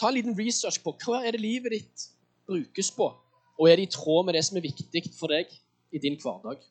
Ta 0.00 0.08
en 0.08 0.16
liten 0.16 0.34
research 0.34 0.80
på 0.82 0.94
hva 1.04 1.20
er 1.22 1.36
det 1.36 1.42
livet 1.42 1.74
ditt 1.76 2.06
brukes 2.48 2.88
på, 2.96 3.06
og 3.54 3.68
er 3.68 3.78
det 3.78 3.84
i 3.86 3.92
tråd 3.92 4.26
med 4.26 4.34
det 4.34 4.40
som 4.46 4.56
er 4.58 4.64
viktig 4.64 5.02
for 5.14 5.30
deg 5.30 5.52
i 5.94 6.00
din 6.02 6.16
hverdag. 6.18 6.62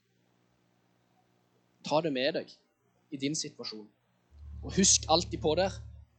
Ta 1.88 2.02
det 2.04 2.12
med 2.12 2.36
deg 2.36 2.52
i 3.12 3.20
din 3.22 3.38
situasjon. 3.38 3.88
Og 4.62 4.76
husk 4.76 5.08
alltid 5.10 5.40
på 5.42 5.54
det. 5.58 5.70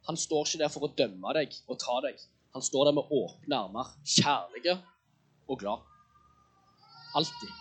Han 0.09 0.17
står 0.17 0.47
ikke 0.47 0.63
der 0.63 0.73
for 0.73 0.87
å 0.87 0.95
dømme 0.99 1.35
deg 1.37 1.53
og 1.69 1.79
ta 1.83 1.99
deg. 2.07 2.17
Han 2.53 2.62
står 2.62 2.85
der 2.85 2.93
med 2.93 3.09
åpne 3.11 3.57
armer, 3.57 3.91
kjærlige 4.05 4.77
og 5.49 5.59
glad. 5.59 5.85
Alltid. 7.15 7.53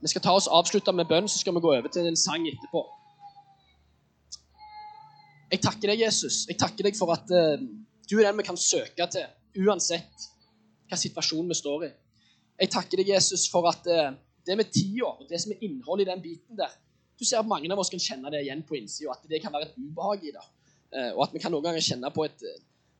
Vi 0.00 0.10
skal 0.10 0.22
ta 0.22 0.34
oss 0.38 0.48
avslutte 0.50 0.92
med 0.92 1.08
bønn, 1.10 1.28
så 1.28 1.38
skal 1.38 1.54
vi 1.54 1.62
gå 1.64 1.72
over 1.72 1.90
til 1.90 2.06
en 2.06 2.18
sang 2.18 2.46
etterpå. 2.46 2.82
Jeg 5.50 5.62
takker 5.62 5.92
deg, 5.92 6.02
Jesus. 6.02 6.42
Jeg 6.50 6.58
takker 6.58 6.88
deg 6.88 6.98
for 6.98 7.12
at 7.14 7.30
uh, 7.30 7.54
du 8.10 8.16
er 8.18 8.26
den 8.28 8.40
vi 8.40 8.46
kan 8.46 8.58
søke 8.58 9.06
til, 9.10 9.28
uansett 9.62 10.26
hva 10.90 10.98
situasjon 10.98 11.50
vi 11.50 11.58
står 11.58 11.86
i. 11.86 11.92
Jeg 12.62 12.72
takker 12.74 13.02
deg, 13.02 13.14
Jesus, 13.14 13.46
for 13.50 13.66
at 13.70 13.86
uh, 13.86 14.10
det 14.46 14.58
med 14.58 14.70
tida 14.74 15.08
og 15.12 15.26
det 15.30 15.38
som 15.42 15.54
er 15.54 15.62
innholdet 15.66 16.06
i 16.06 16.10
den 16.10 16.22
biten 16.22 16.58
der 16.58 16.74
Du 17.16 17.24
ser 17.24 17.40
at 17.40 17.48
mange 17.48 17.70
av 17.72 17.80
oss 17.80 17.88
kan 17.88 18.02
kjenne 18.02 18.28
det 18.28 18.42
igjen 18.44 18.60
på 18.68 18.76
innsida, 18.76 19.14
at 19.14 19.22
det 19.30 19.38
kan 19.40 19.54
være 19.54 19.70
et 19.70 19.76
ubehag 19.80 20.26
i 20.28 20.34
det. 20.34 20.42
Eh, 20.94 21.12
og 21.14 21.26
at 21.26 21.34
vi 21.34 21.42
kan 21.42 21.52
noen 21.54 21.64
ganger 21.64 21.84
kjenne 21.84 22.10
på 22.14 22.26
et, 22.26 22.44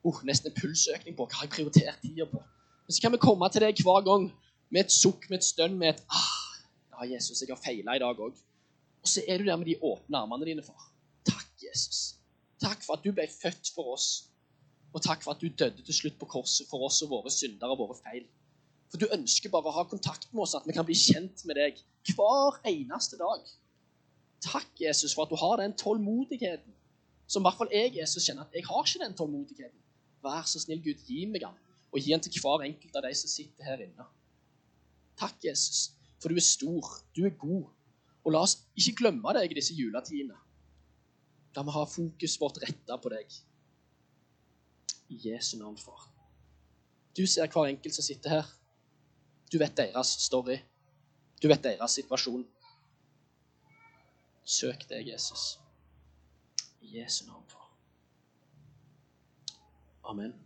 uh, 0.06 0.22
nesten 0.26 0.50
en 0.50 0.56
pulsøkning 0.56 1.16
på 1.16 1.26
hva 1.26 1.40
har 1.40 1.46
jeg 1.46 1.54
prioritert 1.54 2.02
tida 2.02 2.26
på. 2.30 2.42
Men 2.86 2.94
så 2.94 3.02
kan 3.02 3.14
vi 3.14 3.22
komme 3.22 3.48
til 3.50 3.64
deg 3.66 3.82
hver 3.82 4.04
gang 4.06 4.28
med 4.70 4.84
et 4.84 4.94
sukk, 4.94 5.28
med 5.30 5.40
et 5.40 5.46
stønn, 5.46 5.78
med 5.78 5.94
et 5.94 6.02
ah, 6.10 6.36
ja, 6.92 7.08
Jesus, 7.14 7.42
jeg 7.42 7.50
har 7.52 7.62
feila 7.62 7.96
i 7.96 8.02
dag 8.02 8.22
òg. 8.26 8.38
Og 9.02 9.10
så 9.10 9.22
er 9.28 9.38
du 9.38 9.46
der 9.46 9.58
med 9.58 9.68
de 9.70 9.76
åpne 9.82 10.18
armene 10.18 10.48
dine, 10.48 10.64
far. 10.66 10.88
Takk, 11.26 11.50
Jesus. 11.62 12.16
Takk 12.62 12.82
for 12.82 12.96
at 12.96 13.04
du 13.04 13.12
ble 13.14 13.26
født 13.30 13.70
for 13.74 13.94
oss. 13.94 14.08
Og 14.94 15.02
takk 15.04 15.22
for 15.22 15.34
at 15.34 15.42
du 15.42 15.50
døde 15.50 15.84
til 15.84 15.94
slutt 15.94 16.16
på 16.18 16.28
korset 16.30 16.66
for 16.70 16.86
oss 16.86 17.02
og 17.04 17.12
våre 17.12 17.30
synder 17.30 17.74
og 17.74 17.82
våre 17.82 17.98
feil. 18.00 18.24
For 18.90 19.02
du 19.02 19.10
ønsker 19.12 19.52
bare 19.52 19.68
å 19.68 19.76
ha 19.76 19.84
kontakt 19.90 20.30
med 20.32 20.46
oss, 20.46 20.54
at 20.56 20.66
vi 20.66 20.74
kan 20.74 20.86
bli 20.86 20.96
kjent 20.96 21.42
med 21.46 21.58
deg 21.58 21.82
hver 22.14 22.58
eneste 22.70 23.18
dag. 23.20 23.42
Takk, 24.46 24.70
Jesus, 24.80 25.14
for 25.14 25.26
at 25.26 25.32
du 25.32 25.38
har 25.40 25.58
den 25.60 25.74
tålmodigheten. 25.76 26.74
Som 27.26 27.42
i 27.42 27.48
hvert 27.48 27.58
fall 27.58 27.72
jeg, 27.74 27.96
Jesus, 27.98 28.24
kjenner 28.26 28.46
at 28.46 28.54
jeg 28.54 28.66
har 28.66 28.86
ikke 28.86 29.02
den 29.02 29.16
tålmodigheten. 29.18 29.82
Vær 30.22 30.46
så 30.48 30.62
snill, 30.62 30.82
Gud, 30.82 31.02
gi 31.06 31.24
meg 31.30 31.42
den, 31.42 31.56
og 31.92 31.98
gi 32.00 32.12
den 32.12 32.22
til 32.22 32.40
hver 32.42 32.64
enkelt 32.66 32.98
av 32.98 33.06
de 33.06 33.12
som 33.18 33.30
sitter 33.30 33.66
her 33.66 33.82
inne. 33.84 34.06
Takk, 35.18 35.38
Jesus, 35.44 35.90
for 36.20 36.30
du 36.30 36.38
er 36.38 36.44
stor, 36.44 36.92
du 37.16 37.24
er 37.26 37.34
god. 37.40 37.70
Og 38.26 38.34
la 38.34 38.42
oss 38.42 38.58
ikke 38.74 38.98
glemme 39.02 39.34
deg 39.36 39.52
i 39.52 39.58
disse 39.58 39.74
juletidene. 39.76 40.36
La 41.56 41.64
vi 41.64 41.72
ha 41.72 41.84
fokus 41.88 42.36
vårt 42.40 42.58
retta 42.62 42.98
på 43.00 43.12
deg. 43.12 43.36
I 45.14 45.20
Jesu 45.28 45.56
navn, 45.56 45.78
far. 45.78 46.08
Du 47.16 47.24
ser 47.26 47.48
hver 47.48 47.70
enkelt 47.70 47.94
som 47.96 48.04
sitter 48.04 48.34
her. 48.34 48.50
Du 49.52 49.58
vet 49.62 49.76
deres 49.78 50.10
story. 50.26 50.58
Du 51.40 51.48
vet 51.48 51.62
deres 51.64 51.96
situasjon. 51.96 52.44
Søk 54.44 54.84
deg, 54.90 55.08
Jesus. 55.14 55.56
Jesu 56.86 57.26
navn, 57.26 57.44
for. 57.46 57.66
Amen. 60.04 60.45